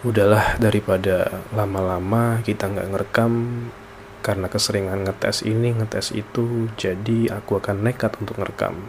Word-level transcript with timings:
udahlah 0.00 0.56
daripada 0.56 1.44
lama-lama 1.52 2.40
kita 2.40 2.72
nggak 2.72 2.88
ngerekam 2.88 3.32
karena 4.24 4.48
keseringan 4.48 5.04
ngetes 5.04 5.44
ini 5.44 5.76
ngetes 5.76 6.16
itu 6.16 6.72
jadi 6.80 7.36
aku 7.36 7.60
akan 7.60 7.84
nekat 7.84 8.16
untuk 8.16 8.40
ngerekam. 8.40 8.80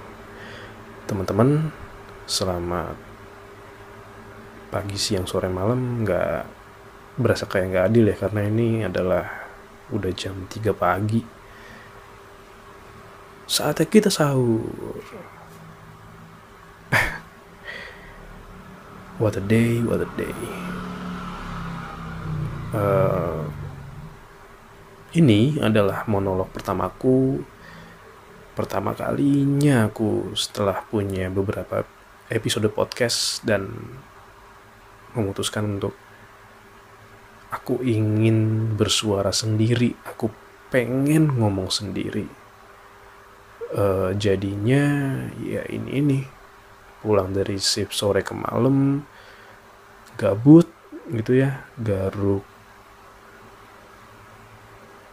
Teman-teman 1.12 1.76
selamat 2.24 2.96
pagi 4.72 4.96
siang 4.96 5.28
sore 5.28 5.52
malam. 5.52 6.08
Nggak 6.08 6.48
berasa 7.20 7.44
kayak 7.44 7.76
nggak 7.76 7.88
adil 7.92 8.08
ya 8.08 8.16
karena 8.16 8.42
ini 8.48 8.88
adalah 8.88 9.28
udah 9.92 10.12
jam 10.16 10.48
3 10.48 10.72
pagi. 10.72 11.20
Saatnya 13.52 13.84
kita 13.84 14.08
sahur. 14.08 14.64
What 19.20 19.36
a 19.36 19.44
day 19.44 19.84
what 19.84 20.02
a 20.02 20.10
day 20.18 20.34
uh, 22.76 23.44
ini 25.16 25.60
adalah 25.60 26.08
monolog 26.08 26.52
pertamaku 26.52 27.44
pertama 28.52 28.92
kalinya 28.92 29.88
aku 29.88 30.36
setelah 30.36 30.84
punya 30.84 31.32
beberapa 31.32 31.88
episode 32.32 32.68
podcast 32.72 33.44
dan 33.44 33.72
memutuskan 35.16 35.80
untuk 35.80 35.96
aku 37.52 37.84
ingin 37.84 38.72
bersuara 38.80 39.36
sendiri 39.36 39.92
aku 40.08 40.32
pengen 40.72 41.36
ngomong 41.36 41.68
sendiri. 41.68 42.28
Uh, 43.72 44.12
jadinya 44.20 44.84
ya 45.40 45.64
ini 45.72 45.90
ini 45.96 46.20
pulang 47.00 47.32
dari 47.32 47.56
shift 47.56 47.96
sore 47.96 48.20
ke 48.20 48.36
malam 48.36 49.00
gabut 50.20 50.68
gitu 51.08 51.40
ya 51.40 51.64
garuk 51.80 52.51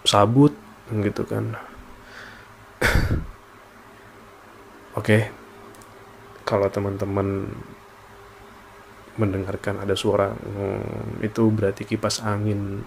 sabut 0.06 0.54
gitu 0.90 1.22
kan 1.26 1.56
oke 4.98 5.04
okay. 5.04 5.30
kalau 6.46 6.70
teman-teman 6.70 7.50
mendengarkan 9.18 9.82
ada 9.82 9.98
suara 9.98 10.30
hmm, 10.30 11.26
itu 11.26 11.42
berarti 11.50 11.82
kipas 11.82 12.22
angin 12.22 12.86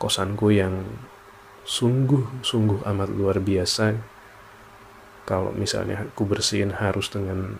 kosanku 0.00 0.52
yang 0.52 0.84
sungguh 1.66 2.40
sungguh 2.40 2.80
amat 2.88 3.10
luar 3.12 3.42
biasa 3.42 4.16
kalau 5.26 5.50
misalnya 5.50 6.06
aku 6.06 6.22
bersihin 6.22 6.70
harus 6.70 7.10
dengan 7.10 7.58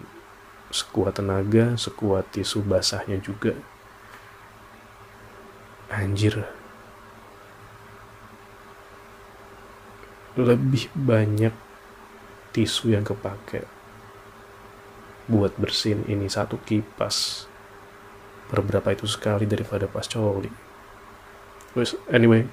sekuat 0.71 1.19
tenaga, 1.19 1.75
sekuat 1.75 2.31
tisu 2.31 2.63
basahnya 2.63 3.19
juga. 3.19 3.59
Anjir. 5.91 6.47
Lebih 10.37 10.93
banyak 10.93 11.55
tisu 12.53 12.93
yang 12.93 13.05
kepake 13.05 13.65
buat 15.27 15.57
bersihin 15.59 16.07
ini 16.07 16.29
satu 16.31 16.61
kipas. 16.63 17.49
Berberapa 18.47 18.95
itu 18.95 19.11
sekali 19.11 19.49
daripada 19.49 19.91
pas 19.91 20.07
coli. 20.07 20.53
Anyway. 22.13 22.47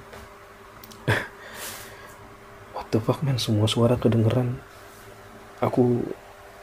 What 2.74 2.90
the 2.90 2.98
fuck 2.98 3.22
man, 3.22 3.38
semua 3.38 3.70
suara 3.70 3.94
kedengeran. 3.94 4.58
Aku 5.62 6.02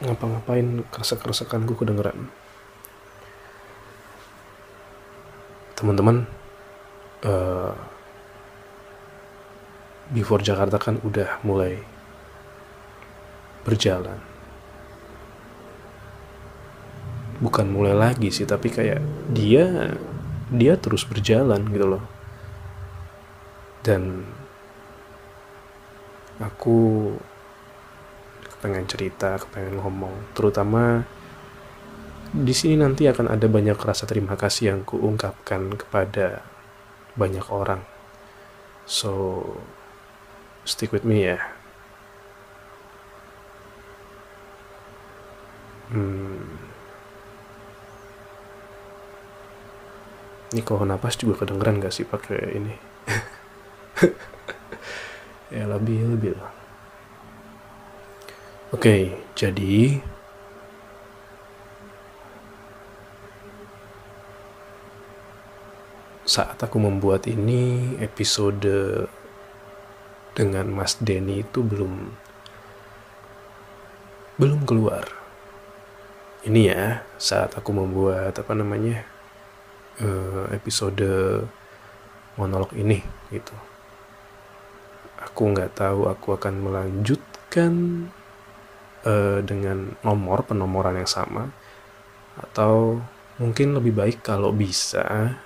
ngapa-ngapain 0.02 0.84
keresek-keresekan 0.90 1.64
gue 1.64 1.78
kedengeran 1.78 2.28
teman-teman 5.82 6.30
uh, 7.26 7.74
before 10.12 10.44
Jakarta 10.44 10.76
kan 10.76 11.00
udah 11.00 11.40
mulai 11.42 11.80
berjalan. 13.64 14.20
Bukan 17.42 17.66
mulai 17.72 17.96
lagi 17.96 18.30
sih 18.30 18.46
tapi 18.46 18.70
kayak 18.70 19.02
dia 19.34 19.96
dia 20.52 20.76
terus 20.78 21.02
berjalan 21.08 21.64
gitu 21.72 21.86
loh. 21.96 22.04
Dan 23.82 24.22
aku 26.38 27.10
pengen 28.62 28.86
cerita, 28.86 29.42
pengen 29.50 29.82
ngomong, 29.82 30.38
terutama 30.38 31.02
di 32.32 32.54
sini 32.54 32.78
nanti 32.78 33.10
akan 33.10 33.26
ada 33.28 33.44
banyak 33.50 33.74
rasa 33.74 34.06
terima 34.06 34.38
kasih 34.38 34.72
yang 34.72 34.80
kuungkapkan 34.86 35.74
kepada 35.74 36.46
banyak 37.18 37.44
orang. 37.50 37.82
So, 38.86 39.42
stick 40.64 40.94
with 40.94 41.02
me 41.02 41.26
ya. 41.26 41.38
Hmm. 45.92 46.48
Ini 50.52 50.60
kalau 50.64 50.84
napas 50.84 51.16
juga 51.16 51.44
kedengeran 51.44 51.80
gak 51.80 51.92
sih 51.96 52.04
pakai 52.04 52.40
ini? 52.56 52.74
ya 55.56 55.64
lebih 55.68 56.16
lebih 56.16 56.32
lah. 56.36 56.52
Oke, 58.72 59.20
jadi 59.36 60.00
saat 66.24 66.56
aku 66.56 66.80
membuat 66.80 67.28
ini 67.28 67.92
episode 68.00 68.64
dengan 70.32 70.68
Mas 70.72 70.96
Denny 71.00 71.44
itu 71.44 71.60
belum 71.60 72.12
belum 74.40 74.64
keluar. 74.64 75.04
Ini 76.42 76.60
ya 76.74 76.84
saat 77.20 77.54
aku 77.54 77.70
membuat 77.70 78.34
apa 78.34 78.52
namanya 78.56 79.06
uh, 80.02 80.50
episode 80.50 81.06
monolog 82.34 82.72
ini 82.74 82.98
gitu. 83.30 83.54
Aku 85.22 85.54
nggak 85.54 85.78
tahu 85.78 86.10
aku 86.10 86.34
akan 86.34 86.54
melanjutkan 86.66 87.72
uh, 89.06 89.38
dengan 89.44 89.94
nomor 90.02 90.42
penomoran 90.42 90.98
yang 90.98 91.10
sama 91.10 91.52
atau 92.34 92.98
mungkin 93.36 93.76
lebih 93.76 93.94
baik 93.94 94.18
kalau 94.24 94.50
bisa 94.50 95.36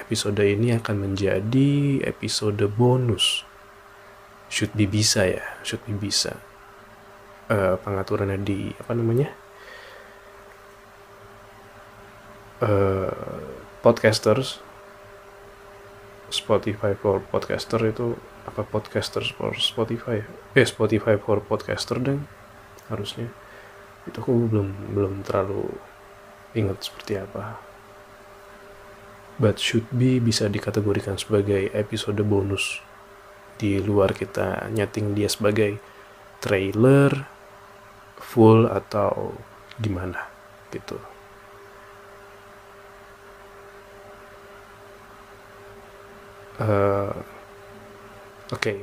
episode 0.00 0.40
ini 0.42 0.74
akan 0.74 1.12
menjadi 1.12 2.02
episode 2.02 2.64
bonus 2.74 3.46
should 4.54 4.70
be 4.78 4.86
bisa 4.86 5.26
ya 5.26 5.42
should 5.66 5.82
be 5.82 5.98
bisa. 5.98 6.38
Uh, 7.50 7.74
pengaturannya 7.82 8.38
di 8.38 8.70
apa 8.78 8.94
namanya? 8.94 9.34
Uh, 12.62 13.10
podcasters. 13.82 14.62
Spotify 16.30 16.98
for 16.98 17.22
podcaster 17.30 17.78
itu 17.84 18.18
apa 18.48 18.66
podcasters 18.66 19.30
for 19.30 19.54
Spotify 19.54 20.24
eh 20.56 20.66
Spotify 20.66 21.14
for 21.20 21.38
podcaster 21.42 22.00
dan 22.00 22.26
harusnya. 22.88 23.30
Itu 24.08 24.22
aku 24.22 24.50
belum 24.50 24.94
belum 24.94 25.14
terlalu 25.22 25.68
ingat 26.54 26.86
seperti 26.86 27.18
apa. 27.18 27.58
But 29.38 29.58
should 29.58 29.90
be 29.90 30.22
bisa 30.22 30.46
dikategorikan 30.46 31.18
sebagai 31.18 31.70
episode 31.74 32.22
bonus 32.22 32.82
di 33.54 33.78
luar 33.78 34.10
kita 34.12 34.68
nyating 34.74 35.14
dia 35.14 35.30
sebagai 35.30 35.78
trailer 36.42 37.10
full 38.18 38.66
atau 38.66 39.32
gimana 39.78 40.18
gitu 40.74 40.98
uh, 46.58 47.14
oke 48.50 48.58
okay. 48.58 48.78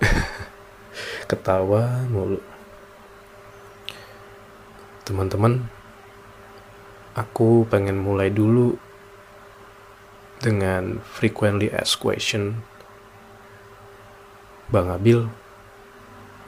ketawa 1.30 2.04
mulu 2.08 2.40
teman-teman 5.04 5.68
aku 7.12 7.68
pengen 7.68 8.00
mulai 8.00 8.32
dulu 8.32 8.76
dengan 10.44 11.00
frequently 11.00 11.72
asked 11.72 12.04
question. 12.04 12.60
Bang 14.68 14.92
Abil 14.92 15.24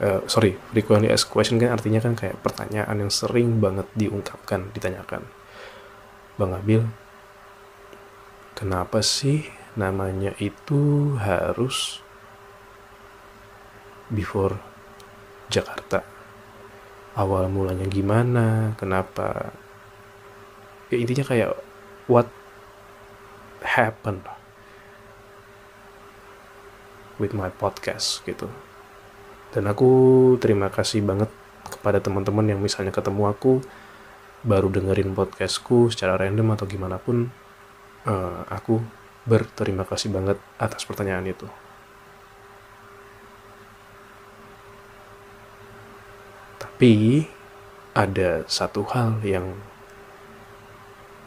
uh, 0.01 0.21
sorry 0.29 0.57
frequently 0.69 1.09
asked 1.09 1.33
question 1.33 1.57
kan 1.57 1.73
artinya 1.73 2.01
kan 2.01 2.13
kayak 2.13 2.37
pertanyaan 2.45 3.01
yang 3.01 3.09
sering 3.09 3.57
banget 3.57 3.89
diungkapkan 3.97 4.69
ditanyakan. 4.77 5.25
Bang 6.37 6.53
Abil 6.53 6.85
kenapa 8.53 9.01
sih 9.01 9.49
namanya 9.77 10.33
itu 10.37 11.13
harus 11.17 12.01
before 14.09 14.57
Jakarta. 15.47 16.03
Awal 17.17 17.49
mulanya 17.49 17.89
gimana, 17.89 18.77
kenapa? 18.77 19.49
Ya 20.93 21.01
intinya 21.01 21.25
kayak 21.25 21.57
what 22.05 22.29
happened 23.67 24.23
with 27.19 27.35
my 27.35 27.51
podcast 27.51 28.23
gitu. 28.23 28.47
Dan 29.51 29.67
aku 29.67 29.89
terima 30.39 30.71
kasih 30.71 31.03
banget 31.03 31.27
kepada 31.67 31.99
teman-teman 31.99 32.47
yang 32.47 32.59
misalnya 32.63 32.95
ketemu 32.95 33.27
aku 33.27 33.59
baru 34.45 34.71
dengerin 34.71 35.11
podcastku 35.11 35.91
secara 35.91 36.15
random 36.15 36.55
atau 36.55 36.63
gimana 36.69 37.01
pun 37.01 37.27
uh, 38.07 38.47
aku 38.47 38.79
berterima 39.27 39.83
kasih 39.83 40.13
banget 40.13 40.39
atas 40.55 40.87
pertanyaan 40.87 41.27
itu. 41.27 41.47
Tapi 46.61 47.25
ada 47.97 48.45
satu 48.45 48.85
hal 48.93 49.17
yang 49.25 49.57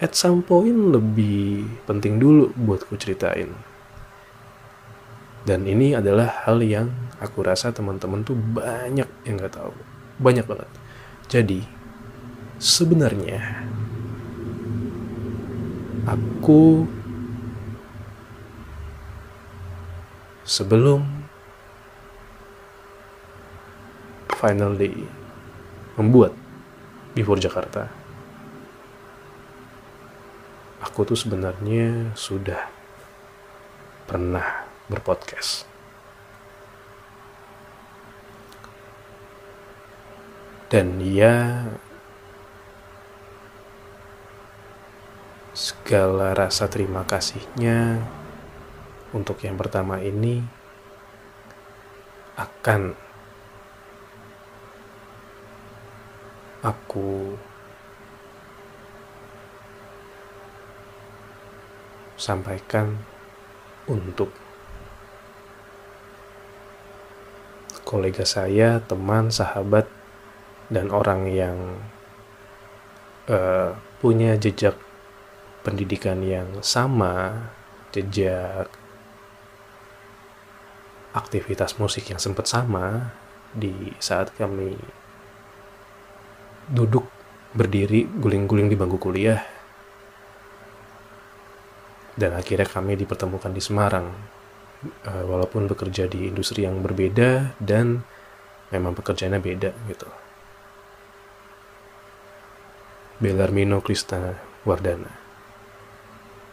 at 0.00 0.16
some 0.16 0.40
point 0.40 0.96
lebih 0.96 1.68
penting 1.84 2.16
dulu 2.16 2.48
buat 2.56 2.88
ku 2.88 2.96
ceritain. 2.96 3.52
Dan 5.44 5.64
ini 5.68 5.92
adalah 5.96 6.44
hal 6.44 6.60
yang 6.64 6.88
aku 7.20 7.44
rasa 7.44 7.72
teman-teman 7.72 8.24
tuh 8.24 8.36
banyak 8.36 9.08
yang 9.28 9.34
gak 9.40 9.56
tahu. 9.56 9.72
Banyak 10.20 10.44
banget. 10.44 10.68
Jadi, 11.28 11.64
sebenarnya 12.60 13.64
aku 16.04 16.84
sebelum 20.44 21.04
finally 24.40 25.04
membuat 25.96 26.32
Before 27.12 27.40
Jakarta 27.40 27.99
aku 31.00 31.16
tuh 31.16 31.24
sebenarnya 31.24 32.12
sudah 32.12 32.68
pernah 34.04 34.68
berpodcast. 34.84 35.64
Dan 40.68 41.00
ya 41.00 41.64
segala 45.56 46.36
rasa 46.36 46.68
terima 46.68 47.08
kasihnya 47.08 48.04
untuk 49.16 49.40
yang 49.40 49.56
pertama 49.56 50.04
ini 50.04 50.44
akan 52.36 52.92
aku 56.60 57.40
sampaikan 62.20 63.00
untuk 63.88 64.28
kolega 67.88 68.22
saya, 68.22 68.78
teman, 68.84 69.32
sahabat, 69.32 69.88
dan 70.70 70.92
orang 70.94 71.26
yang 71.26 71.58
uh, 73.26 73.74
punya 73.98 74.38
jejak 74.38 74.78
pendidikan 75.66 76.22
yang 76.22 76.62
sama, 76.62 77.50
jejak 77.90 78.70
aktivitas 81.10 81.74
musik 81.82 82.06
yang 82.06 82.22
sempat 82.22 82.46
sama 82.46 83.10
di 83.50 83.90
saat 83.98 84.30
kami 84.38 84.78
duduk 86.70 87.10
berdiri 87.50 88.06
guling-guling 88.06 88.70
di 88.70 88.78
bangku 88.78 89.02
kuliah 89.02 89.42
dan 92.20 92.36
akhirnya 92.36 92.68
kami 92.68 93.00
dipertemukan 93.00 93.48
di 93.48 93.64
Semarang. 93.64 94.12
Uh, 94.80 95.24
walaupun 95.28 95.68
bekerja 95.68 96.08
di 96.08 96.28
industri 96.28 96.64
yang 96.64 96.80
berbeda 96.80 97.52
dan 97.60 98.00
memang 98.72 98.96
pekerjaannya 98.96 99.40
beda 99.40 99.72
gitu. 99.88 100.08
Belarmino 103.20 103.84
Krista 103.84 104.36
Wardana. 104.64 105.12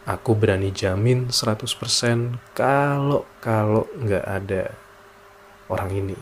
Aku 0.08 0.36
berani 0.36 0.72
jamin 0.72 1.32
100% 1.32 2.52
kalau 2.52 3.24
kalau 3.40 3.88
nggak 3.96 4.24
ada 4.24 4.76
orang 5.72 5.90
ini. 5.92 6.18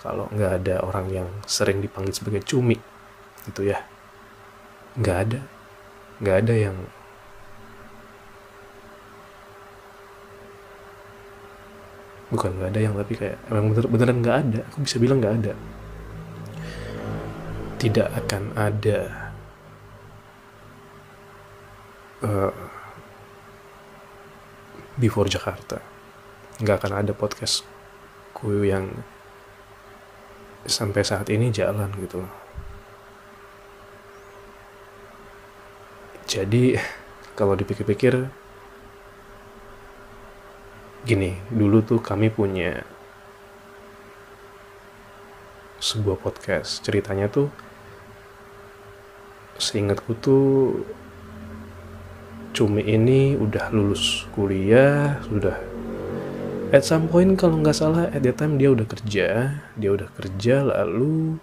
Kalau 0.00 0.32
nggak 0.32 0.52
ada 0.64 0.80
orang 0.80 1.06
yang 1.12 1.28
sering 1.44 1.84
dipanggil 1.84 2.16
sebagai 2.16 2.40
cumi 2.44 2.76
gitu 3.48 3.68
ya. 3.68 3.84
Nggak 4.96 5.18
ada. 5.28 5.40
Nggak 6.20 6.36
ada 6.40 6.54
yang 6.56 6.76
bukan 12.32 12.56
nggak 12.56 12.70
ada 12.72 12.80
yang 12.80 12.94
tapi 12.96 13.12
kayak 13.12 13.36
emang 13.52 13.76
bener 13.76 13.86
beneran 13.86 14.18
nggak 14.24 14.38
ada. 14.48 14.60
Aku 14.72 14.82
bisa 14.82 14.96
bilang 14.96 15.20
nggak 15.20 15.36
ada. 15.44 15.52
Tidak 17.76 18.08
akan 18.08 18.42
ada 18.56 19.00
uh, 22.24 22.54
before 24.96 25.28
Jakarta. 25.28 25.84
Nggak 26.56 26.76
akan 26.80 26.92
ada 27.04 27.12
podcastku 27.12 28.64
yang 28.64 28.88
sampai 30.66 31.02
saat 31.02 31.26
ini 31.26 31.50
jalan 31.50 31.90
gitu 31.98 32.22
jadi 36.26 36.78
kalau 37.38 37.58
dipikir-pikir 37.58 38.30
gini 41.02 41.34
dulu 41.50 41.82
tuh 41.82 41.98
kami 41.98 42.30
punya 42.30 42.82
sebuah 45.82 46.18
podcast. 46.22 46.82
Ceritanya 46.86 47.26
tuh 47.26 47.50
seingatku 49.58 50.14
tuh 50.18 50.46
Cumi 52.52 52.84
ini 52.84 53.32
udah 53.32 53.72
lulus 53.72 54.28
kuliah 54.36 55.16
sudah 55.24 55.56
at 56.68 56.84
some 56.84 57.08
point 57.08 57.32
kalau 57.32 57.56
nggak 57.56 57.72
salah 57.72 58.12
at 58.12 58.20
that 58.20 58.36
time 58.36 58.60
dia 58.60 58.68
udah 58.68 58.84
kerja 58.84 59.56
dia 59.72 59.90
udah 59.92 60.08
kerja 60.12 60.60
lalu 60.60 61.40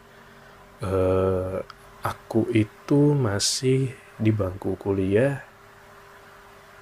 uh, 0.85 1.65
aku 2.06 2.45
itu 2.53 3.17
masih 3.17 3.89
di 4.21 4.29
bangku 4.29 4.77
kuliah 4.77 5.42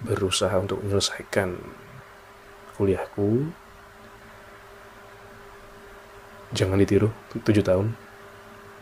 berusaha 0.03 0.51
untuk 0.59 0.83
menyelesaikan 0.83 1.55
kuliahku 2.77 3.49
jangan 6.55 6.79
ditiru 6.79 7.11
7 7.33 7.43
tahun 7.65 7.91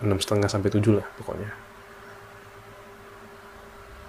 enam 0.04 0.20
setengah 0.20 0.52
sampai 0.52 0.70
tujuh 0.70 1.00
lah 1.00 1.08
pokoknya. 1.18 1.50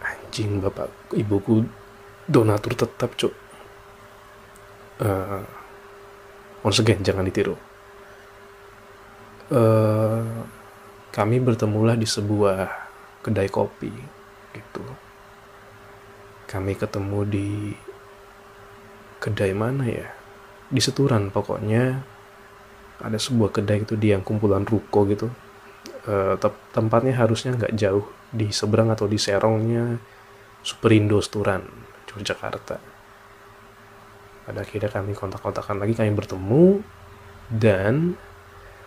Anjing 0.03 0.59
bapak 0.59 0.91
ibuku 1.15 1.65
donatur 2.27 2.75
tetap 2.75 3.15
cok 3.15 3.35
uh, 5.01 5.47
once 6.67 6.83
again 6.83 7.01
jangan 7.07 7.25
ditiru. 7.25 7.55
Uh, 9.47 10.43
kami 11.15 11.39
bertemulah 11.39 11.95
di 11.95 12.05
sebuah 12.05 12.67
kedai 13.23 13.47
kopi 13.49 13.95
gitu. 14.53 14.85
Kami 16.51 16.75
ketemu 16.75 17.21
di 17.27 17.49
kedai 19.27 19.51
mana 19.53 19.85
ya? 19.91 20.07
Di 20.71 20.79
Seturan 20.79 21.35
pokoknya. 21.35 22.15
Ada 22.97 23.21
sebuah 23.21 23.53
kedai 23.53 23.85
itu 23.85 23.99
di 23.99 24.15
yang 24.15 24.25
kumpulan 24.25 24.65
ruko 24.65 25.05
gitu. 25.05 25.29
E, 26.07 26.39
tempatnya 26.73 27.13
harusnya 27.19 27.53
nggak 27.53 27.77
jauh 27.77 28.07
di 28.33 28.49
seberang 28.55 28.89
atau 28.89 29.05
di 29.05 29.21
serongnya 29.21 30.01
Superindo 30.65 31.21
Seturan 31.21 31.61
Yogyakarta. 32.17 32.77
Pada 34.49 34.63
akhirnya 34.63 34.89
kami 34.89 35.13
kontak-kontakan 35.13 35.83
lagi 35.83 35.93
kami 35.93 36.17
bertemu 36.17 36.81
dan 37.53 38.17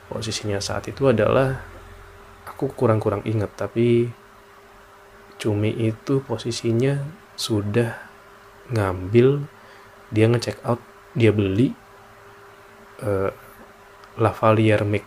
posisinya 0.10 0.58
saat 0.58 0.90
itu 0.90 1.06
adalah 1.06 1.62
aku 2.50 2.74
kurang-kurang 2.74 3.22
inget 3.30 3.54
tapi 3.54 4.10
Cumi 5.40 5.72
itu 5.72 6.20
posisinya 6.20 7.00
sudah 7.40 7.96
ngambil 8.76 9.48
dia 10.10 10.26
ngecek 10.30 10.62
out 10.66 10.82
dia 11.14 11.34
beli 11.34 11.74
uh, 13.06 13.32
lavalier 14.20 14.82
mic 14.86 15.06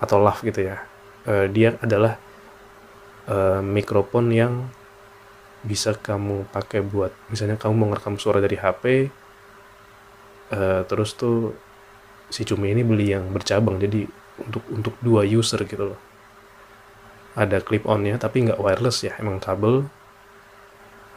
atau 0.00 0.20
lav 0.20 0.38
gitu 0.44 0.60
ya. 0.60 0.84
Uh, 1.26 1.48
dia 1.50 1.74
adalah 1.82 2.20
uh, 3.26 3.60
mikrofon 3.64 4.30
yang 4.30 4.70
bisa 5.66 5.98
kamu 5.98 6.46
pakai 6.54 6.78
buat 6.84 7.10
misalnya 7.26 7.58
kamu 7.58 7.74
mau 7.74 7.88
ngerekam 7.90 8.22
suara 8.22 8.38
dari 8.38 8.54
HP 8.54 9.10
uh, 10.54 10.86
terus 10.86 11.18
tuh 11.18 11.58
si 12.30 12.46
Cumi 12.46 12.70
ini 12.70 12.86
beli 12.86 13.10
yang 13.10 13.30
bercabang 13.34 13.78
jadi 13.82 14.06
untuk 14.42 14.62
untuk 14.70 14.94
dua 15.00 15.22
user 15.24 15.62
gitu 15.64 15.94
loh. 15.94 16.00
Ada 17.36 17.60
clip 17.60 17.84
onnya 17.88 18.16
tapi 18.16 18.48
nggak 18.48 18.60
wireless 18.60 19.04
ya 19.04 19.14
emang 19.20 19.40
kabel. 19.40 19.88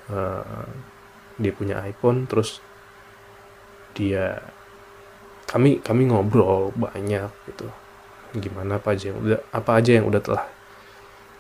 Uh, 0.10 0.66
dia 1.40 1.56
punya 1.56 1.80
iPhone 1.88 2.28
terus 2.28 2.60
dia 3.96 4.44
kami 5.50 5.82
kami 5.82 6.12
ngobrol 6.12 6.70
banyak 6.78 7.32
gitu. 7.50 7.68
Gimana 8.38 8.78
apa 8.78 8.94
aja 8.94 9.10
yang 9.10 9.18
udah 9.18 9.40
apa 9.50 9.72
aja 9.82 9.92
yang 9.98 10.06
udah 10.06 10.22
telah 10.22 10.46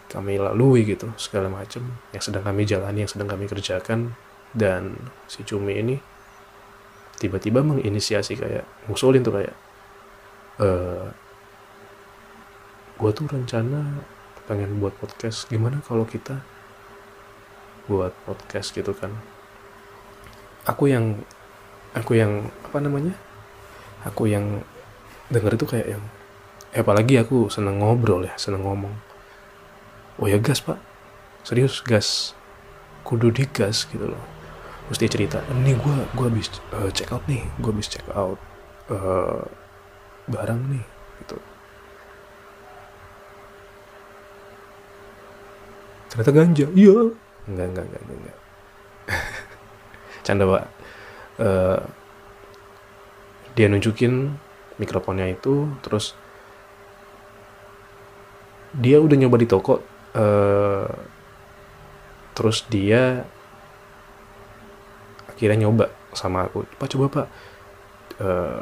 kami 0.09 0.41
lalui 0.41 0.81
gitu 0.89 1.13
segala 1.21 1.45
macam 1.53 1.85
yang 2.09 2.23
sedang 2.25 2.41
kami 2.41 2.65
jalani 2.65 3.05
yang 3.05 3.11
sedang 3.11 3.29
kami 3.29 3.45
kerjakan. 3.45 4.17
Dan 4.49 4.97
si 5.29 5.45
cumi 5.45 5.77
ini 5.77 5.95
tiba-tiba 7.21 7.61
menginisiasi 7.61 8.33
kayak 8.33 8.65
ngusulin 8.89 9.21
tuh 9.21 9.33
kayak 9.37 9.55
e, 10.57 10.65
eh, 10.65 11.07
gue 12.97 13.11
tuh 13.13 13.29
rencana 13.29 14.01
pengen 14.49 14.81
buat 14.81 14.97
podcast. 14.97 15.45
Gimana 15.53 15.85
kalau 15.85 16.09
kita 16.09 16.41
buat 17.85 18.17
podcast 18.25 18.73
gitu 18.73 18.97
kan 18.97 19.13
aku 20.69 20.93
yang 20.93 21.17
aku 21.97 22.13
yang 22.13 22.53
apa 22.69 22.77
namanya? 22.77 23.17
Aku 24.05 24.29
yang 24.29 24.61
denger 25.33 25.57
itu 25.57 25.65
kayak 25.65 25.87
yang 25.97 26.03
eh, 26.71 26.79
apalagi 26.85 27.17
aku 27.17 27.49
seneng 27.49 27.81
ngobrol 27.81 28.21
ya 28.21 28.37
seneng 28.37 28.61
ngomong. 28.61 28.93
Oh 30.21 30.29
ya 30.29 30.37
gas 30.37 30.61
pak. 30.61 30.77
Serius 31.41 31.81
gas. 31.81 32.37
Kudu 33.01 33.33
digas 33.33 33.89
gitu 33.89 34.05
loh. 34.05 34.23
Dia 34.89 35.05
cerita 35.05 35.37
ini 35.53 35.77
gue 35.77 35.97
gue 36.17 36.25
habis 36.25 36.49
uh, 36.73 36.89
check 36.89 37.13
out 37.13 37.21
nih 37.29 37.45
gue 37.61 37.69
habis 37.69 37.85
check 37.85 38.01
out 38.09 38.41
uh, 38.89 39.45
barang 40.25 40.61
nih 40.65 40.85
gitu. 41.21 41.37
Ternyata 46.09 46.31
ganja. 46.33 46.65
Iya. 46.73 47.13
Enggak 47.49 47.67
enggak 47.69 47.85
enggak, 47.85 48.01
enggak. 48.09 48.37
canda 50.29 50.45
pak. 50.45 50.63
Uh, 51.41 51.81
dia 53.57 53.65
nunjukin 53.65 54.37
mikrofonnya 54.77 55.25
itu 55.33 55.73
terus 55.81 56.13
dia 58.77 59.01
udah 59.01 59.17
nyoba 59.17 59.41
di 59.41 59.49
toko 59.49 59.81
uh, 60.13 60.85
terus 62.37 62.61
dia 62.69 63.25
akhirnya 65.25 65.65
nyoba 65.65 65.89
sama 66.13 66.45
aku. 66.45 66.69
Pak 66.77 66.89
coba 66.93 67.05
pak. 67.09 67.27
Uh, 68.21 68.61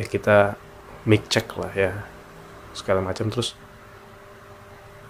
ya 0.00 0.08
kita 0.08 0.56
mic 1.04 1.28
check 1.28 1.52
lah 1.60 1.72
ya 1.76 1.92
segala 2.72 3.04
macam. 3.04 3.28
Terus 3.28 3.52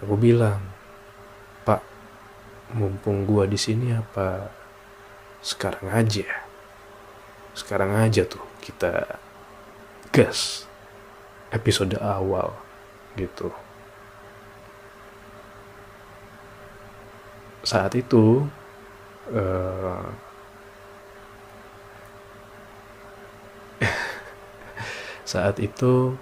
aku 0.03 0.19
bilang 0.19 0.75
mumpung 2.75 3.23
gua 3.23 3.47
di 3.47 3.55
sini 3.55 3.95
apa 3.95 4.51
sekarang 5.47 5.87
aja. 5.95 6.27
Sekarang 7.55 7.95
aja 7.95 8.27
tuh 8.27 8.43
kita 8.59 9.15
gas 10.11 10.67
episode 11.55 11.95
awal 12.03 12.51
gitu. 13.15 13.55
Saat 17.63 17.95
itu 17.95 18.43
uh, 19.31 20.03
saat 25.31 25.55
itu 25.63 26.19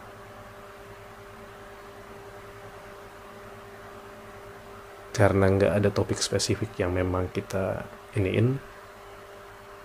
karena 5.15 5.47
nggak 5.47 5.73
ada 5.81 5.89
topik 5.89 6.19
spesifik 6.19 6.75
yang 6.77 6.91
memang 6.91 7.31
kita 7.31 7.87
iniin 8.19 8.74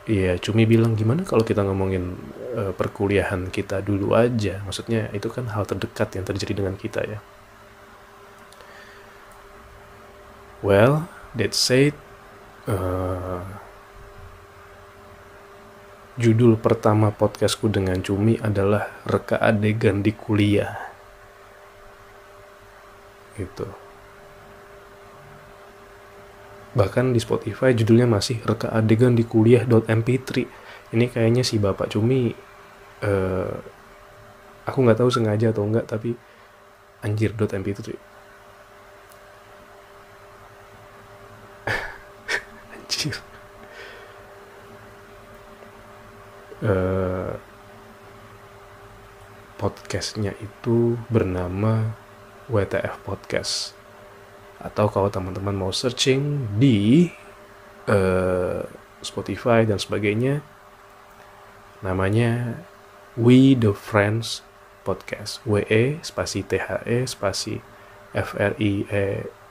Iya, 0.09 0.40
cumi 0.40 0.64
bilang 0.64 0.97
gimana 0.97 1.28
kalau 1.28 1.45
kita 1.45 1.61
ngomongin 1.61 2.16
uh, 2.57 2.73
perkuliahan 2.73 3.52
kita 3.52 3.85
dulu 3.85 4.16
aja. 4.16 4.64
Maksudnya 4.64 5.12
itu 5.12 5.28
kan 5.28 5.45
hal 5.52 5.69
terdekat 5.69 6.16
yang 6.16 6.25
terjadi 6.25 6.64
dengan 6.64 6.75
kita 6.80 7.04
ya. 7.04 7.21
Well, 10.64 11.09
that 11.37 11.52
said, 11.52 11.92
uh, 12.64 13.45
judul 16.16 16.57
pertama 16.57 17.12
podcastku 17.12 17.69
dengan 17.69 18.00
Cumi 18.00 18.40
adalah 18.40 19.04
reka 19.04 19.37
adegan 19.37 20.00
di 20.00 20.12
kuliah. 20.16 20.80
Gitu 23.37 23.79
Bahkan 26.71 27.11
di 27.11 27.19
Spotify 27.19 27.75
judulnya 27.75 28.07
masih 28.07 28.39
reka 28.47 28.71
adegan 28.71 29.19
di 29.19 29.27
kuliah.mp3. 29.27 30.31
Ini 30.95 31.07
kayaknya 31.11 31.43
si 31.43 31.59
Bapak 31.59 31.91
Cumi 31.91 32.31
uh, 33.03 33.55
aku 34.67 34.79
nggak 34.87 35.03
tahu 35.03 35.11
sengaja 35.11 35.50
atau 35.50 35.67
enggak 35.67 35.91
tapi 35.91 36.15
anjir.mp3. 37.03 37.99
anjir. 42.75 43.17
Uh, 46.62 47.35
podcastnya 49.61 50.33
itu 50.39 50.97
bernama 51.11 51.93
WTF 52.49 52.97
Podcast 53.05 53.79
atau 54.61 54.93
kalau 54.93 55.09
teman-teman 55.09 55.57
mau 55.57 55.73
searching 55.73 56.45
di 56.61 57.09
uh, 57.88 58.61
Spotify 59.00 59.64
dan 59.64 59.81
sebagainya 59.81 60.45
namanya 61.81 62.61
We 63.17 63.57
the 63.57 63.73
Friends 63.73 64.45
Podcast. 64.85 65.40
WE 65.49 66.00
spasi 66.05 66.45
THE 66.45 67.09
spasi 67.09 67.64
F 68.12 68.37
R 68.37 68.52
I 68.61 68.85
E 68.88 69.07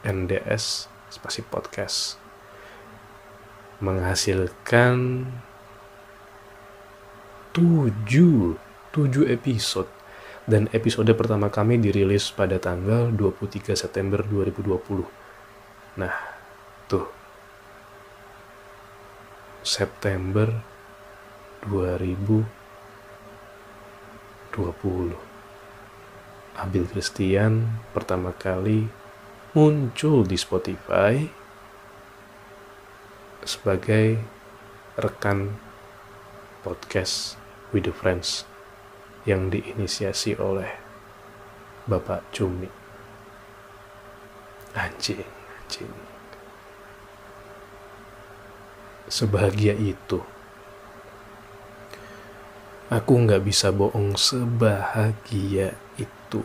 N 0.05 0.29
D 0.29 0.37
S 0.45 0.85
spasi 1.09 1.41
podcast. 1.41 2.21
Menghasilkan 3.81 5.25
tujuh 7.51 8.61
tujuh 8.93 9.25
episode 9.25 9.89
dan 10.49 10.65
episode 10.73 11.13
pertama 11.13 11.53
kami 11.53 11.77
dirilis 11.77 12.33
pada 12.33 12.57
tanggal 12.57 13.13
23 13.13 13.77
September 13.77 14.25
2020. 14.25 15.05
Nah, 16.01 16.17
tuh. 16.89 17.05
September 19.61 20.49
2020. 21.69 22.41
Abil 26.57 26.83
Christian 26.89 27.69
pertama 27.93 28.33
kali 28.33 28.89
muncul 29.53 30.25
di 30.25 30.33
Spotify 30.33 31.29
sebagai 33.45 34.17
rekan 34.97 35.61
podcast 36.65 37.37
with 37.69 37.85
the 37.85 37.93
friends 37.93 38.49
yang 39.27 39.51
diinisiasi 39.51 40.39
oleh 40.39 40.69
Bapak 41.89 42.29
Cumi. 42.29 42.69
Anjing, 44.77 45.25
anjing. 45.25 45.91
Sebahagia 49.09 49.73
itu. 49.73 50.21
Aku 52.89 53.21
nggak 53.21 53.45
bisa 53.45 53.73
bohong 53.73 54.13
sebahagia 54.17 55.73
itu. 55.97 56.41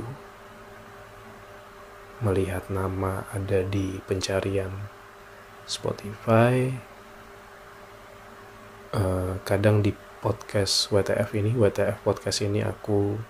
Melihat 2.24 2.68
nama 2.72 3.28
ada 3.32 3.60
di 3.64 4.00
pencarian 4.08 4.72
Spotify, 5.68 6.72
uh, 8.96 9.40
kadang 9.44 9.80
di 9.80 9.92
podcast 10.24 10.88
WTF 10.88 11.36
ini, 11.36 11.52
WTF 11.52 12.00
podcast 12.00 12.40
ini 12.40 12.64
aku 12.64 13.20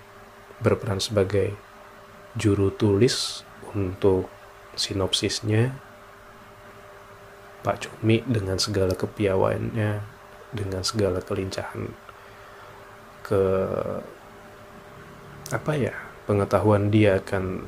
berperan 0.63 1.03
sebagai 1.03 1.51
juru 2.39 2.71
tulis 2.71 3.43
untuk 3.75 4.31
sinopsisnya. 4.79 5.75
Pak 7.67 7.83
Cumi 7.83 8.23
dengan 8.23 8.63
segala 8.63 8.95
kepiawaannya, 8.95 9.91
dengan 10.55 10.87
segala 10.87 11.19
kelincahan 11.19 11.91
ke 13.27 13.43
apa 15.51 15.73
ya 15.75 15.97
pengetahuan 16.29 16.93
dia 16.93 17.19
akan 17.19 17.65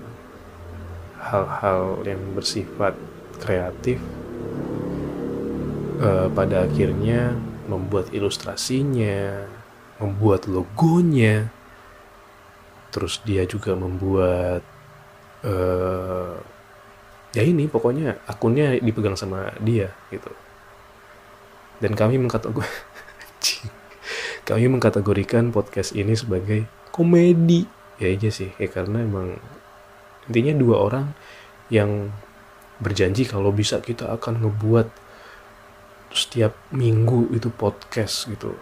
hal-hal 1.19 2.05
yang 2.05 2.21
bersifat 2.37 2.93
kreatif 3.41 3.99
uh, 5.99 6.29
pada 6.31 6.69
akhirnya 6.69 7.35
membuat 7.67 8.15
ilustrasinya, 8.15 9.47
membuat 9.99 10.47
logonya, 10.47 11.51
terus 12.95 13.21
dia 13.27 13.45
juga 13.45 13.77
membuat 13.77 14.65
uh, 15.45 16.39
ya 17.37 17.43
ini 17.45 17.69
pokoknya 17.69 18.25
akunnya 18.25 18.81
dipegang 18.81 19.19
sama 19.19 19.53
dia 19.61 19.93
gitu. 20.09 20.33
Dan 21.77 21.93
kami 21.93 22.17
mengkategorikan 22.17 22.73
kami 24.49 24.65
mengkategorikan 24.73 25.53
podcast 25.53 25.93
ini 25.93 26.17
sebagai 26.17 26.65
komedi. 26.89 27.69
Ya 27.97 28.13
aja 28.13 28.29
sih 28.29 28.53
ya 28.61 28.69
karena 28.69 29.05
emang 29.05 29.41
intinya 30.29 30.53
dua 30.57 30.77
orang 30.85 31.07
yang 31.73 32.13
berjanji 32.77 33.25
kalau 33.25 33.53
bisa 33.53 33.81
kita 33.81 34.13
akan 34.13 34.45
ngebuat 34.45 35.06
setiap 36.17 36.57
minggu 36.73 37.31
itu 37.37 37.53
podcast 37.53 38.27
gitu. 38.33 38.57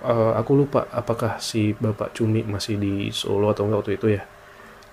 Uh, 0.00 0.32
aku 0.32 0.56
lupa 0.56 0.88
apakah 0.88 1.36
si 1.44 1.76
bapak 1.76 2.16
Cumi 2.16 2.40
masih 2.40 2.80
di 2.80 3.12
Solo 3.12 3.52
atau 3.52 3.68
enggak 3.68 3.84
waktu 3.84 3.92
itu 4.00 4.06
ya. 4.16 4.22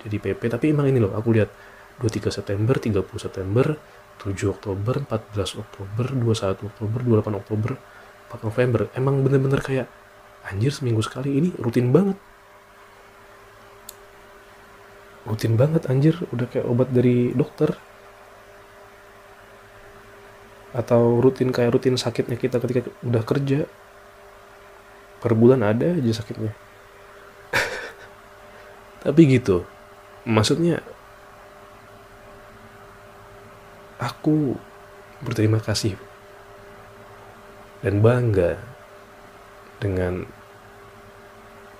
Jadi 0.04 0.16
PP 0.20 0.42
tapi 0.52 0.74
emang 0.74 0.90
ini 0.90 1.00
loh 1.00 1.16
aku 1.16 1.32
lihat 1.32 1.48
23 2.02 2.28
September 2.28 2.76
30 2.76 3.02
September 3.16 3.66
7 4.20 4.34
Oktober 4.52 4.94
14 5.06 5.62
Oktober 5.62 6.06
21 6.12 6.68
Oktober 6.68 7.00
28 7.24 7.40
Oktober 7.40 7.70
4 8.28 8.46
November. 8.46 8.80
Emang 8.92 9.24
bener-bener 9.24 9.62
kayak 9.62 9.86
anjir 10.44 10.74
seminggu 10.74 11.00
sekali 11.00 11.38
ini 11.38 11.48
rutin 11.56 11.94
banget. 11.94 12.18
Rutin 15.24 15.54
banget 15.56 15.88
anjir. 15.88 16.14
Udah 16.34 16.46
kayak 16.50 16.66
obat 16.66 16.92
dari 16.92 17.32
dokter 17.32 17.78
atau 20.76 21.18
rutin 21.18 21.48
kayak 21.48 21.74
rutin 21.76 21.96
sakitnya 21.96 22.36
kita 22.36 22.60
ketika 22.60 22.88
udah 23.00 23.22
kerja 23.24 23.64
per 25.18 25.32
bulan 25.32 25.64
ada 25.64 25.96
aja 25.96 26.20
sakitnya 26.20 26.52
tapi 29.04 29.20
gitu 29.32 29.64
maksudnya 30.28 30.84
aku 33.98 34.54
berterima 35.24 35.58
kasih 35.58 35.98
dan 37.82 38.02
bangga 38.02 38.58
dengan 39.78 40.26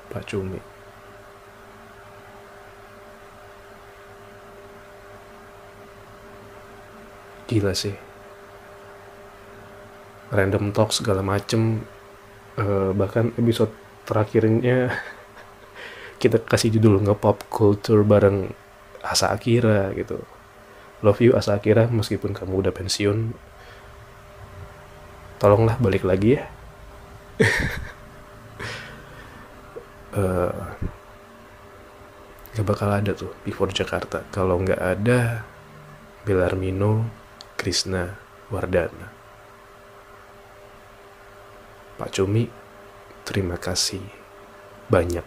Pak 0.08 0.24
Cumi. 0.30 0.60
Gila 7.48 7.72
sih. 7.72 8.07
Random 10.28 10.76
talk 10.76 10.92
segala 10.92 11.24
macem. 11.24 11.80
Uh, 12.58 12.92
bahkan 12.92 13.32
episode 13.38 13.72
terakhirnya 14.04 14.92
kita 16.22 16.42
kasih 16.42 16.74
judul 16.74 17.00
nge-pop 17.06 17.46
culture 17.48 18.02
bareng 18.04 18.52
Asa 19.00 19.32
Akira 19.32 19.94
gitu. 19.96 20.20
Love 21.00 21.22
you 21.22 21.32
Asa 21.32 21.56
Akira 21.56 21.88
meskipun 21.88 22.36
kamu 22.36 22.66
udah 22.66 22.72
pensiun. 22.74 23.32
Tolonglah 25.38 25.78
balik 25.78 26.02
lagi 26.02 26.36
ya. 26.36 26.44
Uh, 30.12 30.50
gak 32.58 32.66
bakal 32.66 32.90
ada 32.90 33.14
tuh 33.14 33.30
before 33.46 33.70
Jakarta. 33.70 34.26
Kalau 34.34 34.58
nggak 34.58 34.82
ada 34.82 35.46
Belarmino 36.26 37.06
Krishna 37.54 38.18
Wardana 38.50 39.07
Pak 41.98 42.14
Cumi 42.14 42.46
terima 43.26 43.58
kasih 43.60 44.00
banyak 44.88 45.26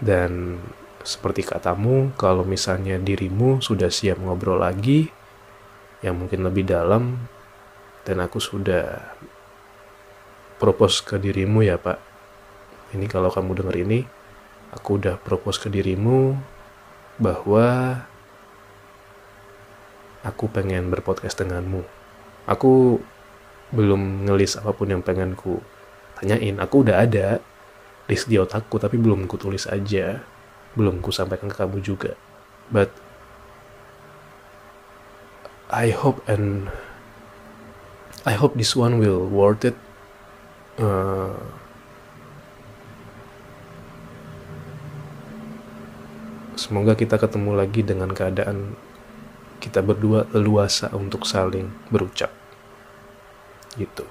dan 0.00 0.58
seperti 1.00 1.44
katamu, 1.44 2.12
kalau 2.16 2.44
misalnya 2.44 3.00
dirimu 3.00 3.64
sudah 3.64 3.88
siap 3.88 4.20
ngobrol 4.20 4.60
lagi, 4.60 5.08
yang 6.04 6.16
mungkin 6.16 6.44
lebih 6.44 6.68
dalam, 6.68 7.24
dan 8.04 8.20
aku 8.20 8.40
sudah 8.40 9.16
propose 10.60 11.00
ke 11.00 11.16
dirimu 11.16 11.64
ya 11.64 11.80
pak. 11.80 11.96
Ini 12.92 13.06
kalau 13.08 13.32
kamu 13.32 13.64
dengar 13.64 13.76
ini, 13.80 14.04
aku 14.76 15.00
udah 15.00 15.16
propose 15.20 15.60
ke 15.60 15.68
dirimu 15.72 16.36
bahwa 17.16 18.00
aku 20.20 20.52
pengen 20.52 20.92
berpodcast 20.92 21.40
denganmu. 21.40 21.99
Aku 22.50 22.98
belum 23.70 24.26
ngelis 24.26 24.58
apa 24.58 24.74
pun 24.74 24.90
yang 24.90 25.06
pengen 25.06 25.38
ku 25.38 25.62
tanyain. 26.18 26.58
Aku 26.58 26.82
udah 26.82 27.06
ada 27.06 27.38
list 28.10 28.26
di 28.26 28.34
otakku, 28.34 28.82
tapi 28.82 28.98
belum 28.98 29.30
ku 29.30 29.38
tulis 29.38 29.70
aja 29.70 30.18
belum 30.74 31.02
ku 31.02 31.10
sampaikan 31.10 31.50
ke 31.50 31.56
kamu 31.58 31.78
juga. 31.82 32.14
But 32.70 32.90
I 35.70 35.94
hope 35.94 36.22
and 36.26 36.70
I 38.26 38.34
hope 38.34 38.58
this 38.58 38.74
one 38.74 38.98
will 38.98 39.26
worth 39.26 39.66
it. 39.66 39.78
Uh, 40.78 41.34
semoga 46.58 46.94
kita 46.94 47.18
ketemu 47.18 47.54
lagi 47.54 47.82
dengan 47.86 48.10
keadaan 48.14 48.74
kita 49.60 49.84
berdua 49.84 50.24
leluasa 50.32 50.88
untuk 50.94 51.28
saling 51.28 51.68
berucap. 51.92 52.39
Gitu. 53.80 54.04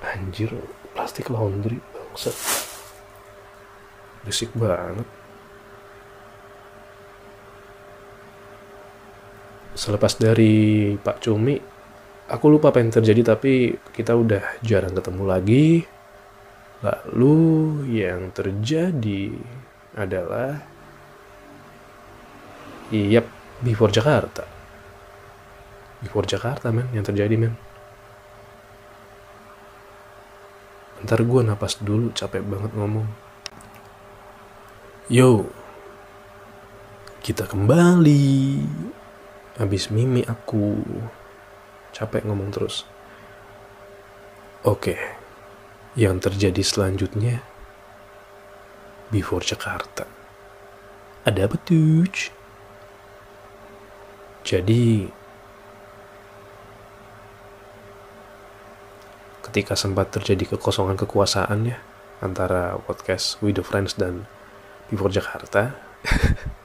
Anjir, 0.00 0.50
plastik 0.96 1.28
laundry 1.28 1.76
bangsat 1.92 2.34
berisik 4.20 4.52
banget 4.52 5.08
selepas 9.72 10.12
dari 10.20 10.92
Pak 11.00 11.24
Cumi 11.24 11.56
aku 12.28 12.44
lupa 12.52 12.68
apa 12.68 12.84
yang 12.84 12.92
terjadi 12.92 13.32
tapi 13.32 13.80
kita 13.96 14.12
udah 14.12 14.60
jarang 14.60 14.92
ketemu 14.92 15.24
lagi 15.24 15.66
lalu 16.84 17.40
yang 17.88 18.28
terjadi 18.36 19.32
adalah 19.96 20.68
Yap, 22.90 23.22
before 23.62 23.94
Jakarta. 23.94 24.59
Before 26.00 26.24
Jakarta, 26.24 26.72
men, 26.72 26.88
yang 26.96 27.04
terjadi, 27.04 27.36
men. 27.36 27.54
Ntar 31.04 31.24
gue 31.24 31.40
napas 31.44 31.80
dulu, 31.80 32.12
capek 32.12 32.44
banget 32.44 32.72
ngomong. 32.76 33.08
Yo, 35.08 35.48
kita 37.24 37.48
kembali. 37.48 38.64
Habis 39.60 39.92
mimi 39.92 40.24
aku 40.24 40.80
capek 41.92 42.24
ngomong 42.24 42.48
terus. 42.48 42.88
Oke, 44.64 44.96
yang 45.96 46.20
terjadi 46.20 46.60
selanjutnya 46.60 47.44
before 49.12 49.44
Jakarta. 49.44 50.04
Ada 51.24 51.48
apa 51.48 51.56
tuh? 51.60 52.08
Jadi 54.40 55.04
ketika 59.50 59.74
sempat 59.74 60.14
terjadi 60.14 60.54
kekosongan 60.54 60.94
kekuasaan 60.94 61.74
ya 61.74 61.82
antara 62.22 62.78
podcast 62.86 63.42
We 63.42 63.50
The 63.50 63.66
Friends 63.66 63.98
dan 63.98 64.30
before 64.94 65.10
Jakarta. 65.10 65.74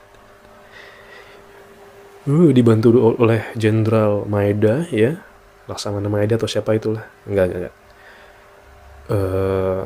Uh, 2.25 2.49
dibantu 2.49 2.89
oleh 3.21 3.53
Jenderal 3.53 4.25
Maeda 4.25 4.89
ya. 4.89 5.21
Laksamana 5.69 6.09
Maeda 6.09 6.41
atau 6.41 6.49
siapa 6.49 6.73
itulah. 6.73 7.05
Enggak 7.29 7.53
enggak, 7.53 7.59
enggak. 7.61 7.75
Uh, 9.13 9.85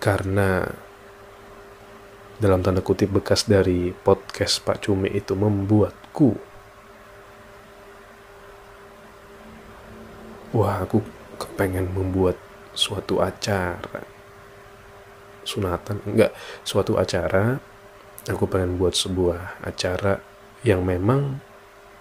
karena 0.00 0.72
dalam 2.34 2.66
tanda 2.66 2.82
kutip 2.82 3.14
bekas 3.14 3.46
dari 3.46 3.94
podcast 3.94 4.58
Pak 4.66 4.82
Cumi 4.82 5.06
itu 5.14 5.38
membuatku. 5.38 6.34
Wah 10.54 10.82
aku 10.82 11.02
kepengen 11.38 11.94
membuat 11.94 12.38
suatu 12.74 13.22
acara. 13.22 14.02
Sunatan 15.46 16.02
enggak 16.06 16.34
suatu 16.66 16.98
acara. 16.98 17.58
Aku 18.24 18.48
pengen 18.48 18.80
buat 18.80 18.96
sebuah 18.96 19.60
acara 19.60 20.16
yang 20.64 20.80
memang 20.80 21.44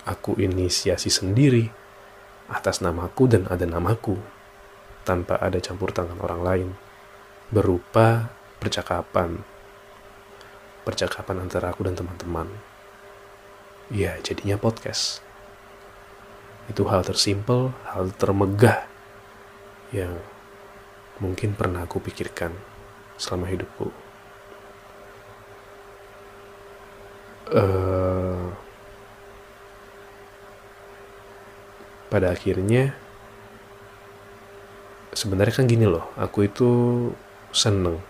aku 0.08 0.40
inisiasi 0.40 1.12
sendiri 1.12 1.68
atas 2.48 2.80
namaku 2.80 3.28
dan 3.28 3.44
ada 3.52 3.68
namaku 3.68 4.16
tanpa 5.04 5.36
ada 5.44 5.60
campur 5.60 5.92
tangan 5.92 6.18
orang 6.24 6.42
lain. 6.42 6.70
Berupa 7.52 8.32
percakapan 8.64 9.44
percakapan 10.84 11.44
antara 11.44 11.72
aku 11.72 11.88
dan 11.88 11.96
teman-teman. 11.96 12.48
Ya 13.92 14.16
jadinya 14.24 14.60
podcast. 14.60 15.24
Itu 16.72 16.88
hal 16.88 17.04
tersimpel 17.04 17.76
hal 17.88 18.12
termegah 18.16 18.88
yang 19.92 20.16
mungkin 21.20 21.56
pernah 21.56 21.84
aku 21.84 22.00
pikirkan 22.00 22.56
selama 23.20 23.52
hidupku. 23.52 23.92
Uh, 27.54 28.50
pada 32.14 32.32
akhirnya 32.32 32.96
sebenarnya 35.14 35.54
kan 35.62 35.66
gini 35.70 35.86
loh 35.86 36.10
aku 36.18 36.46
itu 36.50 36.70
seneng 37.54 38.02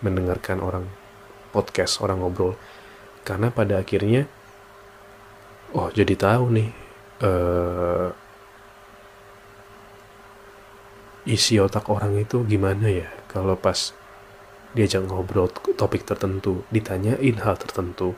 mendengarkan 0.00 0.64
orang 0.64 0.84
podcast 1.52 2.00
orang 2.00 2.24
ngobrol. 2.24 2.56
Karena 3.22 3.54
pada 3.54 3.78
akhirnya 3.78 4.26
oh 5.76 5.88
jadi 5.94 6.16
tahu 6.18 6.44
nih 6.50 6.68
uh, 7.22 8.10
isi 11.28 11.60
otak 11.62 11.86
orang 11.86 12.18
itu 12.18 12.42
gimana 12.48 12.90
ya? 12.90 13.08
Kalau 13.30 13.54
pas 13.54 13.94
diajak 14.72 15.04
ngobrol 15.04 15.52
topik 15.52 16.08
tertentu 16.08 16.64
ditanyain 16.72 17.36
hal 17.44 17.60
tertentu 17.60 18.16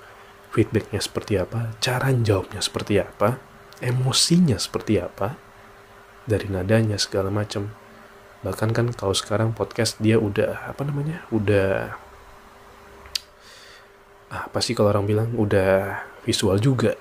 feedbacknya 0.55 1.03
seperti 1.03 1.35
apa 1.35 1.75
cara 1.83 2.15
jawabnya 2.15 2.63
seperti 2.63 3.03
apa 3.03 3.43
emosinya 3.83 4.55
seperti 4.55 5.03
apa 5.03 5.35
dari 6.25 6.49
nadanya 6.49 6.97
segala 6.97 7.29
macam. 7.29 7.75
Bahkan 8.45 8.71
kan 8.77 8.87
kalau 8.93 9.17
sekarang 9.17 9.57
podcast 9.57 9.99
dia 10.01 10.21
udah 10.21 10.69
apa 10.69 10.85
namanya 10.85 11.25
udah 11.33 11.97
apa 14.51 14.59
sih 14.59 14.75
kalau 14.75 14.91
orang 14.91 15.07
bilang? 15.07 15.29
Udah 15.39 16.03
visual 16.27 16.59
juga. 16.59 16.99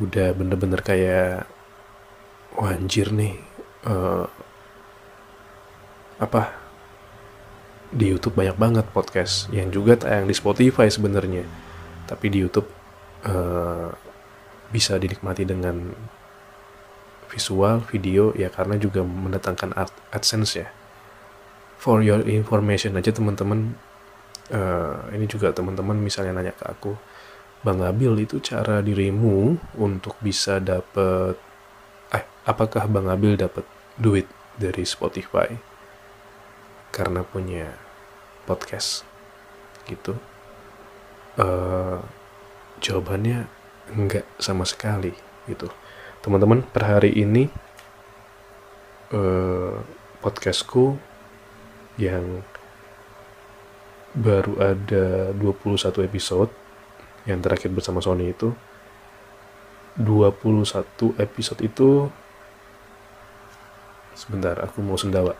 Udah 0.00 0.34
bener-bener 0.34 0.82
kayak 0.82 1.46
wah 2.58 2.74
nih 2.74 3.38
uh, 3.86 4.26
apa? 6.18 6.42
Di 7.94 8.10
YouTube 8.10 8.34
banyak 8.34 8.58
banget 8.58 8.86
podcast 8.90 9.46
yang 9.54 9.70
juga 9.70 9.94
tayang 9.94 10.26
di 10.26 10.34
Spotify 10.34 10.90
sebenarnya. 10.90 11.46
Tapi 12.10 12.26
di 12.26 12.42
YouTube 12.42 12.66
uh, 13.22 13.94
bisa 14.74 14.98
dinikmati 14.98 15.46
dengan 15.46 15.94
visual, 17.30 17.82
video 17.86 18.34
ya 18.34 18.50
karena 18.50 18.78
juga 18.78 19.06
mendatangkan 19.06 19.74
AdSense 20.10 20.52
ya. 20.58 20.68
For 21.78 22.02
your 22.02 22.26
information 22.26 22.98
aja 22.98 23.14
teman-teman, 23.14 23.76
uh, 24.52 25.08
ini 25.14 25.24
juga 25.30 25.54
teman-teman 25.54 25.96
misalnya 25.96 26.36
nanya 26.36 26.52
ke 26.52 26.64
aku, 26.66 26.92
Bang 27.64 27.80
Abil 27.80 28.12
itu 28.20 28.42
cara 28.44 28.84
dirimu 28.84 29.56
untuk 29.80 30.18
bisa 30.20 30.60
dapet, 30.60 31.38
eh 32.12 32.24
apakah 32.44 32.84
Bang 32.90 33.08
Abil 33.08 33.40
dapat 33.40 33.64
duit 33.96 34.28
dari 34.60 34.84
Spotify 34.84 35.48
karena 36.92 37.24
punya 37.24 37.72
podcast 38.44 39.06
gitu? 39.88 40.16
Uh, 41.34 41.98
jawabannya 42.78 43.48
enggak 43.90 44.22
sama 44.38 44.62
sekali 44.62 45.10
gitu 45.50 45.66
teman-teman 46.24 46.64
per 46.64 46.88
hari 46.88 47.12
ini 47.20 47.52
uh, 49.12 49.76
podcastku 50.24 50.96
yang 52.00 52.40
baru 54.14 54.54
ada 54.62 55.34
21 55.34 56.06
episode 56.06 56.50
yang 57.26 57.42
terakhir 57.42 57.74
bersama 57.74 57.98
Sony 57.98 58.30
itu. 58.30 58.54
21 59.98 61.14
episode 61.22 61.60
itu 61.62 62.10
sebentar 64.14 64.58
aku 64.62 64.82
mau 64.82 64.98
sendawa. 64.98 65.34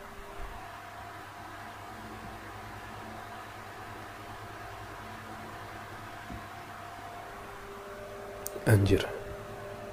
Anjir 8.65 9.07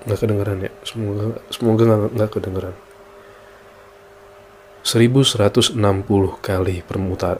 nggak 0.01 0.17
kedengeran 0.17 0.65
ya? 0.65 0.71
Semoga 0.81 1.37
semoga 1.53 1.83
nggak 1.85 2.11
nggak 2.17 2.31
kedengeran. 2.33 2.75
1160 4.81 5.77
kali 6.41 6.81
permutar 6.81 7.37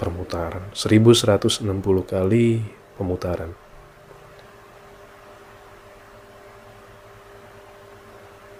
permutaran. 0.00 0.72
1160 0.72 1.60
kali 2.08 2.64
pemutaran. 2.96 3.52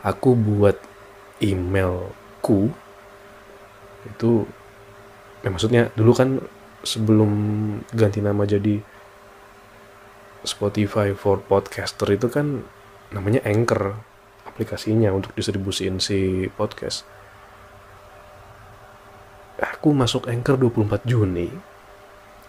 Aku 0.00 0.32
buat 0.32 0.80
emailku 1.44 2.72
itu 4.08 4.48
ya 5.44 5.48
maksudnya 5.52 5.92
dulu 5.92 6.12
kan 6.16 6.40
sebelum 6.80 7.32
ganti 7.92 8.24
nama 8.24 8.48
jadi 8.48 8.80
Spotify 10.44 11.12
for 11.12 11.44
podcaster 11.44 12.08
itu 12.08 12.32
kan 12.32 12.64
namanya 13.12 13.44
Anchor 13.44 13.98
aplikasinya 14.48 15.12
untuk 15.12 15.36
distribusiin 15.36 16.00
si 16.00 16.48
podcast. 16.52 17.04
Aku 19.60 19.92
masuk 19.92 20.28
Anchor 20.28 20.56
24 20.56 21.04
Juni 21.04 21.48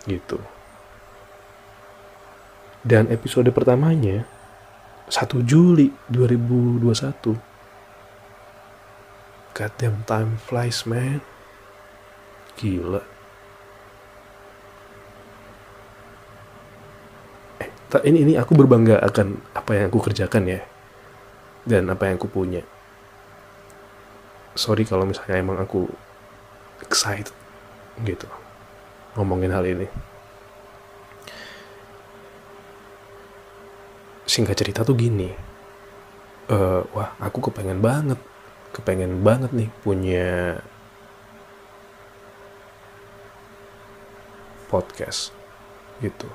gitu. 0.07 0.39
Dan 2.81 3.11
episode 3.11 3.51
pertamanya 3.53 4.23
1 5.11 5.43
Juli 5.43 5.91
2021 6.09 7.35
goddamn 9.51 10.07
time 10.07 10.39
flies 10.39 10.87
man. 10.87 11.19
Gila 12.55 13.20
ini 18.07 18.23
ini 18.23 18.33
aku 18.39 18.55
berbangga 18.55 19.03
akan 19.03 19.35
apa 19.51 19.71
yang 19.75 19.85
aku 19.91 19.99
kerjakan 19.99 20.47
ya. 20.47 20.61
Dan 21.67 21.91
apa 21.91 22.07
yang 22.07 22.15
aku 22.15 22.31
punya. 22.31 22.63
Sorry 24.55 24.87
kalau 24.87 25.03
misalnya 25.03 25.43
emang 25.43 25.59
aku 25.59 25.91
excited 26.79 27.35
gitu. 28.07 28.27
Ngomongin 29.19 29.51
hal 29.51 29.67
ini. 29.67 29.91
Singkat 34.23 34.55
cerita 34.55 34.87
tuh 34.87 34.95
gini. 34.95 35.27
Uh, 36.47 36.83
wah 36.95 37.15
aku 37.19 37.51
kepengen 37.51 37.79
banget 37.79 38.19
kepengen 38.71 39.19
banget 39.19 39.51
nih 39.51 39.69
punya 39.83 40.59
podcast 44.71 45.35
gitu 45.99 46.31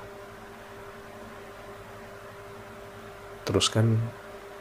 terus 3.46 3.70
kan 3.70 4.02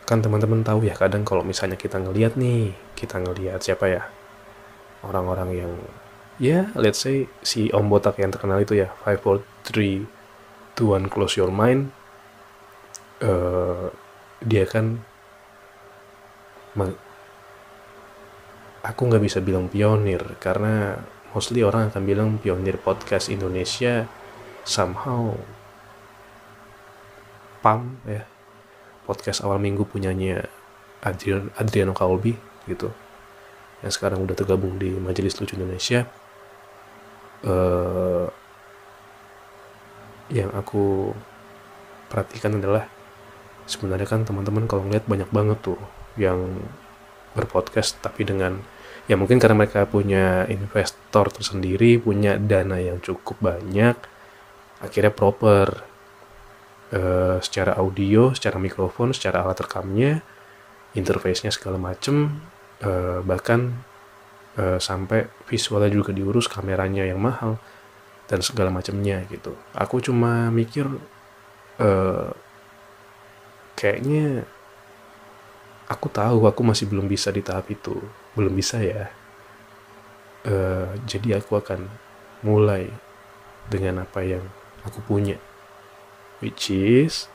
kan 0.05 0.21
teman-teman 0.21 0.61
tahu 0.61 0.85
ya 0.85 0.93
kadang 0.93 1.25
kalau 1.25 1.41
misalnya 1.41 1.75
kita 1.75 1.97
ngelihat 1.97 2.37
nih 2.37 2.77
kita 2.93 3.17
ngelihat 3.19 3.59
siapa 3.59 3.85
ya? 3.89 4.03
Orang-orang 5.01 5.49
yang 5.57 5.73
ya 6.37 6.69
let's 6.77 7.01
say 7.01 7.25
si 7.41 7.73
om 7.73 7.89
botak 7.89 8.21
yang 8.21 8.29
terkenal 8.29 8.61
itu 8.61 8.77
ya 8.77 8.93
five 9.01 9.17
four 9.19 9.41
three 9.65 10.05
two 10.77 10.93
one 10.93 11.09
close 11.09 11.35
your 11.35 11.49
mind. 11.49 11.89
Uh, 13.23 13.89
dia 14.45 14.67
kan 14.69 15.01
aku 18.85 19.01
nggak 19.09 19.23
bisa 19.23 19.41
bilang 19.41 19.65
pionir 19.65 20.21
karena 20.37 21.01
mostly 21.33 21.65
orang 21.65 21.89
akan 21.89 22.03
bilang 22.05 22.29
pionir 22.37 22.77
podcast 22.77 23.33
Indonesia 23.33 24.05
somehow 24.61 25.33
pam 27.65 27.97
ya 28.05 28.27
podcast 29.05 29.45
awal 29.45 29.61
minggu 29.61 29.85
punyanya 29.85 30.49
Adrian, 31.05 31.53
Adriano 31.55 31.93
Kalbi 31.93 32.33
gitu. 32.65 32.89
Yang 33.85 34.01
sekarang 34.01 34.25
udah 34.25 34.33
tergabung 34.33 34.81
di 34.81 34.89
Majelis 34.97 35.37
Lucu 35.37 35.53
Indonesia. 35.55 36.09
Uh, 37.45 38.25
yang 40.33 40.49
aku 40.57 41.13
perhatikan 42.09 42.57
adalah 42.57 42.89
sebenarnya 43.69 44.09
kan 44.09 44.25
teman-teman 44.25 44.65
kalau 44.65 44.85
ngeliat 44.85 45.05
banyak 45.05 45.29
banget 45.29 45.57
tuh 45.61 45.77
yang 46.17 46.41
berpodcast 47.37 47.99
tapi 48.01 48.25
dengan 48.25 48.63
ya 49.05 49.19
mungkin 49.19 49.37
karena 49.37 49.65
mereka 49.65 49.85
punya 49.85 50.49
investor 50.49 51.29
tersendiri 51.29 52.01
punya 52.01 52.39
dana 52.41 52.79
yang 52.81 52.97
cukup 53.03 53.37
banyak 53.37 53.97
akhirnya 54.81 55.13
proper 55.13 55.83
uh, 56.93 57.37
secara 57.41 57.79
audio 57.79 58.35
secara 58.35 58.59
mikrofon 58.61 59.15
secara 59.15 59.41
alat 59.41 59.57
rekamnya 59.63 60.21
interface-nya 60.93 61.49
segala 61.49 61.79
macem 61.81 62.41
uh, 62.83 63.23
bahkan 63.23 63.73
uh, 64.59 64.79
sampai 64.79 65.27
visualnya 65.47 65.91
juga 65.91 66.11
diurus 66.11 66.49
kameranya 66.51 67.07
yang 67.07 67.21
mahal 67.21 67.59
dan 68.25 68.41
segala 68.41 68.73
macamnya 68.73 69.21
gitu. 69.29 69.53
Aku 69.77 70.01
cuma 70.01 70.49
mikir 70.49 70.89
uh, 71.77 72.33
kayaknya 73.77 74.49
aku 75.85 76.09
tahu 76.09 76.49
aku 76.49 76.61
masih 76.65 76.89
belum 76.89 77.05
bisa 77.05 77.29
di 77.29 77.45
tahap 77.45 77.69
itu. 77.69 78.01
Belum 78.33 78.51
bisa 78.51 78.81
ya. 78.81 79.13
Uh, 80.45 80.93
jadi 81.05 81.41
aku 81.41 81.57
akan 81.57 81.89
mulai 82.45 82.89
dengan 83.69 84.05
apa 84.05 84.21
yang 84.21 84.45
aku 84.85 85.01
punya 85.05 85.41
which 86.39 86.69
is? 86.69 87.27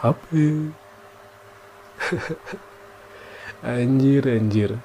HP 0.00 0.72
anjir 3.62 4.24
anjir. 4.24 4.80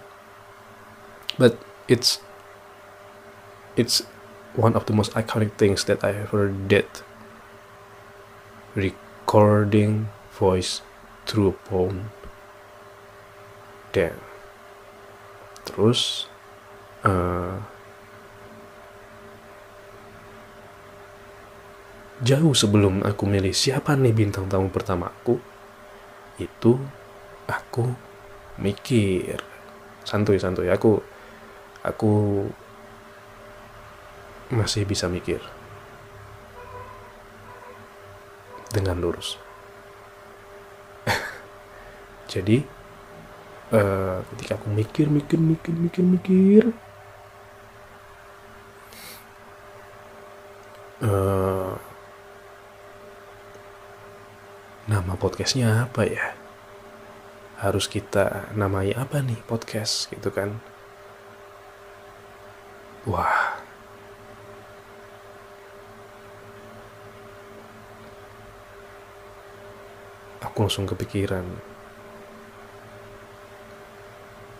But 1.37 1.59
it's 1.87 2.19
it's 3.75 4.03
one 4.55 4.75
of 4.75 4.85
the 4.87 4.93
most 4.93 5.11
iconic 5.15 5.55
things 5.55 5.83
that 5.85 6.03
I 6.03 6.11
ever 6.11 6.51
did. 6.51 6.87
Recording 8.75 10.09
voice 10.35 10.81
through 11.25 11.55
a 11.55 11.59
phone. 11.67 12.11
Dan 13.95 14.19
terus 15.65 16.29
uh, 17.03 17.57
jauh 22.25 22.57
sebelum 22.57 23.05
aku 23.05 23.29
milih 23.29 23.53
siapa 23.53 23.93
nih 23.93 24.09
bintang 24.09 24.49
tamu 24.49 24.73
pertamaku 24.73 25.37
itu 26.41 26.81
aku 27.45 27.85
mikir. 28.57 29.39
Santuy 30.01 30.41
santuy. 30.41 30.73
Aku 30.73 30.99
aku 31.85 32.43
masih 34.49 34.89
bisa 34.89 35.05
mikir. 35.05 35.39
Dengan 38.73 38.99
lurus. 38.99 39.39
Jadi 42.31 42.59
uh, 43.71 44.19
ketika 44.35 44.59
aku 44.59 44.67
mikir 44.73 45.07
mikir 45.07 45.39
mikir 45.39 45.71
mikir 45.71 46.03
mikir 46.03 46.63
uh, 50.99 51.54
nama 55.05 55.21
podcastnya 55.21 55.85
apa 55.85 56.01
ya? 56.01 56.33
Harus 57.61 57.85
kita 57.85 58.49
namai 58.57 58.89
apa 58.97 59.21
nih 59.21 59.37
podcast 59.45 60.09
gitu 60.09 60.33
kan? 60.33 60.57
Wah. 63.05 63.61
Aku 70.41 70.65
langsung 70.65 70.89
kepikiran. 70.89 71.45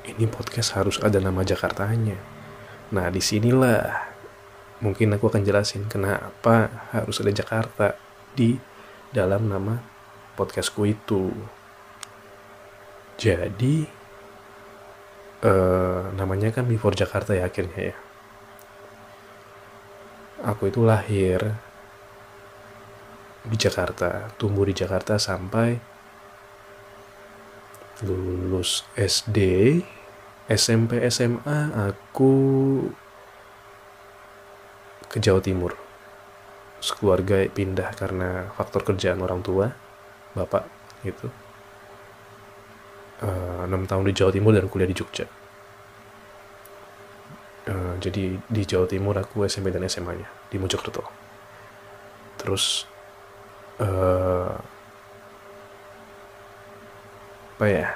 Ini 0.05 0.29
podcast 0.29 0.77
harus 0.77 1.01
ada 1.01 1.17
nama 1.17 1.41
Jakartanya. 1.41 2.21
Nah, 2.93 3.09
di 3.09 3.17
sinilah 3.17 3.81
mungkin 4.77 5.09
aku 5.09 5.25
akan 5.25 5.41
jelasin 5.41 5.89
kenapa 5.89 6.85
harus 6.93 7.17
ada 7.17 7.33
Jakarta 7.33 7.97
di 8.37 8.61
dalam 9.09 9.49
nama 9.49 9.94
podcastku 10.35 10.83
itu. 10.85 11.31
Jadi, 13.15 13.87
uh, 15.47 16.11
namanya 16.13 16.51
kan 16.51 16.67
Before 16.67 16.93
Jakarta 16.93 17.31
ya 17.31 17.47
akhirnya 17.47 17.95
ya. 17.95 17.97
Aku 20.45 20.67
itu 20.69 20.83
lahir 20.83 21.39
di 23.47 23.57
Jakarta, 23.57 24.29
tumbuh 24.35 24.67
di 24.67 24.75
Jakarta 24.75 25.15
sampai 25.15 25.95
lulus 28.03 28.83
SD 28.99 29.39
SMP 30.51 30.99
SMA 31.07 31.89
aku 31.89 32.33
ke 35.07 35.17
Jawa 35.23 35.39
Timur 35.39 35.73
sekeluarga 36.83 37.47
pindah 37.47 37.95
karena 37.95 38.51
faktor 38.53 38.83
kerjaan 38.83 39.23
orang 39.23 39.39
tua 39.39 39.84
bapak 40.35 40.67
gitu. 41.07 41.31
Eh, 43.23 43.59
enam 43.63 43.83
uh, 43.83 43.87
tahun 43.87 44.11
di 44.11 44.13
Jawa 44.13 44.31
Timur 44.35 44.51
dan 44.51 44.67
kuliah 44.67 44.91
di 44.91 44.97
Jogja. 44.97 45.23
Uh, 47.65 47.95
jadi 47.97 48.37
di 48.37 48.61
Jawa 48.67 48.85
Timur 48.85 49.15
aku 49.15 49.47
SMP 49.47 49.71
dan 49.71 49.87
SMA 49.87 50.19
nya 50.19 50.27
di 50.51 50.59
Mojokerto. 50.59 51.01
Terus 52.35 52.83
uh, 53.79 54.51
apa 57.55 57.65
ya? 57.71 57.87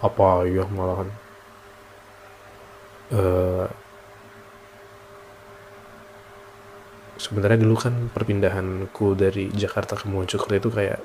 Apa 0.00 0.48
ya 0.48 0.64
malahan? 0.72 1.12
Uh, 3.12 3.68
sebenarnya 7.20 7.60
dulu 7.60 7.76
kan 7.76 8.08
perpindahanku 8.16 9.12
dari 9.12 9.52
Jakarta 9.52 9.92
ke 9.92 10.08
Mojokerto 10.08 10.56
itu 10.56 10.70
kayak 10.72 11.04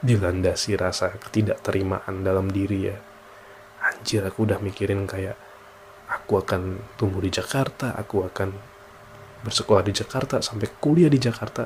dilandasi 0.00 0.80
rasa 0.80 1.12
ketidakterimaan 1.16 2.24
dalam 2.24 2.48
diri 2.48 2.88
ya. 2.88 2.96
Anjir 3.80 4.24
aku 4.24 4.48
udah 4.48 4.60
mikirin 4.60 5.04
kayak 5.08 5.36
aku 6.10 6.42
akan 6.42 6.82
tumbuh 6.98 7.22
di 7.22 7.30
Jakarta 7.30 7.94
aku 7.94 8.26
akan 8.26 8.50
bersekolah 9.40 9.80
di 9.86 9.94
Jakarta 9.94 10.42
sampai 10.44 10.68
kuliah 10.76 11.08
di 11.08 11.16
Jakarta 11.16 11.64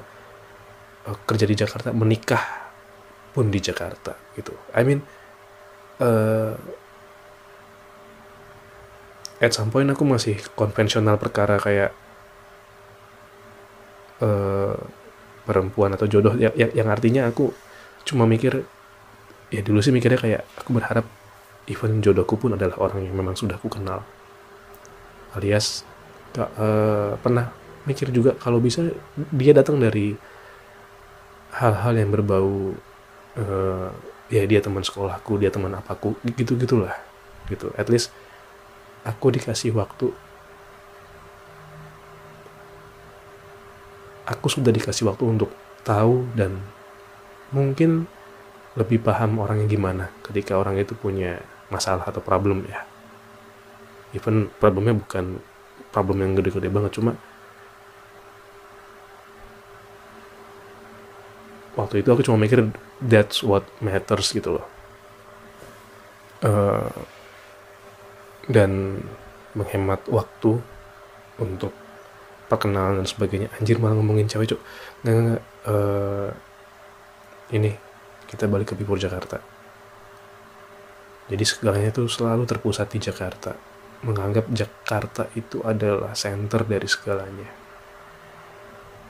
uh, 1.09 1.19
kerja 1.27 1.49
di 1.49 1.57
Jakarta 1.59 1.91
menikah 1.91 2.71
pun 3.35 3.51
di 3.51 3.59
Jakarta 3.59 4.15
gitu. 4.39 4.55
I 4.77 4.83
mean 4.87 5.03
uh, 5.99 6.55
at 9.43 9.51
some 9.51 9.75
point 9.75 9.91
aku 9.91 10.07
masih 10.07 10.39
konvensional 10.55 11.19
perkara 11.19 11.59
kayak 11.59 11.91
uh, 14.23 14.79
perempuan 15.45 15.99
atau 15.99 16.07
jodoh. 16.07 16.39
Yang, 16.39 16.55
yang, 16.55 16.71
yang 16.85 16.89
artinya 16.95 17.23
aku 17.27 17.51
cuma 18.05 18.29
mikir 18.29 18.65
ya 19.49 19.61
dulu 19.65 19.81
sih 19.81 19.93
mikirnya 19.93 20.21
kayak 20.21 20.43
aku 20.61 20.77
berharap 20.77 21.05
even 21.67 22.05
jodohku 22.05 22.37
pun 22.37 22.57
adalah 22.57 22.77
orang 22.81 23.09
yang 23.09 23.17
memang 23.17 23.37
sudah 23.37 23.57
aku 23.57 23.73
kenal. 23.73 24.05
Alias 25.35 25.83
gak, 26.37 26.51
uh, 26.61 27.17
pernah 27.19 27.51
mikir 27.85 28.09
juga 28.15 28.37
kalau 28.37 28.61
bisa 28.63 28.85
dia 29.35 29.53
datang 29.53 29.81
dari 29.81 30.17
hal-hal 31.55 31.95
yang 31.95 32.11
berbau 32.11 32.75
uh, 33.39 33.91
ya 34.33 34.43
dia 34.49 34.59
teman 34.65 34.83
sekolahku 34.83 35.37
dia 35.37 35.53
teman 35.53 35.73
apaku 35.75 36.17
gitu 36.37 36.57
gitulah 36.59 36.95
gitu. 37.49 37.73
At 37.77 37.89
least 37.89 38.13
aku 39.05 39.33
dikasih 39.33 39.77
waktu. 39.77 40.13
Aku 44.25 44.49
sudah 44.49 44.73
dikasih 44.73 45.05
waktu 45.05 45.25
untuk 45.29 45.53
tahu 45.85 46.25
dan 46.33 46.57
mungkin 47.51 48.07
lebih 48.75 49.03
paham 49.05 49.39
orangnya 49.39 49.71
gimana 49.71 50.05
ketika 50.27 50.59
orang 50.59 50.79
itu 50.81 50.97
punya 50.99 51.43
masalah 51.71 52.07
atau 52.07 52.23
problem 52.23 52.67
ya. 52.67 52.83
Even 54.15 54.51
problemnya 54.63 54.95
bukan 54.95 55.43
problem 55.91 56.23
yang 56.23 56.33
gede-gede 56.39 56.71
banget 56.71 56.99
cuma 56.99 57.19
waktu 61.75 62.03
itu 62.03 62.09
aku 62.11 62.23
cuma 62.23 62.39
mikir 62.39 62.71
that's 63.03 63.43
what 63.43 63.67
matters 63.83 64.31
gitu 64.31 64.59
loh. 64.59 64.67
Uh, 66.45 66.91
dan 68.51 69.01
menghemat 69.57 70.03
waktu 70.11 70.61
untuk 71.41 71.73
perkenalan 72.51 73.03
dan 73.03 73.09
sebagainya. 73.09 73.49
Anjir 73.59 73.81
malah 73.81 73.97
ngomongin 73.99 74.29
cewek 74.29 74.55
cuk. 74.55 74.61
Nggak 75.03 75.15
nggak 75.15 75.43
uh, 75.67 76.29
ini 77.53 77.75
kita 78.25 78.49
balik 78.49 78.73
ke 78.73 78.75
Bipur 78.79 78.97
Jakarta. 78.97 79.43
Jadi 81.25 81.45
segalanya 81.45 81.89
itu 81.93 82.05
selalu 82.09 82.45
terpusat 82.45 82.93
di 82.93 83.01
Jakarta. 83.01 83.57
Menganggap 84.05 84.49
Jakarta 84.53 85.29
itu 85.33 85.65
adalah 85.65 86.13
center 86.13 86.65
dari 86.69 86.89
segalanya. 86.89 87.49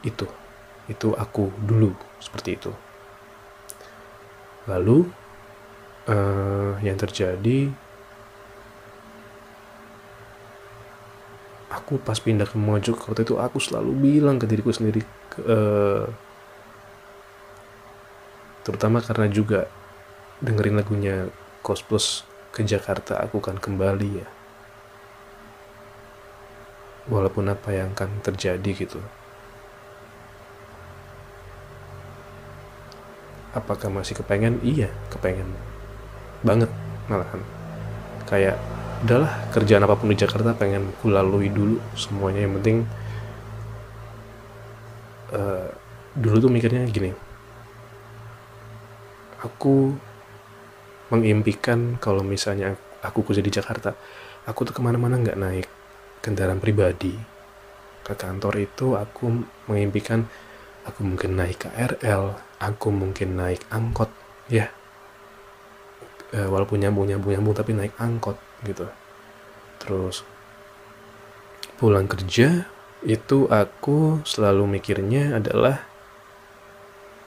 Itu 0.02 0.26
itu 0.86 1.16
aku 1.16 1.50
dulu 1.58 1.96
seperti 2.22 2.50
itu. 2.54 2.72
Lalu 4.70 5.08
uh, 6.08 6.76
yang 6.80 6.96
terjadi 6.96 7.72
aku 11.74 11.98
pas 12.00 12.16
pindah 12.16 12.46
ke 12.46 12.56
Mojok 12.56 13.10
waktu 13.10 13.26
itu 13.26 13.34
aku 13.36 13.58
selalu 13.58 13.92
bilang 13.98 14.38
ke 14.38 14.46
diriku 14.46 14.70
sendiri 14.70 15.02
uh, 15.44 16.06
terutama 18.64 19.04
karena 19.04 19.28
juga 19.28 19.68
dengerin 20.40 20.80
lagunya 20.80 21.28
Kos 21.60 21.84
Plus 21.84 22.24
ke 22.50 22.64
Jakarta 22.64 23.20
aku 23.20 23.38
kan 23.38 23.60
kembali 23.60 24.10
ya. 24.24 24.28
Walaupun 27.04 27.52
apa 27.52 27.68
yang 27.76 27.92
akan 27.92 28.24
terjadi 28.24 28.70
gitu. 28.72 29.00
Apakah 33.52 33.92
masih 33.92 34.16
kepengen? 34.18 34.58
Iya 34.64 34.88
kepengen 35.12 35.46
banget 36.40 36.72
malahan. 37.06 37.44
Kayak 38.24 38.56
udahlah 39.04 39.32
kerjaan 39.52 39.84
apa 39.84 40.00
pun 40.00 40.08
di 40.08 40.16
Jakarta 40.16 40.56
pengen 40.56 40.88
ku 41.04 41.12
lalui 41.12 41.52
dulu 41.52 41.76
semuanya. 41.92 42.48
Yang 42.48 42.54
penting 42.60 42.76
uh, 45.36 45.68
dulu 46.16 46.36
tuh 46.48 46.50
mikirnya 46.50 46.88
gini 46.88 47.23
aku 49.44 49.92
mengimpikan 51.12 52.00
kalau 52.00 52.24
misalnya 52.24 52.80
aku 53.04 53.20
kerja 53.28 53.44
di 53.44 53.52
Jakarta 53.52 53.92
aku 54.48 54.64
tuh 54.64 54.74
ke 54.76 54.80
mana-mana 54.80 55.20
nggak 55.20 55.38
naik 55.38 55.68
kendaraan 56.24 56.60
pribadi. 56.60 57.12
Ke 58.04 58.16
kantor 58.16 58.60
itu 58.60 58.96
aku 58.96 59.44
mengimpikan 59.68 60.24
aku 60.84 61.00
mungkin 61.04 61.36
naik 61.36 61.64
KRL 61.64 62.36
aku 62.60 62.88
mungkin 62.92 63.36
naik 63.36 63.64
angkot 63.68 64.08
ya. 64.48 64.68
E, 66.32 66.38
walaupun 66.48 66.80
nyambung 66.80 67.08
nyambung 67.08 67.32
nyambung 67.36 67.56
tapi 67.56 67.72
naik 67.72 67.96
angkot 67.96 68.36
gitu. 68.64 68.88
Terus 69.80 70.24
pulang 71.80 72.08
kerja 72.08 72.68
itu 73.04 73.48
aku 73.52 74.24
selalu 74.24 74.80
mikirnya 74.80 75.36
adalah 75.36 75.84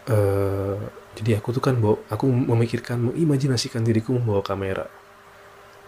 uh, 0.10 0.78
jadi 1.18 1.42
aku 1.42 1.50
tuh 1.50 1.64
kan 1.66 1.74
bawa, 1.82 1.98
aku 2.14 2.30
memikirkan 2.30 3.10
mengimajinasikan 3.10 3.82
diriku 3.82 4.14
membawa 4.14 4.46
kamera. 4.46 4.86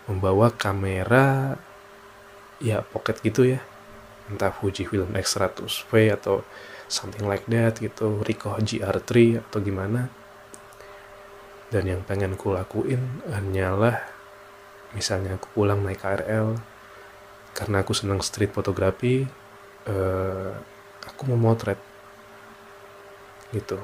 Membawa 0.10 0.50
kamera 0.50 1.54
ya 2.58 2.82
pocket 2.82 3.22
gitu 3.22 3.46
ya. 3.46 3.62
Entah 4.26 4.50
Fujifilm 4.50 5.14
X100V 5.14 6.18
atau 6.18 6.42
something 6.90 7.30
like 7.30 7.46
that 7.46 7.78
gitu 7.78 8.26
Ricoh 8.26 8.58
GR3 8.58 9.46
atau 9.46 9.62
gimana. 9.62 10.10
Dan 11.70 11.86
yang 11.86 12.02
pengen 12.02 12.34
ku 12.34 12.58
lakuin 12.58 13.22
hanyalah 13.30 14.02
misalnya 14.98 15.38
aku 15.38 15.54
pulang 15.54 15.86
naik 15.86 16.02
KRL 16.02 16.58
karena 17.54 17.86
aku 17.86 17.94
senang 17.94 18.26
street 18.26 18.50
fotografi 18.50 19.30
uh, 19.86 20.58
aku 21.06 21.22
memotret. 21.30 21.78
Gitu 23.54 23.78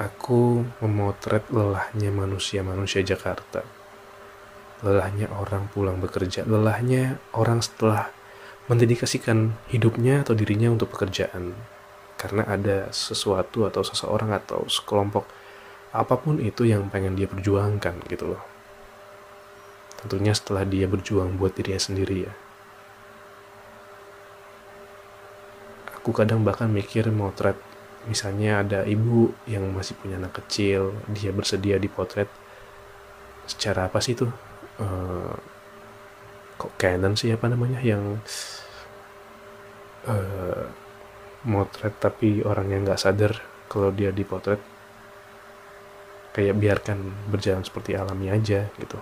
aku 0.00 0.64
memotret 0.80 1.44
lelahnya 1.52 2.08
manusia-manusia 2.08 3.04
Jakarta 3.04 3.80
lelahnya 4.80 5.28
orang 5.36 5.68
pulang 5.68 6.00
bekerja, 6.00 6.48
lelahnya 6.48 7.20
orang 7.36 7.60
setelah 7.60 8.08
mendedikasikan 8.68 9.56
hidupnya 9.68 10.24
atau 10.24 10.32
dirinya 10.32 10.72
untuk 10.72 10.92
pekerjaan. 10.96 11.52
Karena 12.16 12.44
ada 12.44 12.92
sesuatu 12.92 13.64
atau 13.64 13.80
seseorang 13.80 14.32
atau 14.36 14.68
sekelompok 14.68 15.24
apa 15.90 16.14
pun 16.20 16.38
itu 16.38 16.68
yang 16.68 16.86
pengen 16.92 17.16
dia 17.16 17.26
perjuangkan 17.28 18.04
gitu 18.08 18.36
loh. 18.36 18.42
Tentunya 20.00 20.32
setelah 20.32 20.64
dia 20.64 20.88
berjuang 20.88 21.36
buat 21.36 21.52
dirinya 21.56 21.80
sendiri 21.80 22.16
ya. 22.24 22.32
Aku 26.00 26.16
kadang 26.16 26.40
bahkan 26.40 26.72
mikir 26.72 27.12
motret 27.12 27.56
misalnya 28.08 28.64
ada 28.64 28.80
ibu 28.88 29.34
yang 29.44 29.68
masih 29.76 29.98
punya 29.98 30.16
anak 30.16 30.40
kecil, 30.44 30.96
dia 31.12 31.34
bersedia 31.34 31.76
dipotret. 31.76 32.30
Secara 33.44 33.90
apa 33.90 34.00
sih 34.00 34.16
tuh? 34.16 34.30
Uh, 34.80 35.34
kok 36.56 36.72
Canon 36.80 37.18
sih 37.18 37.34
apa 37.34 37.50
namanya? 37.50 37.82
Yang 37.84 38.24
uh, 40.08 40.64
motret 41.44 41.96
tapi 42.00 42.40
orangnya 42.44 42.92
nggak 42.92 43.00
sadar 43.00 43.32
kalau 43.68 43.92
dia 43.92 44.14
dipotret. 44.14 44.62
Kayak 46.30 46.56
biarkan 46.62 46.98
berjalan 47.28 47.66
seperti 47.66 47.98
alami 47.98 48.30
aja 48.30 48.70
gitu. 48.78 48.98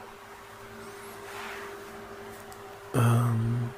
Um, 2.96 3.68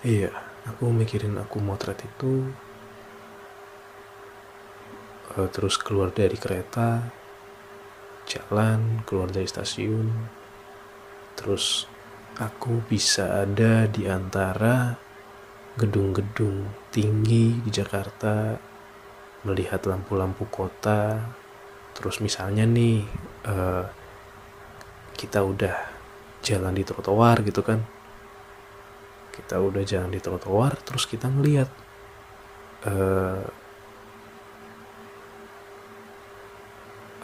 iya 0.00 0.32
aku 0.66 0.90
mikirin 0.90 1.36
aku 1.38 1.60
motret 1.62 2.00
itu 2.00 2.48
terus 5.52 5.76
keluar 5.76 6.08
dari 6.16 6.40
kereta 6.40 7.04
jalan 8.24 9.04
keluar 9.04 9.28
dari 9.28 9.44
stasiun 9.44 10.36
Terus 11.36 11.84
aku 12.40 12.80
bisa 12.88 13.44
ada 13.44 13.84
di 13.84 14.08
antara 14.08 14.96
gedung-gedung 15.76 16.88
tinggi 16.88 17.60
di 17.60 17.70
Jakarta, 17.70 18.56
melihat 19.44 19.84
lampu-lampu 19.84 20.48
kota. 20.48 21.20
Terus 21.92 22.24
misalnya 22.24 22.64
nih 22.64 23.04
uh, 23.44 23.84
kita 25.12 25.44
udah 25.44 25.76
jalan 26.40 26.72
di 26.72 26.84
trotoar 26.88 27.44
gitu 27.44 27.60
kan. 27.60 27.84
Kita 29.36 29.60
udah 29.60 29.84
jalan 29.84 30.08
di 30.08 30.20
trotoar, 30.24 30.80
terus 30.80 31.04
kita 31.04 31.28
ngeliat 31.28 31.68
uh, 32.88 33.44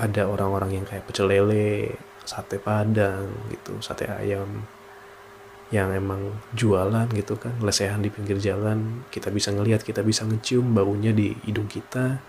ada 0.00 0.28
orang-orang 0.28 0.81
yang 0.81 0.85
kayak 0.88 1.05
pecel 1.05 1.28
lele 1.28 1.92
sate 2.22 2.57
padang 2.62 3.28
gitu 3.50 3.76
sate 3.83 4.07
ayam 4.07 4.62
yang 5.72 5.88
emang 5.96 6.37
jualan 6.52 7.09
gitu 7.16 7.40
kan 7.40 7.57
lesehan 7.64 8.05
di 8.05 8.12
pinggir 8.12 8.37
jalan 8.37 9.09
kita 9.09 9.33
bisa 9.33 9.48
ngelihat 9.57 9.81
kita 9.81 10.05
bisa 10.05 10.28
ngecium 10.28 10.76
baunya 10.76 11.16
di 11.16 11.33
hidung 11.48 11.66
kita. 11.66 12.20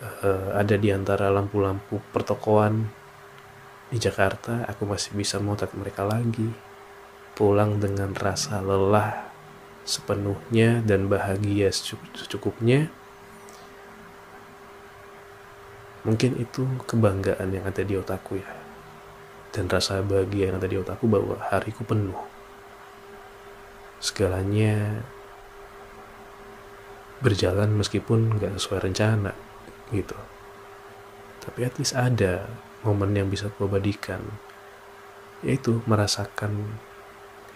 Uh, 0.00 0.56
ada 0.56 0.80
di 0.80 0.88
antara 0.88 1.28
lampu-lampu 1.28 2.00
pertokoan 2.10 2.88
di 3.92 4.00
Jakarta 4.00 4.64
aku 4.64 4.88
masih 4.88 5.14
bisa 5.14 5.38
motret 5.38 5.70
mereka 5.78 6.02
lagi. 6.02 6.50
Pulang 7.38 7.78
dengan 7.78 8.12
rasa 8.18 8.58
lelah 8.58 9.30
sepenuhnya 9.86 10.82
dan 10.82 11.06
bahagia 11.06 11.70
secukupnya 11.70 12.90
mungkin 16.06 16.40
itu 16.40 16.64
kebanggaan 16.88 17.52
yang 17.52 17.64
ada 17.68 17.82
di 17.84 17.94
otakku 17.96 18.40
ya 18.40 18.50
dan 19.50 19.66
rasa 19.66 20.00
bahagia 20.00 20.50
yang 20.50 20.62
ada 20.62 20.70
di 20.70 20.78
otakku 20.78 21.10
bahwa 21.10 21.36
hariku 21.50 21.82
penuh. 21.82 22.16
Segalanya 24.00 25.04
berjalan 27.20 27.76
meskipun 27.76 28.40
nggak 28.40 28.56
sesuai 28.56 28.88
rencana 28.88 29.34
gitu. 29.92 30.16
Tapi 31.44 31.60
at 31.66 31.76
least 31.76 31.98
ada 31.98 32.48
momen 32.86 33.12
yang 33.12 33.28
bisa 33.28 33.52
aku 33.52 33.68
abadikan 33.68 34.24
yaitu 35.40 35.80
merasakan 35.88 36.76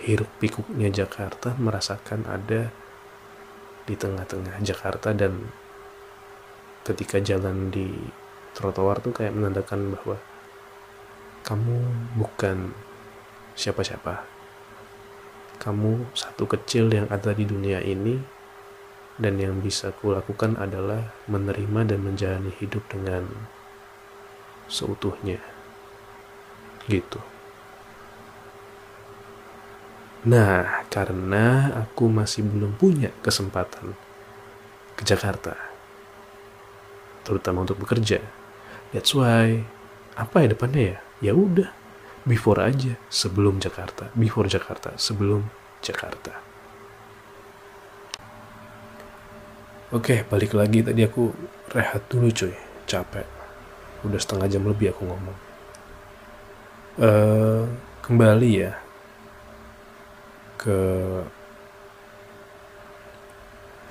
hiruk 0.00 0.28
pikuknya 0.40 0.88
Jakarta, 0.88 1.52
merasakan 1.60 2.24
ada 2.24 2.72
di 3.84 3.94
tengah-tengah 3.94 4.56
Jakarta 4.64 5.12
dan 5.12 5.52
ketika 6.84 7.20
jalan 7.20 7.68
di 7.68 7.92
trotoar 8.54 9.02
tuh 9.02 9.12
kayak 9.12 9.34
menandakan 9.34 9.92
bahwa 9.98 10.16
kamu 11.44 11.76
bukan 12.16 12.72
siapa-siapa. 13.52 14.24
Kamu 15.60 16.16
satu 16.16 16.48
kecil 16.48 16.88
yang 16.90 17.06
ada 17.12 17.36
di 17.36 17.44
dunia 17.44 17.84
ini 17.84 18.18
dan 19.20 19.38
yang 19.38 19.62
bisa 19.62 19.94
kulakukan 19.94 20.58
adalah 20.58 21.14
menerima 21.30 21.94
dan 21.94 22.00
menjalani 22.02 22.50
hidup 22.58 22.82
dengan 22.90 23.28
seutuhnya. 24.66 25.38
Gitu. 26.88 27.20
Nah, 30.24 30.88
karena 30.88 31.68
aku 31.84 32.08
masih 32.08 32.48
belum 32.48 32.80
punya 32.80 33.12
kesempatan 33.20 33.92
ke 34.96 35.04
Jakarta, 35.04 35.52
terutama 37.28 37.68
untuk 37.68 37.76
bekerja. 37.84 38.43
That's 38.94 39.10
why, 39.10 39.66
apa 40.14 40.46
ya 40.46 40.54
depannya 40.54 40.84
ya? 40.94 40.98
ya 41.24 41.32
udah 41.32 41.72
before 42.28 42.60
aja 42.60 43.00
sebelum 43.08 43.56
Jakarta 43.56 44.12
before 44.12 44.44
Jakarta 44.44 44.92
sebelum 45.00 45.48
Jakarta 45.80 46.36
oke 49.88 50.28
balik 50.28 50.52
lagi 50.52 50.84
tadi 50.84 51.00
aku 51.00 51.32
rehat 51.72 52.04
dulu 52.12 52.28
cuy 52.28 52.52
capek 52.84 53.24
udah 54.04 54.20
setengah 54.20 54.48
jam 54.52 54.64
lebih 54.68 54.92
aku 54.92 55.08
ngomong 55.08 55.38
uh, 57.00 57.64
kembali 58.04 58.50
ya 58.52 58.72
ke 60.60 60.78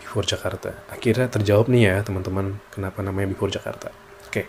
Before 0.01 0.29
Jakarta. 0.29 0.77
Akhirnya 0.93 1.25
terjawab 1.25 1.73
nih 1.73 1.89
ya 1.89 1.95
teman-teman 2.05 2.61
kenapa 2.69 3.01
namanya 3.01 3.33
Before 3.33 3.49
Jakarta. 3.49 3.89
Oke. 4.29 4.45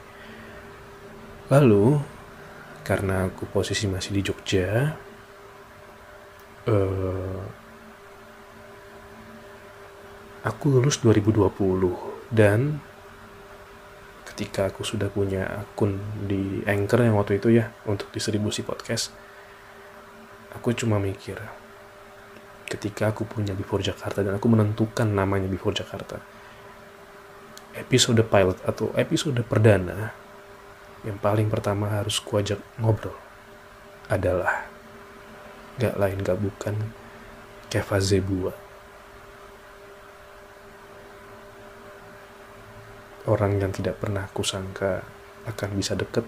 Lalu 1.53 2.01
karena 2.84 3.28
aku 3.28 3.49
posisi 3.49 3.88
masih 3.88 4.12
di 4.12 4.20
Jogja 4.20 4.92
uh, 6.68 7.45
aku 10.45 10.64
lulus 10.68 11.01
2020 11.01 11.49
dan 12.28 12.76
ketika 14.28 14.68
aku 14.68 14.84
sudah 14.84 15.09
punya 15.09 15.64
akun 15.64 15.97
di 16.28 16.61
Anchor 16.68 17.09
yang 17.09 17.16
waktu 17.16 17.40
itu 17.40 17.57
ya 17.57 17.72
untuk 17.88 18.12
distribusi 18.12 18.61
podcast 18.61 19.09
aku 20.53 20.76
cuma 20.76 21.01
mikir 21.01 21.40
ketika 22.68 23.16
aku 23.16 23.24
punya 23.24 23.57
Before 23.57 23.80
Jakarta 23.80 24.20
dan 24.20 24.36
aku 24.36 24.49
menentukan 24.53 25.09
namanya 25.09 25.49
Before 25.49 25.72
Jakarta 25.72 26.20
episode 27.72 28.20
pilot 28.28 28.61
atau 28.68 28.92
episode 29.01 29.40
perdana 29.49 30.12
yang 31.05 31.20
paling 31.20 31.52
pertama 31.52 31.88
harus 31.88 32.16
kuajak 32.20 32.61
ngobrol 32.80 33.16
adalah 34.09 34.68
gak 35.76 35.96
lain 36.00 36.20
gak 36.24 36.40
bukan 36.40 36.74
Keva 37.68 37.98
Zebua 38.00 38.64
orang 43.24 43.57
yang 43.57 43.72
tidak 43.72 44.00
pernah 44.00 44.28
kusangka 44.32 45.05
akan 45.48 45.68
bisa 45.76 45.96
deket. 45.96 46.24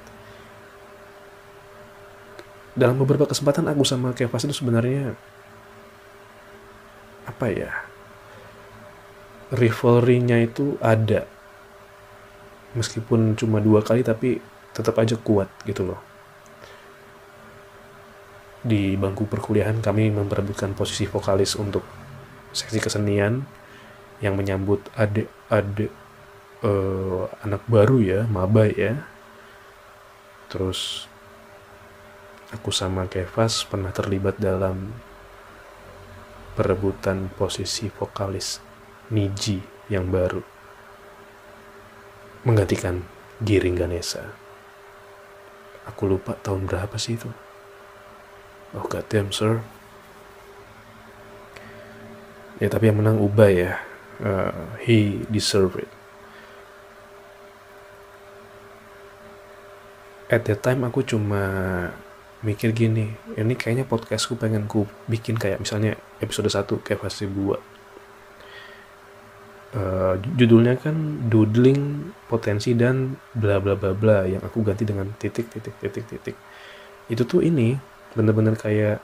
Dalam 2.77 3.01
beberapa 3.01 3.25
kesempatan 3.25 3.69
aku 3.73 3.85
sama 3.89 4.13
Kevas 4.13 4.45
itu 4.45 4.53
sebenarnya 4.53 5.17
apa 7.25 7.47
ya? 7.49 7.73
Rivalry-nya 9.53 10.45
itu 10.45 10.77
ada. 10.85 11.25
Meskipun 12.77 13.33
cuma 13.41 13.65
dua 13.65 13.81
kali 13.81 14.05
tapi 14.05 14.37
tetap 14.77 15.01
aja 15.01 15.17
kuat 15.17 15.49
gitu 15.65 15.89
loh. 15.89 16.01
Di 18.61 18.93
bangku 19.01 19.25
perkuliahan 19.25 19.81
kami 19.81 20.13
memperebutkan 20.13 20.77
posisi 20.77 21.09
vokalis 21.09 21.57
untuk 21.57 21.81
seksi 22.53 22.77
kesenian 22.85 23.41
yang 24.21 24.37
menyambut 24.37 24.85
adik-adik 24.93 25.89
uh, 26.61 27.25
anak 27.41 27.65
baru 27.65 27.97
ya, 28.05 28.21
maba 28.29 28.69
ya. 28.69 29.01
Terus 30.53 31.09
aku 32.53 32.69
sama 32.69 33.09
Kevas 33.09 33.65
pernah 33.65 33.97
terlibat 33.97 34.37
dalam 34.37 34.93
perebutan 36.53 37.33
posisi 37.33 37.89
vokalis 37.89 38.61
Niji 39.13 39.63
yang 39.93 40.11
baru 40.11 40.43
menggantikan 42.47 43.03
Giring 43.43 43.75
Ganesa. 43.75 44.46
Aku 45.89 46.11
lupa 46.11 46.35
tahun 46.43 46.67
berapa 46.67 46.95
sih 46.99 47.15
itu. 47.19 47.31
Oh 48.75 48.85
goddamn 48.87 49.31
sir. 49.31 49.63
Ya 52.59 52.67
tapi 52.73 52.89
yang 52.91 52.99
menang 52.99 53.23
Ubay 53.23 53.69
ya. 53.69 53.79
Uh, 54.17 54.77
he 54.81 55.23
deserve 55.29 55.77
it. 55.77 55.91
at 60.27 60.43
that 60.47 60.59
time 60.63 60.83
aku 60.83 61.07
cuma 61.07 61.43
mikir 62.43 62.75
gini 62.75 63.15
ini 63.39 63.55
kayaknya 63.55 63.87
podcastku 63.87 64.35
pengen 64.35 64.67
ku 64.67 64.87
bikin 65.07 65.39
kayak 65.39 65.63
misalnya 65.63 65.95
episode 66.19 66.51
1 66.51 66.83
kayak 66.83 67.01
fase 67.03 67.31
buat 67.31 67.63
uh, 69.77 70.15
judulnya 70.35 70.81
kan 70.81 71.29
doodling 71.29 72.11
potensi 72.27 72.73
dan 72.73 73.15
bla 73.37 73.61
bla 73.61 73.77
bla 73.79 73.93
bla 73.93 74.25
yang 74.27 74.43
aku 74.43 74.65
ganti 74.65 74.89
dengan 74.89 75.13
titik 75.21 75.53
titik 75.53 75.77
titik 75.79 76.05
titik. 76.09 76.37
Itu 77.07 77.29
tuh 77.29 77.45
ini 77.45 77.77
bener-bener 78.17 78.57
kayak 78.57 78.99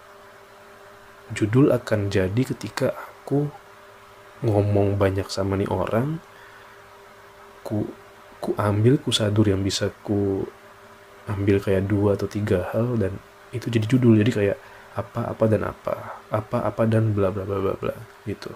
judul 1.37 1.71
akan 1.71 2.09
jadi 2.09 2.43
ketika 2.43 2.97
aku 2.97 3.47
ngomong 4.43 4.99
banyak 4.99 5.29
sama 5.31 5.55
nih 5.55 5.71
orang 5.71 6.19
ku 7.63 7.87
ku 8.43 8.59
ambil 8.59 8.99
ku 8.99 9.15
sadur 9.15 9.47
yang 9.47 9.63
bisa 9.63 9.95
ku 10.03 10.43
ambil 11.31 11.63
kayak 11.63 11.87
dua 11.87 12.19
atau 12.19 12.27
tiga 12.27 12.67
hal 12.75 12.99
dan 12.99 13.15
itu 13.55 13.71
jadi 13.71 13.87
judul. 13.87 14.19
Jadi 14.19 14.33
kayak 14.35 14.59
apa 14.93 15.33
apa 15.33 15.45
dan 15.49 15.63
apa 15.65 16.21
apa 16.29 16.69
apa 16.69 16.83
dan 16.85 17.17
bla 17.17 17.33
bla 17.33 17.49
bla 17.49 17.59
bla 17.65 17.75
bla 17.81 17.97
gitu 18.29 18.53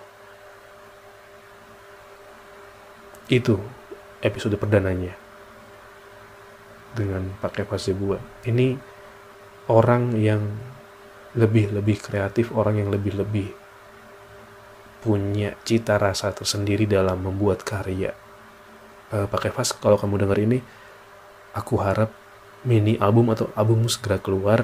itu 3.26 3.58
episode 4.22 4.54
perdananya 4.56 5.14
dengan 6.96 7.28
pakai 7.42 7.68
fase 7.68 7.92
buat 7.92 8.22
ini 8.48 8.78
orang 9.68 10.16
yang 10.16 10.42
lebih 11.36 11.74
lebih 11.74 12.00
kreatif 12.00 12.54
orang 12.56 12.80
yang 12.80 12.88
lebih 12.88 13.12
lebih 13.18 13.52
punya 15.04 15.54
cita 15.62 16.00
rasa 16.00 16.32
tersendiri 16.32 16.88
dalam 16.88 17.20
membuat 17.20 17.62
karya 17.62 18.16
uh, 19.12 19.28
pakai 19.28 19.52
fast 19.52 19.76
kalau 19.78 20.00
kamu 20.00 20.24
dengar 20.24 20.38
ini 20.40 20.58
aku 21.52 21.80
harap 21.80 22.10
mini 22.66 22.98
album 22.98 23.30
atau 23.30 23.52
album 23.54 23.86
segera 23.86 24.18
keluar 24.18 24.60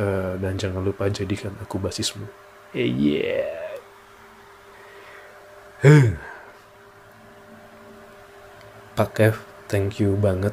uh, 0.00 0.34
dan 0.40 0.56
jangan 0.56 0.80
lupa 0.80 1.06
jadikan 1.12 1.52
aku 1.60 1.76
basismu. 1.76 2.24
Eh, 2.72 2.88
yeah. 2.88 3.78
Huh. 5.84 6.29
Pak 9.00 9.16
Kev, 9.16 9.40
thank 9.64 9.96
you 9.96 10.12
banget 10.20 10.52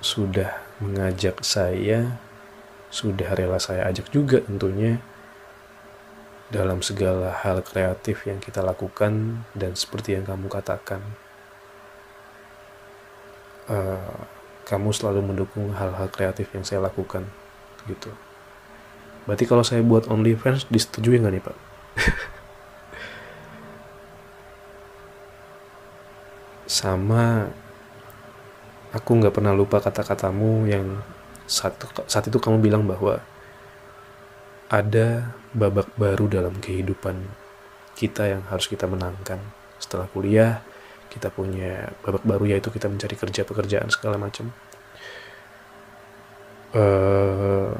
sudah 0.00 0.56
mengajak 0.80 1.36
saya, 1.44 2.16
sudah 2.88 3.36
rela 3.36 3.60
saya 3.60 3.84
ajak 3.92 4.08
juga 4.08 4.40
tentunya 4.40 5.04
dalam 6.48 6.80
segala 6.80 7.28
hal 7.44 7.60
kreatif 7.60 8.24
yang 8.24 8.40
kita 8.40 8.64
lakukan 8.64 9.44
dan 9.52 9.76
seperti 9.76 10.16
yang 10.16 10.24
kamu 10.24 10.48
katakan. 10.48 11.04
Uh, 13.68 14.24
kamu 14.64 14.96
selalu 14.96 15.20
mendukung 15.20 15.76
hal-hal 15.76 16.08
kreatif 16.08 16.48
yang 16.56 16.64
saya 16.64 16.80
lakukan 16.88 17.28
gitu 17.84 18.08
berarti 19.28 19.44
kalau 19.44 19.60
saya 19.60 19.84
buat 19.84 20.08
OnlyFans 20.08 20.72
disetujui 20.72 21.20
nggak 21.20 21.32
nih 21.36 21.42
pak 21.44 21.56
sama 26.70 27.50
aku 28.94 29.10
nggak 29.18 29.34
pernah 29.34 29.50
lupa 29.50 29.82
kata-katamu 29.82 30.70
yang 30.70 31.02
saat, 31.50 31.74
saat 32.06 32.30
itu 32.30 32.38
kamu 32.38 32.62
bilang 32.62 32.86
bahwa 32.86 33.18
ada 34.70 35.34
babak 35.50 35.90
baru 35.98 36.30
dalam 36.30 36.54
kehidupan 36.62 37.26
kita 37.98 38.30
yang 38.30 38.46
harus 38.46 38.70
kita 38.70 38.86
menangkan. 38.86 39.42
Setelah 39.82 40.06
kuliah 40.14 40.62
kita 41.10 41.26
punya 41.34 41.90
babak 42.06 42.22
baru 42.22 42.54
yaitu 42.54 42.70
kita 42.70 42.86
mencari 42.86 43.18
kerja 43.18 43.42
pekerjaan 43.42 43.90
segala 43.90 44.14
macam. 44.14 44.54
Uh, 46.70 47.74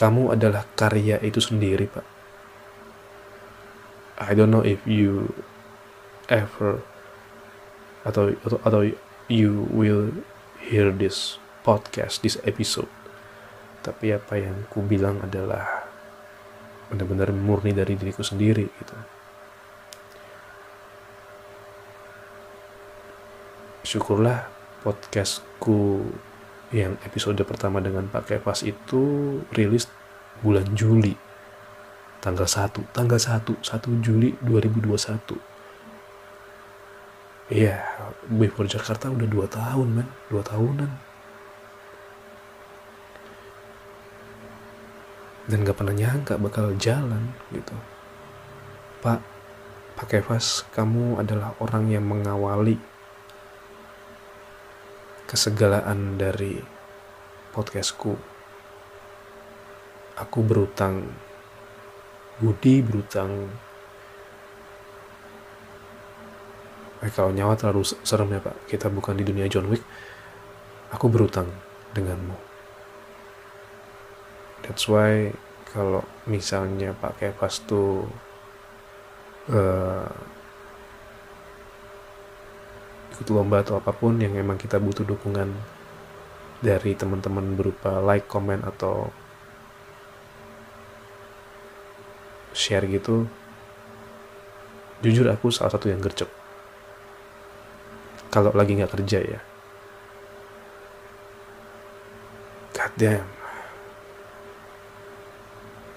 kamu 0.00 0.32
adalah 0.32 0.64
karya 0.72 1.20
itu 1.20 1.44
sendiri 1.44 1.92
pak 1.92 2.13
I 4.14 4.32
don't 4.38 4.54
know 4.54 4.62
if 4.62 4.78
you 4.86 5.34
ever 6.30 6.78
atau 8.06 8.30
atau, 8.46 8.58
atau 8.62 8.80
you 9.26 9.66
will 9.74 10.14
hear 10.62 10.94
this 10.94 11.42
podcast 11.66 12.22
this 12.22 12.38
episode. 12.46 12.90
Tapi 13.82 14.14
apa 14.14 14.38
yang 14.38 14.70
ku 14.70 14.86
bilang 14.86 15.18
adalah 15.24 15.88
benar-benar 16.92 17.34
murni 17.34 17.74
dari 17.74 17.98
diriku 17.98 18.22
sendiri 18.22 18.64
gitu. 18.70 18.96
Syukurlah 23.84 24.46
podcastku 24.86 26.06
yang 26.70 26.96
episode 27.02 27.40
pertama 27.42 27.82
dengan 27.82 28.06
Pak 28.08 28.30
Kevas 28.30 28.62
itu 28.62 29.02
rilis 29.52 29.90
bulan 30.40 30.70
Juli 30.72 31.23
tanggal 32.24 32.48
1 32.48 32.96
tanggal 32.96 33.20
1 33.20 33.60
1 33.60 34.00
Juli 34.00 34.32
2021 34.40 35.36
iya 37.52 37.94
Before 38.24 38.64
Jakarta 38.64 39.12
udah 39.12 39.28
2 39.28 39.44
tahun 39.52 39.88
man 40.00 40.08
2 40.32 40.40
tahunan. 40.40 40.90
Dan 45.44 45.60
gak 45.60 45.76
pernah 45.76 45.92
nyangka 45.92 46.40
bakal 46.40 46.72
jalan 46.80 47.36
gitu. 47.52 47.76
Pak 49.04 49.20
Pak 50.00 50.06
Kevas 50.08 50.64
kamu 50.72 51.20
adalah 51.20 51.52
orang 51.60 51.92
yang 51.92 52.08
mengawali 52.08 52.80
kesegalaan 55.28 56.16
dari 56.16 56.64
podcastku. 57.52 58.16
Aku 60.16 60.40
berutang 60.40 61.12
budi 62.42 62.82
berutang 62.82 63.50
eh 67.04 67.12
kalau 67.12 67.30
nyawa 67.36 67.52
terlalu 67.52 67.84
serem 67.84 68.32
ya 68.32 68.40
pak. 68.40 68.56
Kita 68.64 68.88
bukan 68.88 69.12
di 69.20 69.24
dunia 69.28 69.44
John 69.44 69.68
Wick. 69.68 69.84
Aku 70.96 71.12
berutang 71.12 71.52
denganmu. 71.92 72.36
That's 74.64 74.88
why 74.88 75.36
kalau 75.68 76.00
misalnya 76.24 76.96
pakai 76.96 77.36
pas 77.36 77.52
tuh 77.68 78.08
uh, 79.52 80.08
ikut 83.14 83.28
lomba 83.30 83.60
atau 83.60 83.76
apa 83.76 83.92
pun 83.92 84.16
yang 84.16 84.32
emang 84.40 84.56
kita 84.56 84.80
butuh 84.80 85.04
dukungan 85.04 85.52
dari 86.64 86.96
teman-teman 86.96 87.52
berupa 87.52 88.00
like, 88.00 88.24
comment 88.24 88.64
atau 88.64 89.12
share 92.54 92.86
gitu 92.86 93.26
jujur 95.04 95.28
aku 95.28 95.52
salah 95.52 95.68
satu 95.68 95.92
yang 95.92 96.00
gercep. 96.00 96.30
Kalau 98.32 98.54
lagi 98.56 98.72
nggak 98.72 98.94
kerja 98.94 99.18
ya. 99.20 99.40
God 102.72 102.92
damn 102.96 103.28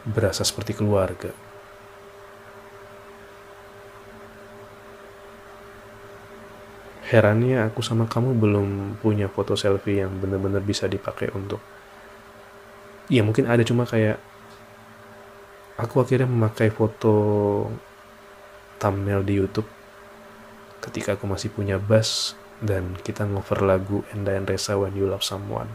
berasa 0.08 0.48
seperti 0.48 0.72
keluarga. 0.72 1.36
Herannya 7.08 7.64
aku 7.72 7.80
sama 7.80 8.04
kamu 8.08 8.36
belum 8.36 8.68
punya 9.00 9.32
foto 9.32 9.56
selfie 9.56 10.04
yang 10.04 10.20
bener-bener 10.20 10.60
bisa 10.60 10.92
dipakai 10.92 11.32
untuk 11.32 11.64
ya 13.08 13.24
mungkin 13.24 13.48
ada 13.48 13.64
cuma 13.64 13.88
kayak 13.88 14.20
aku 15.78 16.02
akhirnya 16.02 16.26
memakai 16.26 16.74
foto 16.74 17.14
thumbnail 18.82 19.22
di 19.22 19.38
YouTube 19.38 19.70
ketika 20.82 21.14
aku 21.14 21.30
masih 21.30 21.54
punya 21.54 21.78
bass 21.78 22.34
dan 22.58 22.98
kita 23.06 23.26
ngover 23.30 23.62
lagu 23.62 24.02
Enda 24.10 24.34
and 24.34 24.50
Resa 24.50 24.74
When 24.78 24.98
You 24.98 25.06
Love 25.06 25.22
Someone. 25.22 25.70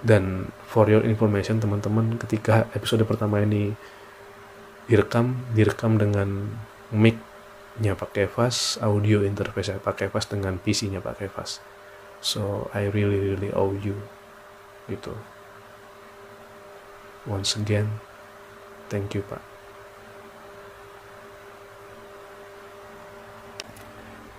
Dan 0.00 0.48
for 0.64 0.88
your 0.88 1.04
information 1.04 1.60
teman-teman 1.60 2.16
ketika 2.16 2.70
episode 2.72 3.04
pertama 3.04 3.42
ini 3.44 3.76
direkam, 4.88 5.44
direkam 5.52 6.00
dengan 6.00 6.56
mic-nya 6.88 7.92
pakai 7.98 8.24
fast, 8.30 8.80
audio 8.80 9.20
interface 9.26 9.76
pakai 9.76 10.08
fast 10.08 10.32
dengan 10.32 10.56
PC-nya 10.56 11.04
pakai 11.04 11.28
fast. 11.28 11.60
So 12.24 12.72
I 12.72 12.88
really 12.88 13.20
really 13.34 13.52
owe 13.52 13.76
you 13.76 14.00
gitu. 14.90 15.14
Once 17.30 17.54
again 17.54 17.86
thank 18.90 19.14
you 19.14 19.22
pak. 19.22 19.40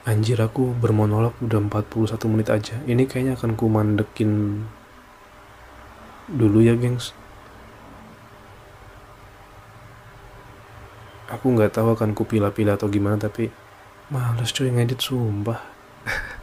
Anjir 0.01 0.41
aku 0.41 0.73
bermonolog 0.75 1.37
udah 1.39 1.61
41 1.61 2.17
menit 2.27 2.49
aja. 2.51 2.75
Ini 2.83 3.05
kayaknya 3.05 3.37
akan 3.37 3.53
ku 3.53 3.69
mandekin 3.71 4.65
dulu 6.25 6.59
ya 6.59 6.75
gengs. 6.75 7.13
Aku 11.31 11.55
nggak 11.55 11.79
tahu 11.79 11.95
akan 11.95 12.11
ku 12.11 12.27
pilih-pilih 12.27 12.75
atau 12.75 12.91
gimana 12.91 13.15
tapi 13.15 13.47
males 14.11 14.51
cuy 14.51 14.67
ngedit 14.67 14.99
sumpah 14.99 15.63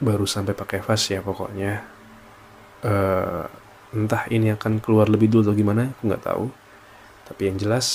baru 0.00 0.28
sampai 0.28 0.52
pakai 0.52 0.84
fast 0.84 1.12
ya 1.12 1.24
pokoknya. 1.24 1.84
Uh, 2.84 3.48
entah 3.96 4.28
ini 4.28 4.52
akan 4.52 4.78
keluar 4.84 5.08
lebih 5.08 5.32
dulu 5.32 5.48
atau 5.48 5.56
gimana 5.56 5.96
aku 5.96 6.02
nggak 6.12 6.24
tahu. 6.24 6.46
Tapi 7.26 7.42
yang 7.48 7.56
jelas 7.58 7.86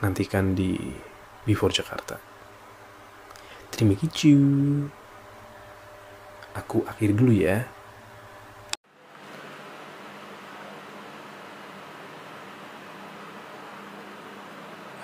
nantikan 0.00 0.56
di 0.56 0.74
Before 1.44 1.70
Jakarta. 1.70 2.16
Terima 3.68 3.94
kasih. 3.98 4.38
Aku 6.54 6.86
akhiri 6.86 7.12
dulu 7.12 7.34
ya. 7.34 7.66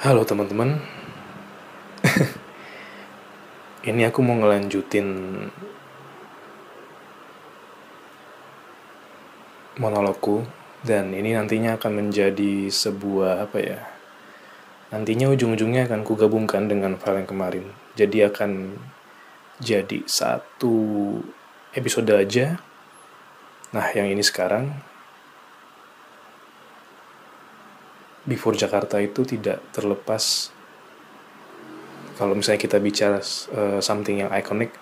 Halo 0.00 0.24
teman-teman. 0.24 0.80
Ini 3.90 4.08
aku 4.08 4.24
mau 4.24 4.32
ngelanjutin 4.38 5.06
monologku 9.80 10.44
dan 10.84 11.16
ini 11.16 11.32
nantinya 11.32 11.80
akan 11.80 11.92
menjadi 12.04 12.68
sebuah 12.68 13.48
apa 13.48 13.58
ya 13.58 13.80
nantinya 14.90 15.30
ujung-ujungnya 15.30 15.86
akan 15.86 16.02
kugabungkan 16.02 16.66
dengan 16.66 16.98
file 16.98 17.22
yang 17.22 17.30
kemarin. 17.30 17.64
Jadi 17.94 18.26
akan 18.26 18.74
jadi 19.62 20.02
satu 20.04 20.74
episode 21.74 22.10
aja. 22.10 22.58
Nah 23.70 23.86
yang 23.94 24.10
ini 24.10 24.22
sekarang. 24.22 24.74
Before 28.26 28.58
Jakarta 28.58 28.98
itu 29.00 29.24
tidak 29.24 29.62
terlepas. 29.72 30.52
Kalau 32.18 32.36
misalnya 32.36 32.60
kita 32.60 32.76
bicara 32.76 33.22
uh, 33.56 33.80
something 33.80 34.20
yang 34.20 34.30
iconic 34.34 34.76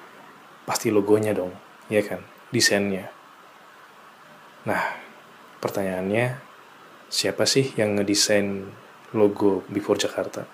pasti 0.67 0.91
logonya 0.91 1.37
dong 1.37 1.55
ya 1.87 2.03
kan? 2.03 2.19
Desainnya 2.51 3.18
Nah, 4.69 4.85
pertanyaannya, 5.65 6.37
siapa 7.09 7.49
sih 7.49 7.73
yang 7.81 7.97
ngedesain 7.97 8.69
logo 9.17 9.65
Before 9.73 9.97
Jakarta? 9.97 10.45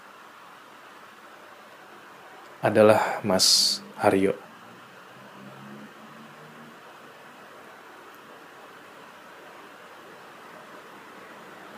Adalah 2.63 3.19
Mas 3.27 3.83
Haryo. 3.99 4.39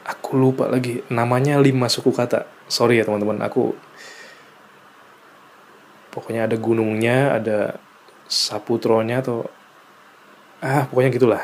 Aku 0.05 0.37
lupa 0.37 0.68
lagi, 0.68 1.01
namanya 1.09 1.57
lima 1.57 1.89
suku 1.89 2.12
kata. 2.12 2.45
Sorry 2.68 3.01
ya 3.01 3.09
teman-teman, 3.09 3.41
aku 3.41 3.72
pokoknya 6.12 6.45
ada 6.45 6.57
gunungnya, 6.61 7.32
ada 7.32 7.80
saputronya 8.28 9.24
atau 9.24 9.49
ah 10.61 10.84
pokoknya 10.89 11.11
gitulah 11.14 11.43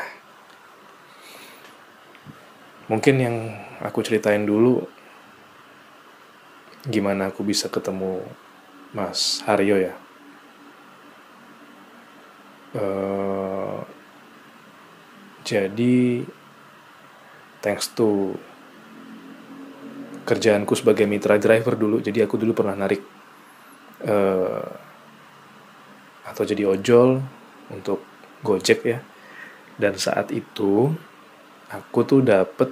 mungkin 2.91 3.15
yang 3.19 3.35
aku 3.79 4.03
ceritain 4.03 4.43
dulu 4.43 4.83
gimana 6.83 7.31
aku 7.31 7.47
bisa 7.47 7.71
ketemu 7.71 8.23
Mas 8.91 9.39
Haryo 9.47 9.79
ya? 9.79 9.95
Uh, 12.73 13.85
jadi 15.45 16.25
thanks 17.61 17.93
to 17.93 18.33
kerjaanku 20.25 20.73
sebagai 20.73 21.05
mitra 21.05 21.37
driver 21.37 21.77
dulu 21.77 22.01
jadi 22.01 22.25
aku 22.25 22.41
dulu 22.41 22.57
pernah 22.57 22.73
narik 22.73 23.03
uh, 24.07 24.67
atau 26.23 26.43
jadi 26.43 26.65
ojol 26.67 27.21
untuk 27.69 28.01
Gojek 28.43 28.83
ya. 28.83 28.99
Dan 29.79 29.97
saat 29.97 30.29
itu 30.29 30.91
aku 31.73 32.05
tuh 32.05 32.21
dapet 32.21 32.69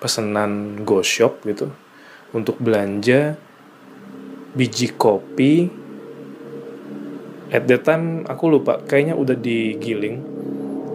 pesanan 0.00 0.82
go 0.84 1.04
shop 1.04 1.44
gitu 1.44 1.68
untuk 2.32 2.56
belanja 2.58 3.36
biji 4.56 4.96
kopi. 4.96 5.68
At 7.52 7.70
that 7.70 7.86
time 7.86 8.26
aku 8.26 8.50
lupa 8.50 8.80
kayaknya 8.82 9.14
udah 9.14 9.36
digiling. 9.36 10.24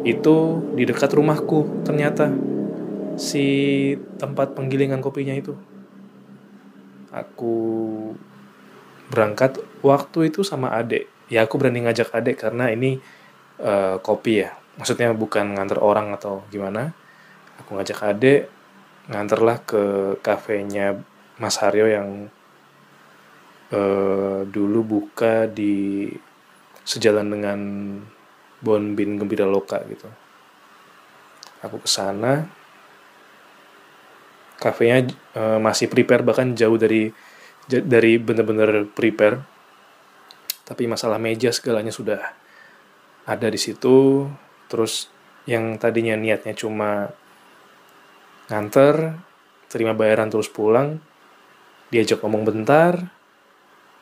Itu 0.03 0.65
di 0.73 0.83
dekat 0.83 1.13
rumahku 1.13 1.85
ternyata 1.87 2.33
si 3.15 3.45
tempat 4.17 4.57
penggilingan 4.57 4.99
kopinya 4.99 5.37
itu. 5.37 5.53
Aku 7.13 7.55
berangkat 9.09 9.57
waktu 9.81 10.29
itu 10.29 10.45
sama 10.45 10.75
adek 10.75 11.09
ya 11.29 11.45
aku 11.45 11.61
berani 11.61 11.85
ngajak 11.85 12.13
adek 12.13 12.41
karena 12.41 12.73
ini 12.73 12.97
uh, 13.61 14.01
kopi 14.01 14.43
ya 14.43 14.58
maksudnya 14.79 15.11
bukan 15.11 15.59
nganter 15.59 15.83
orang 15.83 16.15
atau 16.15 16.47
gimana. 16.47 16.95
Aku 17.59 17.75
ngajak 17.75 17.99
adek 17.99 18.41
nganterlah 19.11 19.59
ke 19.67 19.83
kafenya 20.23 20.95
Mas 21.41 21.59
Haryo 21.59 21.89
yang 21.91 22.31
uh, 23.75 24.45
dulu 24.47 24.79
buka 24.85 25.49
di 25.49 26.07
sejalan 26.87 27.27
dengan 27.27 27.59
Bon 28.63 28.95
Bin 28.95 29.19
Gembira 29.19 29.43
Loka 29.43 29.83
gitu. 29.89 30.07
Aku 31.59 31.83
ke 31.83 31.89
sana. 31.91 32.47
Kafenya 34.59 35.07
uh, 35.35 35.59
masih 35.59 35.91
prepare 35.91 36.23
bahkan 36.23 36.55
jauh 36.55 36.79
dari 36.79 37.11
dari 37.67 38.15
bener-bener 38.15 38.87
prepare. 38.87 39.43
Tapi 40.63 40.85
masalah 40.85 41.17
meja 41.17 41.49
segalanya 41.49 41.91
sudah 41.91 42.21
ada 43.25 43.47
di 43.49 43.57
situ 43.57 44.25
terus 44.69 45.09
yang 45.49 45.81
tadinya 45.81 46.13
niatnya 46.13 46.53
cuma 46.53 47.09
nganter 48.47 49.17
terima 49.69 49.97
bayaran 49.97 50.29
terus 50.29 50.49
pulang 50.49 51.01
diajak 51.89 52.21
ngomong 52.21 52.45
bentar 52.45 53.09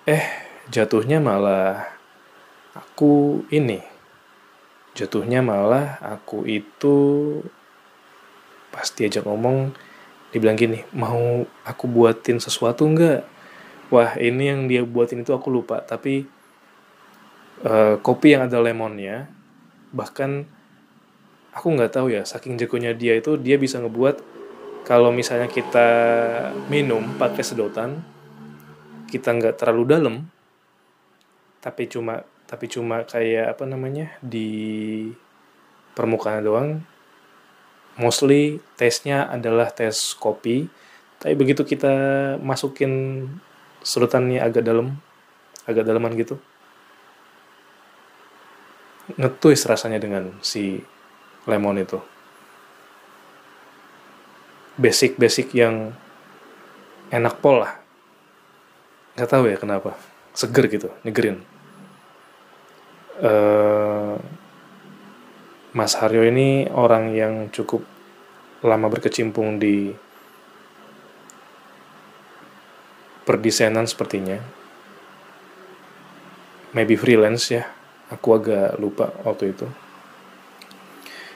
eh 0.08 0.24
jatuhnya 0.72 1.20
malah 1.24 1.88
aku 2.76 3.44
ini. 3.52 3.80
Jatuhnya 4.98 5.46
malah 5.46 6.02
aku 6.02 6.48
itu 6.48 6.98
pasti 8.74 9.06
diajak 9.06 9.26
ngomong 9.26 9.74
dibilang 10.28 10.60
gini 10.60 10.84
mau 10.92 11.48
aku 11.64 11.86
buatin 11.88 12.42
sesuatu 12.42 12.88
nggak? 12.88 13.22
Wah 13.88 14.20
ini 14.20 14.52
yang 14.52 14.68
dia 14.68 14.84
buatin 14.84 15.24
itu 15.24 15.32
aku 15.32 15.48
lupa 15.48 15.80
tapi 15.80 16.28
uh, 17.64 17.96
kopi 18.04 18.36
yang 18.36 18.52
ada 18.52 18.60
lemonnya 18.60 19.32
bahkan 19.96 20.50
aku 21.58 21.74
nggak 21.74 21.98
tahu 21.98 22.14
ya 22.14 22.22
saking 22.22 22.54
jagonya 22.62 22.94
dia 22.94 23.18
itu 23.18 23.34
dia 23.42 23.58
bisa 23.58 23.82
ngebuat 23.82 24.22
kalau 24.86 25.10
misalnya 25.10 25.50
kita 25.50 25.90
minum 26.70 27.18
pakai 27.18 27.42
sedotan 27.42 28.06
kita 29.10 29.34
nggak 29.34 29.58
terlalu 29.58 29.84
dalam 29.90 30.16
tapi 31.58 31.90
cuma 31.90 32.22
tapi 32.48 32.72
cuma 32.72 33.04
kayak 33.04 33.58
apa 33.58 33.68
namanya 33.68 34.16
di 34.24 34.48
permukaan 35.92 36.46
doang. 36.46 36.70
Mostly 37.98 38.62
tesnya 38.78 39.26
adalah 39.26 39.74
tes 39.74 40.14
kopi 40.14 40.70
tapi 41.18 41.34
begitu 41.34 41.66
kita 41.66 41.92
masukin 42.38 43.26
sedotannya 43.82 44.38
agak 44.38 44.62
dalam 44.62 45.02
agak 45.66 45.82
dalaman 45.82 46.14
gitu 46.14 46.38
ngetuis 49.18 49.66
rasanya 49.66 49.98
dengan 49.98 50.30
si 50.46 50.86
lemon 51.48 51.82
itu 51.82 51.98
basic-basic 54.78 55.56
yang 55.58 55.96
enak 57.10 57.40
pol 57.42 57.66
lah 57.66 57.80
nggak 59.18 59.30
tahu 59.32 59.50
ya 59.50 59.58
kenapa 59.58 59.98
seger 60.38 60.70
gitu 60.70 60.94
nyegerin 61.02 61.42
uh, 63.24 64.20
Mas 65.74 65.94
Haryo 65.98 66.26
ini 66.26 66.70
orang 66.74 67.14
yang 67.14 67.34
cukup 67.54 67.86
lama 68.66 68.90
berkecimpung 68.90 69.62
di 69.62 69.94
perdesainan 73.28 73.86
sepertinya. 73.86 74.40
Maybe 76.72 76.96
freelance 76.96 77.52
ya. 77.52 77.68
Aku 78.08 78.40
agak 78.40 78.80
lupa 78.80 79.12
waktu 79.28 79.52
itu. 79.52 79.68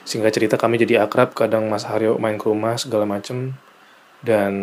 Singkat 0.01 0.31
cerita 0.33 0.55
kami 0.57 0.81
jadi 0.81 1.05
akrab, 1.05 1.37
kadang 1.37 1.69
Mas 1.69 1.85
Haryo 1.85 2.17
main 2.17 2.41
ke 2.41 2.49
rumah 2.49 2.77
segala 2.77 3.05
macem. 3.05 3.53
Dan 4.21 4.53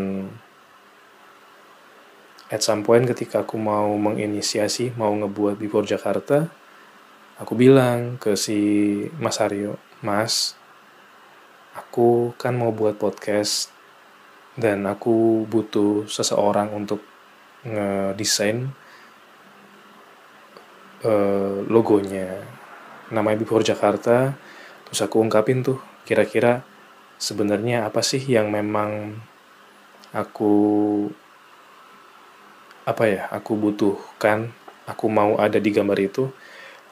at 2.50 2.62
some 2.62 2.82
point 2.82 3.06
ketika 3.06 3.46
aku 3.46 3.58
mau 3.58 3.94
menginisiasi, 3.94 4.94
mau 4.98 5.10
ngebuat 5.14 5.58
Before 5.58 5.86
Jakarta, 5.86 6.50
aku 7.38 7.54
bilang 7.54 8.18
ke 8.18 8.34
si 8.34 8.58
Mas 9.22 9.38
Aryo, 9.38 9.78
Mas, 10.02 10.58
aku 11.78 12.34
kan 12.34 12.58
mau 12.58 12.74
buat 12.74 12.98
podcast 12.98 13.70
dan 14.58 14.82
aku 14.90 15.46
butuh 15.46 16.10
seseorang 16.10 16.74
untuk 16.74 16.98
ngedesain 17.62 18.74
uh, 21.06 21.62
logonya 21.66 22.42
namanya 23.14 23.38
Before 23.38 23.62
Jakarta 23.62 24.34
terus 24.88 25.04
aku 25.04 25.20
ungkapin 25.20 25.60
tuh 25.60 25.76
kira-kira 26.08 26.64
sebenarnya 27.20 27.84
apa 27.84 28.00
sih 28.00 28.24
yang 28.24 28.48
memang 28.48 29.20
aku 30.16 30.52
apa 32.88 33.04
ya 33.04 33.22
aku 33.28 33.52
butuhkan 33.52 34.48
aku 34.88 35.12
mau 35.12 35.36
ada 35.36 35.60
di 35.60 35.68
gambar 35.68 35.98
itu 36.00 36.32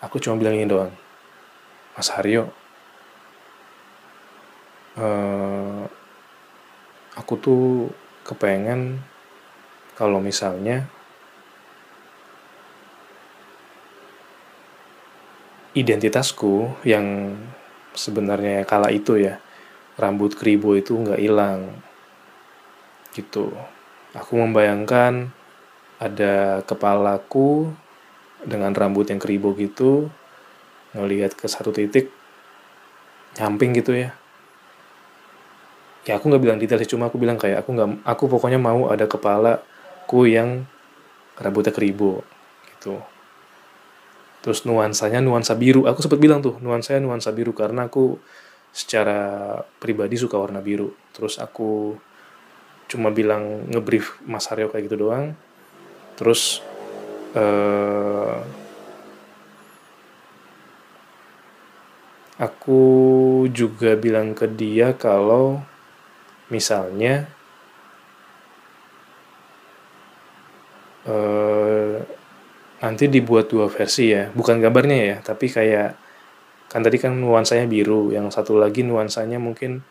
aku 0.04 0.20
cuma 0.20 0.36
bilang 0.36 0.60
ini 0.60 0.68
doang. 0.68 0.92
Mas 1.96 2.12
Haryo 2.12 2.52
uh, 5.00 5.88
aku 7.16 7.34
tuh 7.40 7.88
kepengen 8.28 9.00
kalau 9.96 10.20
misalnya 10.20 10.84
identitasku 15.72 16.72
yang 16.84 17.32
sebenarnya 17.96 18.62
kala 18.68 18.92
itu 18.92 19.16
ya 19.16 19.40
rambut 19.96 20.36
keribu 20.36 20.76
itu 20.76 20.92
nggak 20.92 21.20
hilang 21.20 21.72
gitu. 23.16 23.50
Aku 24.12 24.36
membayangkan 24.36 25.32
ada 25.96 26.60
kepalaku 26.68 27.72
dengan 28.44 28.76
rambut 28.76 29.08
yang 29.08 29.20
keribu 29.20 29.56
gitu 29.56 30.12
ngelihat 30.92 31.32
ke 31.32 31.48
satu 31.48 31.72
titik 31.72 32.12
nyamping 33.40 33.72
gitu 33.76 33.96
ya. 33.96 34.12
Ya 36.06 36.20
aku 36.20 36.30
nggak 36.30 36.42
bilang 36.44 36.58
detail 36.60 36.78
sih 36.78 36.92
cuma 36.92 37.10
aku 37.10 37.18
bilang 37.18 37.40
kayak 37.40 37.64
aku 37.64 37.74
nggak 37.74 37.88
aku 38.06 38.24
pokoknya 38.30 38.60
mau 38.60 38.86
ada 38.92 39.08
kepala 39.10 39.64
ku 40.06 40.22
yang 40.22 40.62
rambutnya 41.34 41.74
keribu 41.74 42.22
gitu 42.70 43.02
terus 44.46 44.62
nuansanya 44.62 45.18
nuansa 45.18 45.58
biru. 45.58 45.90
Aku 45.90 46.06
sempat 46.06 46.22
bilang 46.22 46.38
tuh 46.38 46.54
nuansanya 46.62 47.02
nuansa 47.02 47.34
biru 47.34 47.50
karena 47.50 47.90
aku 47.90 48.14
secara 48.70 49.58
pribadi 49.82 50.14
suka 50.14 50.38
warna 50.38 50.62
biru. 50.62 50.94
Terus 51.10 51.42
aku 51.42 51.98
cuma 52.86 53.10
bilang 53.10 53.66
ngebrief 53.66 54.22
Mas 54.22 54.46
Haryo 54.46 54.70
kayak 54.70 54.86
gitu 54.86 55.10
doang. 55.10 55.34
Terus 56.14 56.62
uh, 57.34 58.38
aku 62.38 62.82
juga 63.50 63.98
bilang 63.98 64.30
ke 64.30 64.46
dia 64.46 64.94
kalau 64.94 65.58
misalnya 66.54 67.26
uh, 71.02 71.98
nanti 72.82 73.08
dibuat 73.08 73.48
dua 73.48 73.70
versi 73.70 74.12
ya. 74.12 74.28
Bukan 74.32 74.60
gambarnya 74.60 74.98
ya 74.98 75.16
tapi 75.24 75.48
kayak 75.48 75.96
kan 76.66 76.82
tadi 76.82 76.98
kan 76.98 77.14
nuansanya 77.14 77.70
biru 77.70 78.10
yang 78.10 78.28
satu 78.28 78.58
lagi 78.58 78.82
nuansanya 78.82 79.38
mungkin 79.38 79.86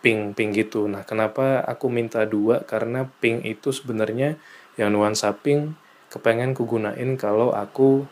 pink 0.00 0.38
pink 0.38 0.50
gitu. 0.56 0.86
Nah 0.86 1.02
kenapa 1.02 1.62
aku 1.62 1.90
minta 1.90 2.22
dua? 2.24 2.62
Karena 2.64 3.06
pink 3.20 3.44
itu 3.44 3.74
sebenarnya 3.74 4.38
yang 4.78 4.92
nuansa 4.92 5.34
pink 5.34 5.74
kepengen 6.12 6.54
kugunain 6.54 7.18
kalau 7.18 7.50
aku 7.50 8.06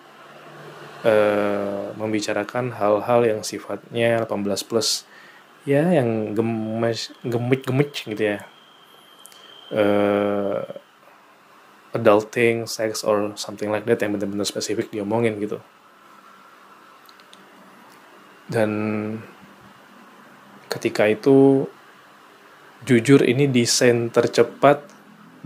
uh, 1.07 1.95
membicarakan 1.95 2.75
hal-hal 2.75 3.21
yang 3.23 3.41
sifatnya 3.47 4.27
18 4.27 4.69
plus. 4.69 5.07
Ya 5.65 5.81
yang 5.89 6.37
gemes 6.37 7.15
gemit 7.25 7.65
gemit 7.65 7.89
gitu 7.95 8.25
ya. 8.37 8.39
Uh, 9.73 10.61
adulting 11.95 12.67
sex 12.67 13.07
or 13.07 13.33
something 13.39 13.71
like 13.71 13.87
that 13.87 14.03
yang 14.03 14.19
benar-benar 14.19 14.45
spesifik 14.45 14.91
diomongin 14.91 15.39
gitu. 15.39 15.63
Dan 18.51 18.71
ketika 20.69 21.07
itu 21.07 21.71
jujur 22.85 23.23
ini 23.25 23.49
desain 23.49 24.11
tercepat 24.11 24.85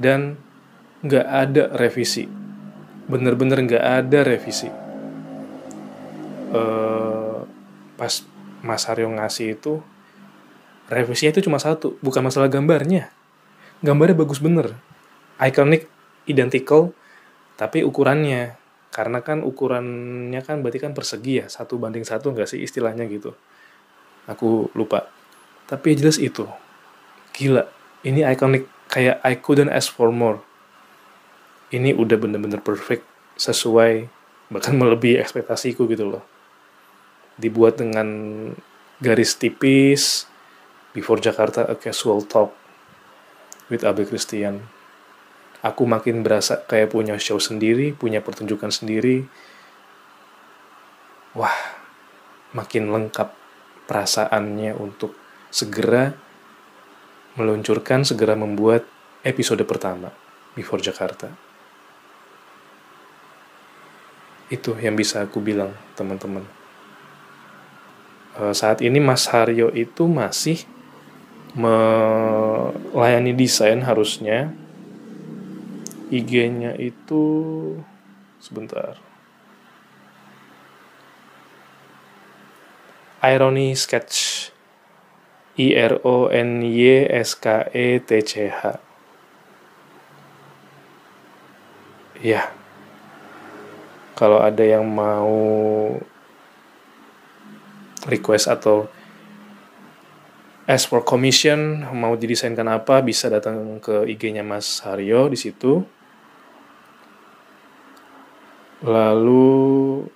dan 0.00 0.40
nggak 1.04 1.26
ada 1.28 1.64
revisi. 1.76 2.26
Bener-bener 3.06 3.62
nggak 3.62 3.84
ada 3.84 4.18
revisi. 4.24 4.72
Uh, 6.48 7.44
pas 8.00 8.24
Mas 8.64 8.88
Aryo 8.88 9.12
ngasih 9.12 9.60
itu 9.60 9.84
revisinya 10.88 11.36
itu 11.36 11.44
cuma 11.44 11.60
satu 11.60 12.00
bukan 12.00 12.24
masalah 12.24 12.48
gambarnya. 12.48 13.12
Gambarnya 13.84 14.16
bagus 14.16 14.40
bener. 14.40 14.74
Iconic 15.38 15.86
identical 16.30 16.94
tapi 17.58 17.82
ukurannya. 17.82 18.54
Karena 18.88 19.20
kan 19.20 19.44
ukurannya 19.44 20.40
kan 20.40 20.64
berarti 20.64 20.80
kan 20.80 20.92
persegi 20.96 21.44
ya 21.44 21.46
satu 21.50 21.76
banding 21.76 22.08
satu 22.08 22.32
nggak 22.32 22.48
sih 22.48 22.62
istilahnya 22.62 23.04
gitu. 23.10 23.34
Aku 24.30 24.72
lupa. 24.72 25.10
Tapi 25.68 25.92
jelas 25.98 26.16
itu. 26.16 26.48
Gila 27.36 27.68
ini 28.06 28.22
iconic 28.24 28.70
kayak 28.88 29.20
I 29.26 29.36
couldn't 29.42 29.68
ask 29.74 29.90
for 29.92 30.08
more. 30.14 30.40
Ini 31.68 31.92
udah 31.92 32.16
bener-bener 32.16 32.62
perfect 32.64 33.04
sesuai 33.36 34.08
bahkan 34.48 34.72
melebihi 34.72 35.20
ekspektasiku 35.20 35.84
gitu 35.90 36.08
loh. 36.08 36.24
Dibuat 37.36 37.76
dengan 37.76 38.08
garis 38.98 39.36
tipis 39.36 40.24
before 40.96 41.20
Jakarta 41.20 41.68
a 41.68 41.76
casual 41.76 42.24
talk 42.24 42.50
with 43.68 43.84
Abe 43.84 44.08
Christian 44.08 44.77
aku 45.62 45.82
makin 45.84 46.22
berasa 46.22 46.62
kayak 46.62 46.94
punya 46.94 47.18
show 47.18 47.38
sendiri 47.42 47.94
punya 47.94 48.22
pertunjukan 48.22 48.70
sendiri. 48.70 49.26
Wah 51.34 51.54
makin 52.54 52.88
lengkap 52.88 53.34
perasaannya 53.88 54.76
untuk 54.76 55.16
segera 55.48 56.12
meluncurkan 57.38 58.02
segera 58.02 58.34
membuat 58.34 58.84
episode 59.22 59.62
pertama 59.62 60.10
before 60.58 60.82
Jakarta. 60.82 61.30
Itu 64.48 64.74
yang 64.80 64.96
bisa 64.96 65.22
aku 65.22 65.38
bilang 65.44 65.76
teman-teman. 65.94 66.42
Uh, 68.38 68.54
saat 68.56 68.80
ini 68.80 68.98
Mas 68.98 69.28
Haryo 69.28 69.68
itu 69.74 70.08
masih 70.08 70.64
melayani 71.54 73.34
desain 73.34 73.82
harusnya 73.84 74.52
IG-nya 76.08 76.74
itu 76.80 77.24
sebentar. 78.40 78.96
Irony 83.22 83.74
Sketch. 83.74 84.48
I 85.58 85.74
R 85.74 85.98
O 86.06 86.30
N 86.30 86.62
Y 86.62 87.10
S 87.10 87.34
K 87.34 87.66
E 87.74 87.98
T 87.98 88.22
C 88.22 88.46
H. 88.46 88.78
Ya. 92.22 92.54
Kalau 94.14 94.38
ada 94.38 94.62
yang 94.62 94.86
mau 94.86 95.34
request 98.06 98.46
atau 98.46 98.86
ask 100.68 100.86
for 100.86 101.02
commission 101.02 101.86
mau 101.90 102.14
didesainkan 102.14 102.66
apa 102.70 103.02
bisa 103.02 103.26
datang 103.26 103.82
ke 103.82 104.06
IG-nya 104.14 104.46
Mas 104.46 104.78
Haryo 104.86 105.26
di 105.26 105.38
situ 105.38 105.97
lalu 108.82 110.06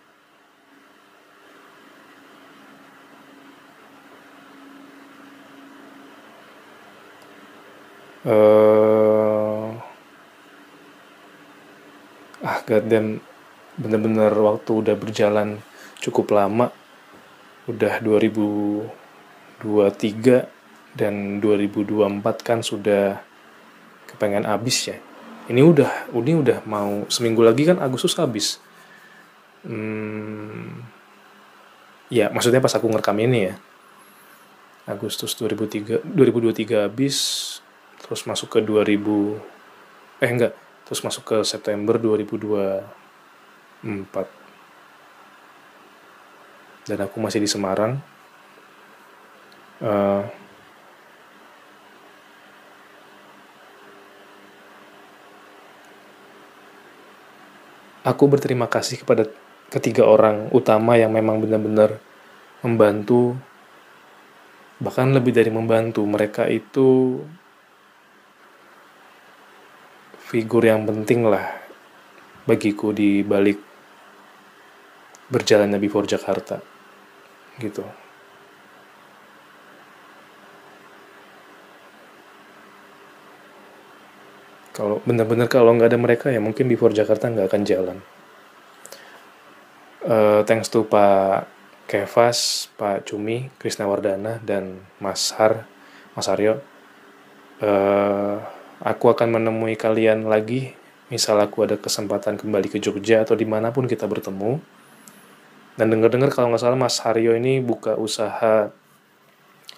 uh, 8.22 9.74
ah 12.42 12.58
goddamn 12.62 13.18
bener-bener 13.74 14.30
waktu 14.30 14.70
udah 14.70 14.94
berjalan 14.94 15.58
cukup 15.98 16.30
lama. 16.34 16.70
Udah 17.70 18.02
2023 18.02 19.62
dan 20.98 21.38
2024 21.38 22.42
kan 22.42 22.58
sudah 22.58 23.22
kepengen 24.10 24.44
habis 24.44 24.90
ya 24.90 24.98
ini 25.50 25.62
udah 25.62 25.90
ini 26.14 26.34
udah 26.38 26.62
mau 26.68 27.06
seminggu 27.10 27.42
lagi 27.42 27.64
kan 27.66 27.78
Agustus 27.82 28.14
habis. 28.18 28.58
Hmm, 29.62 30.82
ya 32.10 32.30
maksudnya 32.30 32.60
pas 32.62 32.74
aku 32.74 32.88
ngerekam 32.90 33.18
ini 33.18 33.38
ya. 33.50 33.54
Agustus 34.86 35.34
2003 35.38 36.02
2023 36.02 36.90
habis 36.90 37.16
terus 38.02 38.26
masuk 38.26 38.58
ke 38.58 38.60
2000 38.60 39.38
eh 40.18 40.30
enggak 40.30 40.58
terus 40.82 41.06
masuk 41.06 41.22
ke 41.22 41.46
September 41.46 42.02
2024 42.02 44.42
dan 46.86 46.98
aku 47.06 47.22
masih 47.22 47.42
di 47.42 47.48
Semarang. 47.50 47.98
Uh, 49.82 50.22
aku 58.02 58.24
berterima 58.26 58.66
kasih 58.66 59.02
kepada 59.02 59.26
ketiga 59.70 60.04
orang 60.04 60.50
utama 60.52 60.98
yang 60.98 61.14
memang 61.14 61.40
benar-benar 61.40 61.98
membantu. 62.60 63.38
Bahkan 64.82 65.14
lebih 65.14 65.30
dari 65.30 65.50
membantu 65.54 66.02
mereka 66.02 66.50
itu 66.50 67.22
figur 70.26 70.66
yang 70.66 70.82
penting 70.82 71.28
lah 71.28 71.44
bagiku 72.42 72.90
di 72.90 73.22
balik 73.22 73.62
berjalannya 75.30 75.78
Before 75.78 76.08
Jakarta 76.08 76.58
gitu 77.62 78.01
kalau 84.72 85.04
benar-benar 85.04 85.52
kalau 85.52 85.76
nggak 85.76 85.92
ada 85.92 86.00
mereka 86.00 86.26
ya 86.32 86.40
mungkin 86.40 86.64
Before 86.64 86.96
Jakarta 86.96 87.28
nggak 87.28 87.48
akan 87.52 87.62
jalan. 87.68 87.98
Uh, 90.02 90.42
thanks 90.48 90.66
to 90.72 90.82
Pak 90.82 91.46
Kevas, 91.86 92.72
Pak 92.80 93.04
Cumi, 93.04 93.52
Krisna 93.60 93.84
Wardana, 93.84 94.40
dan 94.40 94.80
Mas 94.96 95.30
Har, 95.36 95.68
Mas 96.16 96.26
Aryo. 96.26 96.64
Uh, 97.60 98.40
aku 98.80 99.12
akan 99.12 99.38
menemui 99.38 99.76
kalian 99.76 100.26
lagi. 100.26 100.72
Misal 101.12 101.36
aku 101.44 101.68
ada 101.68 101.76
kesempatan 101.76 102.40
kembali 102.40 102.72
ke 102.72 102.80
Jogja 102.80 103.20
atau 103.22 103.36
di 103.36 103.44
mana 103.44 103.70
pun 103.70 103.84
kita 103.84 104.08
bertemu. 104.08 104.56
Dan 105.76 105.92
dengar-dengar 105.92 106.32
kalau 106.32 106.48
nggak 106.48 106.64
salah 106.64 106.80
Mas 106.80 106.96
Haryo 107.04 107.36
ini 107.36 107.60
buka 107.60 108.00
usaha. 108.00 108.72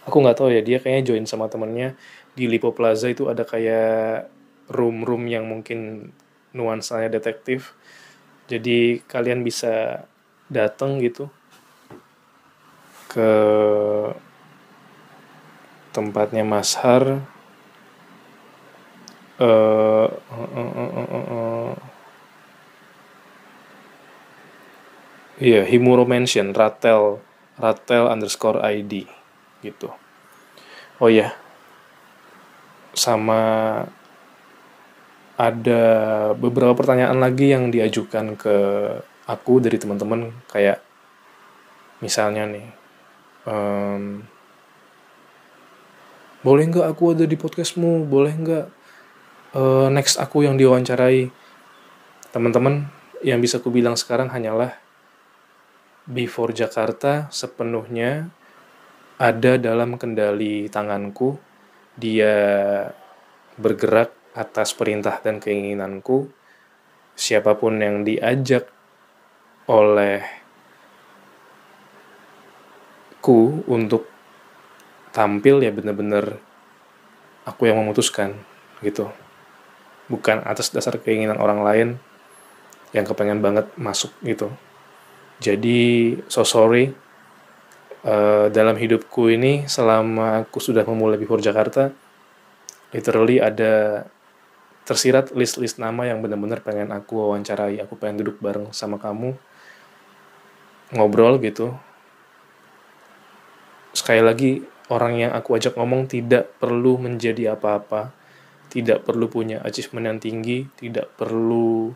Aku 0.06 0.16
nggak 0.22 0.38
tahu 0.38 0.54
ya 0.54 0.62
dia 0.62 0.78
kayaknya 0.78 1.10
join 1.10 1.26
sama 1.26 1.50
temennya 1.50 1.98
di 2.38 2.46
Lipo 2.46 2.70
Plaza 2.70 3.10
itu 3.10 3.26
ada 3.26 3.42
kayak 3.42 4.30
room-room 4.70 5.28
yang 5.28 5.48
mungkin 5.48 6.10
nuansanya 6.54 7.10
detektif. 7.12 7.74
Jadi 8.48 9.00
kalian 9.08 9.40
bisa 9.42 10.04
datang 10.52 11.00
gitu 11.00 11.32
ke 13.08 13.30
tempatnya 15.94 16.42
Mas 16.42 16.74
Har. 16.76 17.24
Uh, 19.34 20.06
uh, 20.30 20.48
uh, 20.54 20.70
uh, 20.78 21.10
uh, 21.10 21.74
Iya, 25.34 25.66
Himuro 25.66 26.06
mention 26.06 26.54
Ratel 26.54 27.18
Ratel 27.58 28.06
underscore 28.06 28.62
ID 28.62 29.10
gitu. 29.66 29.90
Oh 31.02 31.10
ya, 31.10 31.34
sama 32.94 33.82
ada 35.34 35.82
beberapa 36.38 36.78
pertanyaan 36.78 37.18
lagi 37.18 37.50
yang 37.50 37.74
diajukan 37.74 38.38
ke 38.38 38.56
aku 39.26 39.58
dari 39.58 39.80
teman-teman 39.80 40.30
kayak 40.46 40.78
misalnya 41.98 42.46
nih, 42.46 42.66
um, 43.48 44.22
boleh 46.44 46.64
nggak 46.70 46.86
aku 46.86 47.16
ada 47.16 47.24
di 47.24 47.34
podcastmu? 47.34 48.06
Boleh 48.06 48.34
nggak 48.36 48.66
uh, 49.56 49.88
next 49.90 50.20
aku 50.20 50.44
yang 50.44 50.54
diwawancarai 50.60 51.30
teman-teman 52.34 52.90
yang 53.24 53.40
bisa 53.40 53.62
aku 53.62 53.72
bilang 53.72 53.96
sekarang 53.96 54.28
hanyalah 54.28 54.76
before 56.04 56.52
Jakarta 56.52 57.32
sepenuhnya 57.32 58.28
ada 59.16 59.56
dalam 59.56 59.96
kendali 59.96 60.68
tanganku 60.68 61.38
dia 61.96 62.34
bergerak 63.54 64.23
atas 64.34 64.74
perintah 64.74 65.22
dan 65.22 65.38
keinginanku 65.38 66.26
siapa 67.14 67.54
pun 67.54 67.78
yang 67.78 68.02
diajak 68.02 68.66
oleh 69.70 70.20
ku 73.22 73.64
untuk 73.70 74.10
tampil 75.14 75.62
ya 75.62 75.70
bener-bener 75.70 76.36
aku 77.46 77.70
yang 77.70 77.80
memutuskan 77.80 78.36
gitu. 78.84 79.08
Bukan 80.10 80.44
atas 80.44 80.68
dasar 80.68 81.00
keinginan 81.00 81.40
orang 81.40 81.64
lain 81.64 81.88
yang 82.92 83.08
kepengen 83.08 83.40
banget 83.40 83.70
masuk 83.80 84.12
gitu. 84.20 84.52
Jadi 85.40 86.14
so 86.28 86.44
sorry 86.44 86.92
uh, 88.04 88.52
dalam 88.52 88.76
hidupku 88.76 89.32
ini 89.32 89.64
selama 89.64 90.44
aku 90.44 90.60
sudah 90.60 90.84
memulai 90.84 91.16
Before 91.16 91.40
Jakarta 91.40 91.88
literally 92.92 93.40
ada 93.40 94.04
tersirat 94.84 95.32
list-list 95.32 95.80
nama 95.80 96.04
yang 96.04 96.20
benar-benar 96.20 96.60
pengen 96.60 96.92
aku 96.92 97.20
wawancarai. 97.24 97.80
Aku 97.84 97.96
pengen 97.96 98.24
duduk 98.24 98.40
bareng 98.40 98.72
sama 98.72 99.00
kamu 99.00 99.36
ngobrol 100.92 101.40
gitu. 101.40 101.72
Sekali 103.96 104.20
lagi 104.20 104.50
orang 104.92 105.28
yang 105.28 105.32
aku 105.32 105.56
ajak 105.56 105.74
ngomong 105.74 106.06
tidak 106.06 106.56
perlu 106.60 107.00
menjadi 107.00 107.56
apa-apa 107.56 108.24
tidak 108.74 109.06
perlu 109.06 109.30
punya 109.30 109.62
achievement 109.62 110.10
yang 110.10 110.18
tinggi, 110.18 110.66
tidak 110.74 111.14
perlu 111.14 111.94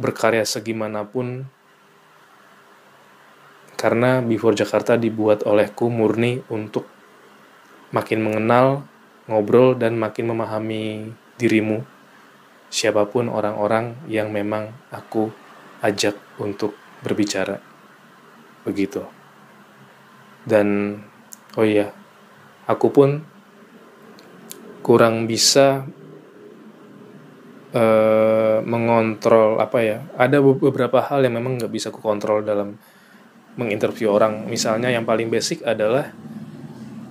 berkarya 0.00 0.48
segimanapun, 0.48 1.44
karena 3.76 4.24
Before 4.24 4.56
Jakarta 4.56 4.96
dibuat 4.96 5.44
olehku 5.44 5.92
murni 5.92 6.40
untuk 6.48 6.88
makin 7.92 8.24
mengenal, 8.24 8.88
ngobrol, 9.28 9.76
dan 9.76 10.00
makin 10.00 10.32
memahami 10.32 11.12
dirimu, 11.40 11.82
siapa 12.70 13.06
pun 13.06 13.30
orang-orang 13.30 13.98
yang 14.10 14.30
memang 14.30 14.70
aku 14.90 15.30
ajak 15.82 16.16
untuk 16.40 16.74
berbicara. 17.04 17.60
Begitu. 18.64 19.04
Dan, 20.44 20.98
oh 21.56 21.66
iya, 21.66 21.92
aku 22.64 22.88
pun 22.92 23.24
kurang 24.84 25.24
bisa 25.24 25.88
uh, 27.72 28.58
mengontrol 28.64 29.56
apa 29.56 29.78
ya 29.80 29.98
ada 30.20 30.44
beberapa 30.44 31.00
hal 31.00 31.24
yang 31.24 31.40
memang 31.40 31.56
nggak 31.56 31.72
bisa 31.72 31.88
ku 31.88 32.04
kontrol 32.04 32.44
dalam 32.44 32.76
menginterview 33.56 34.12
orang 34.12 34.44
misalnya 34.44 34.92
yang 34.92 35.08
paling 35.08 35.32
basic 35.32 35.64
adalah 35.64 36.12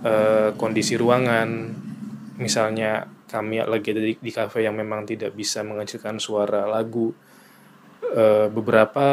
uh, 0.05 0.53
kondisi 0.53 0.93
ruangan 1.01 1.73
misalnya 2.37 3.09
kami 3.33 3.65
lagi 3.65 3.89
ada 3.89 4.01
di, 4.05 4.13
di 4.21 4.29
cafe 4.29 4.61
yang 4.61 4.77
memang 4.77 5.09
tidak 5.09 5.33
bisa 5.33 5.65
menghasilkan 5.65 6.21
suara 6.21 6.69
lagu. 6.69 7.09
Uh, 8.13 8.45
beberapa 8.53 9.09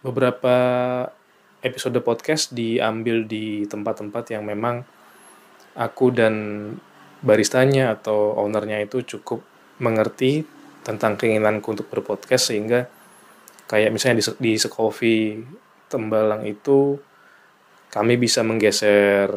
beberapa 0.00 0.56
episode 1.60 2.00
podcast 2.00 2.56
diambil 2.56 3.28
di 3.28 3.68
tempat-tempat 3.68 4.32
yang 4.32 4.48
memang 4.48 4.80
aku 5.76 6.08
dan 6.08 6.34
baristanya 7.20 7.92
atau 7.92 8.40
ownernya 8.40 8.80
itu 8.80 9.04
cukup 9.04 9.44
mengerti 9.76 10.48
tentang 10.80 11.20
keinginanku 11.20 11.76
untuk 11.76 11.92
berpodcast 11.92 12.48
sehingga 12.48 12.88
kayak 13.68 13.92
misalnya 13.92 14.24
di, 14.24 14.24
di 14.40 14.52
Sekofi 14.56 15.36
Tembalang 15.92 16.48
itu 16.48 16.96
kami 17.92 18.16
bisa 18.16 18.40
menggeser 18.40 19.28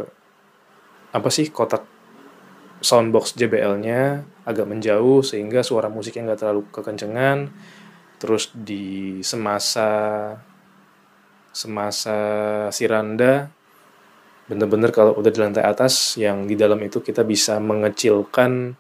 apa 1.13 1.29
sih 1.29 1.51
kotak 1.51 1.92
soundbox 2.83 3.39
JBL-nya 3.39 4.27
agak 4.43 4.67
menjauh 4.67 5.23
sehingga 5.23 5.63
suara 5.63 5.87
musiknya 5.87 6.31
nggak 6.31 6.39
terlalu 6.43 6.61
kekencengan. 6.69 7.47
Terus 8.19 8.51
di 8.51 9.19
semasa 9.23 9.89
semasa 11.53 12.17
Siranda 12.75 13.47
bener-bener 14.43 14.91
kalau 14.91 15.15
udah 15.15 15.31
di 15.31 15.39
lantai 15.39 15.63
atas 15.63 16.19
yang 16.19 16.43
di 16.43 16.59
dalam 16.59 16.75
itu 16.83 16.99
kita 16.99 17.23
bisa 17.23 17.63
mengecilkan 17.63 18.75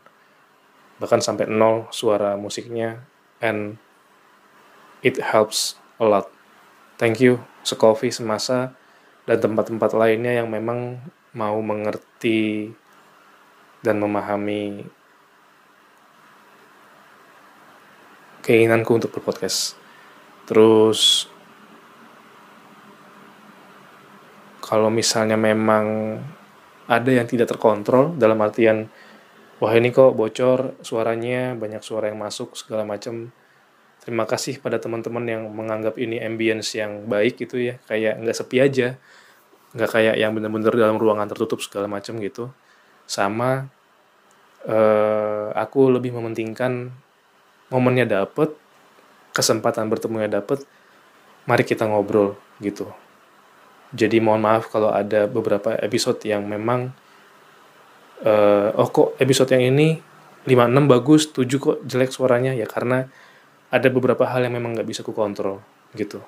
bahkan 0.99 1.23
sampai 1.23 1.47
nol 1.47 1.87
suara 1.95 2.35
musiknya. 2.35 3.07
And 3.39 3.79
it 5.03 5.19
helps 5.19 5.79
a 5.99 6.05
lot. 6.07 6.27
Thank 6.99 7.23
you 7.23 7.43
Sekofi 7.63 8.11
semasa 8.11 8.75
dan 9.23 9.39
tempat-tempat 9.39 9.95
lainnya 9.95 10.43
yang 10.43 10.51
memang 10.51 10.99
mau 11.31 11.57
mengerti 11.63 12.71
dan 13.83 13.99
memahami 13.99 14.87
keinginanku 18.43 18.91
untuk 18.95 19.11
berpodcast. 19.11 19.75
Terus 20.47 21.27
kalau 24.63 24.87
misalnya 24.87 25.35
memang 25.35 26.17
ada 26.87 27.11
yang 27.11 27.27
tidak 27.27 27.51
terkontrol 27.51 28.15
dalam 28.15 28.39
artian 28.43 28.87
wah 29.59 29.71
ini 29.71 29.91
kok 29.91 30.15
bocor 30.15 30.79
suaranya 30.83 31.55
banyak 31.55 31.79
suara 31.79 32.11
yang 32.11 32.19
masuk 32.19 32.59
segala 32.59 32.83
macam 32.83 33.31
terima 34.03 34.27
kasih 34.27 34.59
pada 34.59 34.83
teman-teman 34.83 35.23
yang 35.23 35.43
menganggap 35.47 35.95
ini 35.95 36.19
ambience 36.19 36.75
yang 36.75 37.07
baik 37.07 37.39
gitu 37.39 37.59
ya. 37.71 37.79
Kayak 37.87 38.19
nggak 38.19 38.35
sepi 38.35 38.57
aja. 38.59 38.87
Nggak 39.71 39.89
kayak 39.95 40.15
yang 40.19 40.31
bener-bener 40.35 40.75
dalam 40.75 40.99
ruangan 40.99 41.31
tertutup 41.31 41.63
segala 41.63 41.87
macam 41.87 42.19
gitu 42.19 42.51
sama 43.09 43.67
uh, 44.67 45.51
aku 45.55 45.91
lebih 45.91 46.15
mementingkan 46.15 46.91
momennya 47.69 48.05
dapet 48.07 48.53
kesempatan 49.33 49.89
bertemunya 49.89 50.29
dapet 50.29 50.63
mari 51.49 51.65
kita 51.67 51.89
ngobrol 51.89 52.37
gitu 52.63 52.87
jadi 53.93 54.17
mohon 54.17 54.41
maaf 54.41 54.73
kalau 54.73 54.89
ada 54.89 55.29
beberapa 55.29 55.77
episode 55.77 56.17
yang 56.25 56.45
memang 56.49 56.93
uh, 58.25 58.73
oh 58.73 58.89
kok 58.89 59.13
episode 59.21 59.53
yang 59.53 59.69
ini 59.75 60.01
56 60.43 60.91
bagus, 60.91 61.21
7 61.31 61.47
kok 61.55 61.77
jelek 61.87 62.11
suaranya 62.11 62.51
ya 62.51 62.67
karena 62.67 63.07
ada 63.71 63.87
beberapa 63.87 64.27
hal 64.27 64.43
yang 64.43 64.59
memang 64.59 64.75
nggak 64.75 64.89
bisa 64.89 64.99
ku 64.99 65.15
kontrol 65.15 65.63
gitu. 65.95 66.19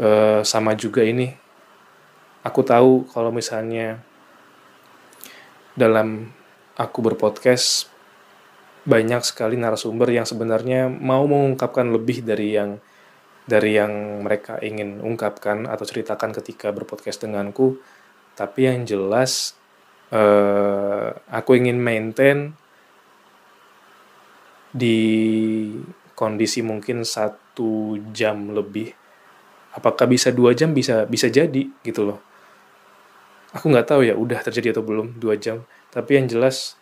Uh, 0.00 0.40
sama 0.42 0.74
juga 0.74 1.04
ini 1.04 1.36
aku 2.42 2.64
tahu 2.64 3.04
kalau 3.12 3.30
misalnya 3.30 4.00
dalam 5.80 6.28
aku 6.76 6.98
berpodcast 7.00 7.88
banyak 8.84 9.24
sekali 9.24 9.56
narasumber 9.56 10.12
yang 10.12 10.28
sebenarnya 10.28 10.92
mau 10.92 11.24
mengungkapkan 11.24 11.88
lebih 11.88 12.20
dari 12.20 12.56
yang 12.56 12.76
dari 13.48 13.80
yang 13.80 14.20
mereka 14.20 14.60
ingin 14.60 15.00
ungkapkan 15.00 15.64
atau 15.64 15.84
ceritakan 15.88 16.36
ketika 16.36 16.68
berpodcast 16.70 17.24
denganku. 17.24 17.80
Tapi 18.36 18.68
yang 18.68 18.84
jelas 18.84 19.56
uh, 20.12 21.12
aku 21.28 21.56
ingin 21.56 21.80
maintain 21.80 22.52
di 24.70 25.00
kondisi 26.12 26.60
mungkin 26.60 27.02
satu 27.02 28.00
jam 28.12 28.52
lebih. 28.52 28.92
Apakah 29.76 30.06
bisa 30.08 30.30
dua 30.30 30.52
jam? 30.56 30.72
Bisa 30.72 31.04
bisa 31.04 31.26
jadi 31.28 31.68
gitu 31.84 32.04
loh 32.06 32.29
aku 33.54 33.70
nggak 33.70 33.86
tahu 33.86 34.00
ya 34.06 34.14
udah 34.14 34.40
terjadi 34.42 34.78
atau 34.78 34.84
belum 34.86 35.18
dua 35.18 35.34
jam 35.38 35.66
tapi 35.90 36.18
yang 36.18 36.30
jelas 36.30 36.78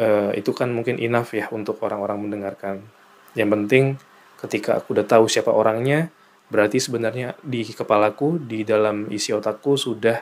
uh, 0.00 0.32
itu 0.32 0.50
kan 0.56 0.72
mungkin 0.72 0.96
enough 0.96 1.36
ya 1.36 1.48
untuk 1.52 1.80
orang-orang 1.84 2.18
mendengarkan 2.22 2.84
yang 3.32 3.48
penting 3.48 3.96
ketika 4.42 4.82
aku 4.82 4.98
udah 4.98 5.06
tahu 5.06 5.30
siapa 5.30 5.54
orangnya, 5.54 6.10
berarti 6.50 6.82
sebenarnya 6.82 7.38
di 7.40 7.62
kepalaku, 7.62 8.42
di 8.42 8.66
dalam 8.66 9.06
isi 9.08 9.30
otakku 9.30 9.78
sudah 9.78 10.18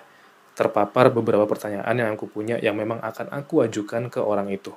terpapar 0.52 1.08
beberapa 1.08 1.48
pertanyaan 1.48 1.96
yang 1.96 2.10
aku 2.12 2.28
punya 2.28 2.60
yang 2.60 2.76
memang 2.76 3.00
akan 3.00 3.32
aku 3.32 3.64
ajukan 3.64 4.12
ke 4.12 4.20
orang 4.20 4.52
itu. 4.52 4.76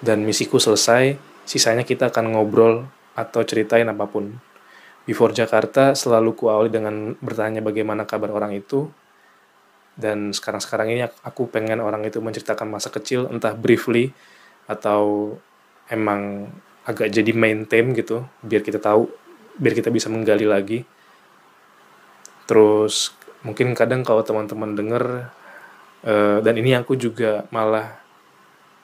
Dan 0.00 0.24
misiku 0.24 0.56
selesai, 0.56 1.20
sisanya 1.44 1.84
kita 1.84 2.08
akan 2.08 2.32
ngobrol 2.32 2.88
atau 3.12 3.44
ceritain 3.44 3.86
apa 3.88 4.08
pun. 4.08 4.40
Before 5.06 5.30
Jakarta 5.30 5.94
selalu 5.94 6.34
kuawali 6.34 6.68
dengan 6.68 7.14
bertanya 7.22 7.62
bagaimana 7.62 8.04
kabar 8.04 8.34
orang 8.34 8.58
itu. 8.58 8.90
Dan 9.96 10.34
sekarang-sekarang 10.36 10.92
ini 10.92 11.00
aku 11.06 11.48
pengen 11.48 11.80
orang 11.80 12.04
itu 12.04 12.20
menceritakan 12.20 12.68
masa 12.68 12.92
kecil, 12.92 13.30
entah 13.32 13.56
briefly 13.56 14.12
atau 14.66 15.32
emang 15.88 16.50
agak 16.86 17.10
jadi 17.10 17.34
main 17.34 17.66
theme 17.66 17.94
gitu 17.98 18.22
biar 18.46 18.62
kita 18.62 18.78
tahu 18.78 19.10
biar 19.58 19.74
kita 19.74 19.90
bisa 19.90 20.06
menggali 20.06 20.46
lagi 20.46 20.86
terus 22.46 23.10
mungkin 23.42 23.74
kadang 23.74 24.06
kalau 24.06 24.22
teman-teman 24.22 24.78
denger 24.78 25.04
uh, 26.06 26.38
dan 26.38 26.54
ini 26.54 26.78
aku 26.78 26.94
juga 26.94 27.50
malah 27.50 27.98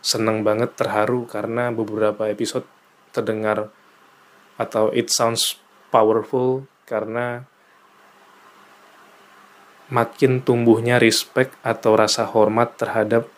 seneng 0.03 0.43
banget 0.43 0.75
terharu 0.75 1.31
karena 1.31 1.71
beberapa 1.71 2.27
episode 2.27 2.67
terdengar 3.15 3.71
atau 4.59 4.91
it 4.91 5.07
sounds 5.07 5.62
powerful 5.93 6.65
karena 6.89 7.45
makin 9.93 10.41
tumbuhnya 10.41 10.97
respect 10.97 11.53
atau 11.61 11.93
rasa 11.93 12.25
hormat 12.25 12.81
terhadap 12.81 13.29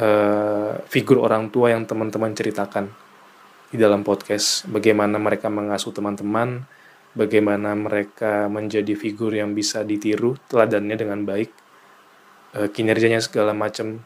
uh, 0.00 0.80
figur 0.88 1.20
orang 1.20 1.52
tua 1.52 1.76
yang 1.76 1.84
teman-teman 1.84 2.32
ceritakan 2.32 2.88
di 3.68 3.76
dalam 3.76 4.00
podcast. 4.00 4.64
Bagaimana 4.64 5.20
mereka 5.20 5.52
mengasuh 5.52 5.92
teman-teman 5.92 6.64
bagaimana 7.12 7.76
mereka 7.76 8.48
menjadi 8.48 8.96
figur 8.96 9.36
yang 9.36 9.52
bisa 9.52 9.84
ditiru 9.84 10.40
teladannya 10.48 10.96
dengan 10.96 11.20
baik 11.28 11.50
uh, 12.56 12.68
kinerjanya 12.72 13.20
segala 13.20 13.52
macam. 13.52 14.00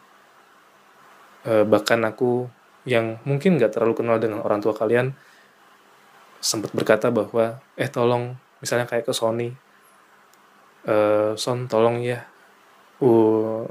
Uh, 1.47 1.63
bahkan 1.63 2.03
aku 2.03 2.51
yang 2.83 3.19
mungkin 3.23 3.55
nggak 3.55 3.79
terlalu 3.79 3.95
kenal 3.95 4.19
dengan 4.19 4.43
orang 4.43 4.59
tua 4.59 4.75
kalian 4.75 5.15
sempat 6.43 6.75
berkata 6.75 7.07
bahwa 7.07 7.63
eh 7.79 7.87
tolong 7.87 8.35
misalnya 8.59 8.83
kayak 8.83 9.07
ke 9.07 9.15
Sony. 9.15 9.55
Uh, 10.83 11.31
Son 11.39 11.63
tolong 11.71 12.03
ya 12.03 12.27
uh, 12.99 13.63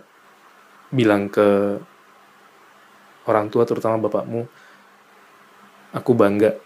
bilang 0.89 1.29
ke 1.29 1.77
orang 3.29 3.53
tua 3.53 3.69
terutama 3.69 4.01
bapakmu 4.01 4.49
aku 5.93 6.11
bangga 6.17 6.57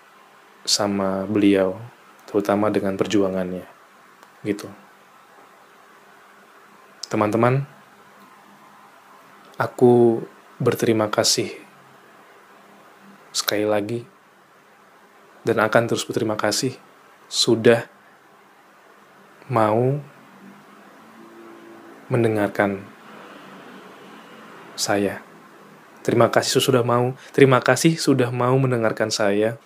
sama 0.63 1.27
beliau 1.27 1.75
terutama 2.31 2.71
dengan 2.71 2.95
perjuangannya. 2.95 3.67
Gitu. 4.47 4.71
Teman-teman 7.11 7.67
aku 9.59 10.23
berterima 10.63 11.11
kasih 11.11 11.51
sekali 13.35 13.67
lagi 13.67 14.16
dan 15.47 15.63
akan 15.63 15.87
terus 15.87 16.03
berterima 16.03 16.35
kasih 16.35 16.75
sudah 17.31 17.87
mau 19.47 20.03
mendengarkan 22.11 22.83
saya. 24.75 25.23
Terima 26.03 26.31
kasih 26.31 26.59
sudah 26.59 26.83
mau. 26.83 27.15
Terima 27.31 27.63
kasih 27.63 27.99
sudah 27.99 28.35
mau 28.35 28.55
mendengarkan 28.59 29.11
saya. 29.11 29.59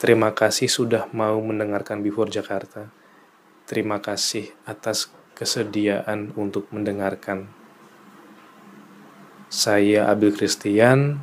Terima 0.00 0.32
kasih 0.32 0.68
sudah 0.68 1.12
mau 1.12 1.36
mendengarkan 1.44 2.00
Before 2.00 2.32
Jakarta. 2.32 2.88
Terima 3.68 4.00
kasih 4.00 4.52
atas 4.64 5.12
kesediaan 5.36 6.32
untuk 6.36 6.68
mendengarkan. 6.72 7.52
Saya 9.52 10.08
Abil 10.08 10.32
Christian. 10.32 11.20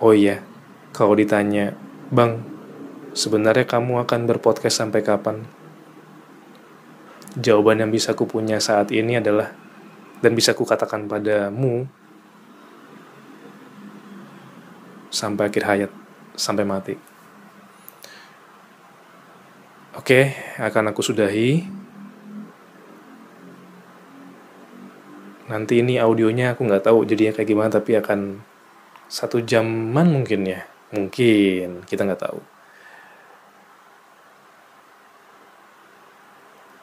Oh 0.00 0.16
iya, 0.16 0.40
kalau 0.90 1.14
ditanya, 1.14 1.74
Bang, 2.10 2.42
sebenarnya 3.14 3.66
kamu 3.66 4.02
akan 4.02 4.20
berpodcast 4.26 4.82
sampai 4.82 5.00
kapan? 5.06 5.46
Jawaban 7.38 7.78
yang 7.78 7.90
bisa 7.94 8.18
ku 8.18 8.26
punya 8.26 8.58
saat 8.58 8.90
ini 8.90 9.22
adalah, 9.22 9.54
dan 10.18 10.34
bisa 10.34 10.50
ku 10.50 10.66
katakan 10.66 11.06
padamu, 11.06 11.86
sampai 15.14 15.50
akhir 15.50 15.64
hayat, 15.66 15.90
sampai 16.34 16.66
mati. 16.66 16.94
Oke, 19.98 20.34
akan 20.58 20.94
aku 20.94 21.02
sudahi. 21.02 21.66
Nanti 25.50 25.82
ini 25.82 25.98
audionya 25.98 26.54
aku 26.54 26.62
nggak 26.62 26.86
tahu 26.86 27.02
jadinya 27.02 27.34
kayak 27.34 27.50
gimana, 27.50 27.70
tapi 27.74 27.98
akan 27.98 28.38
satu 29.10 29.42
jaman 29.42 30.06
mungkin 30.06 30.46
ya. 30.46 30.69
Mungkin, 30.90 31.86
kita 31.86 32.02
nggak 32.02 32.18
tahu. 32.26 32.42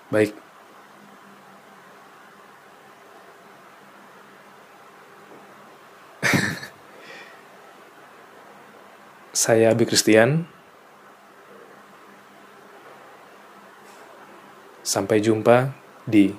Baik. 0.08 0.32
Saya 9.36 9.76
Abi 9.76 9.84
Christian. 9.84 10.48
Sampai 14.88 15.20
jumpa 15.20 15.76
di 16.08 16.32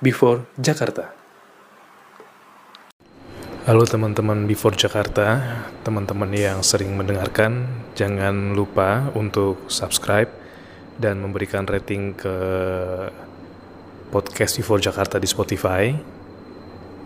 Before 0.00 0.48
Jakarta. 0.56 1.21
Halo 3.62 3.86
teman-teman 3.86 4.50
Before 4.50 4.74
Jakarta, 4.74 5.38
teman-teman 5.86 6.34
yang 6.34 6.66
sering 6.66 6.98
mendengarkan, 6.98 7.70
jangan 7.94 8.58
lupa 8.58 9.14
untuk 9.14 9.70
subscribe 9.70 10.26
dan 10.98 11.22
memberikan 11.22 11.62
rating 11.62 12.10
ke 12.18 12.34
podcast 14.10 14.58
Before 14.58 14.82
Jakarta 14.82 15.22
di 15.22 15.30
Spotify. 15.30 15.94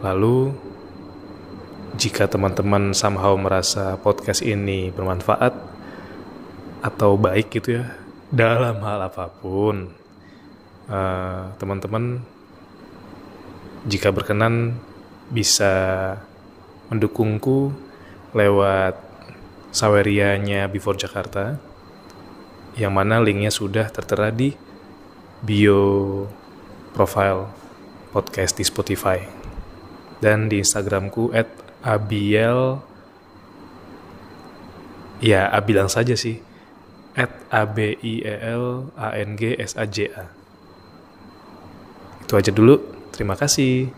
Lalu, 0.00 0.56
jika 1.92 2.24
teman-teman 2.24 2.96
somehow 2.96 3.36
merasa 3.36 4.00
podcast 4.00 4.40
ini 4.40 4.88
bermanfaat 4.88 5.52
atau 6.80 7.20
baik 7.20 7.52
gitu 7.52 7.84
ya, 7.84 8.00
dalam 8.32 8.80
hal 8.80 9.12
apa 9.12 9.28
pun, 9.28 9.92
uh, 10.88 11.52
teman-teman 11.60 12.24
jika 13.84 14.08
berkenan 14.08 14.80
bisa 15.28 16.16
mendukungku 16.92 17.74
lewat 18.36 18.98
sawerianya 19.72 20.70
Before 20.70 20.96
Jakarta 20.96 21.58
yang 22.76 22.92
mana 22.92 23.20
linknya 23.20 23.48
sudah 23.48 23.88
tertera 23.88 24.28
di 24.28 24.52
bio 25.40 26.24
profile 26.92 27.48
podcast 28.12 28.56
di 28.56 28.64
Spotify. 28.64 29.20
Dan 30.16 30.48
di 30.48 30.64
Instagramku 30.64 31.28
at 31.36 31.48
abiel 31.84 32.80
ya 35.20 35.48
abilang 35.52 35.92
saja 35.92 36.16
sih. 36.16 36.40
At 37.16 37.32
a 37.48 37.64
b 37.64 37.96
i 37.96 38.20
e 38.20 38.36
l 38.40 38.92
a 38.96 39.16
n 39.16 39.40
g 39.40 39.56
s 39.56 39.72
a 39.76 39.88
j 39.88 40.08
a. 40.12 40.28
Itu 42.24 42.36
aja 42.36 42.52
dulu. 42.52 42.80
Terima 43.12 43.32
kasih 43.36 43.88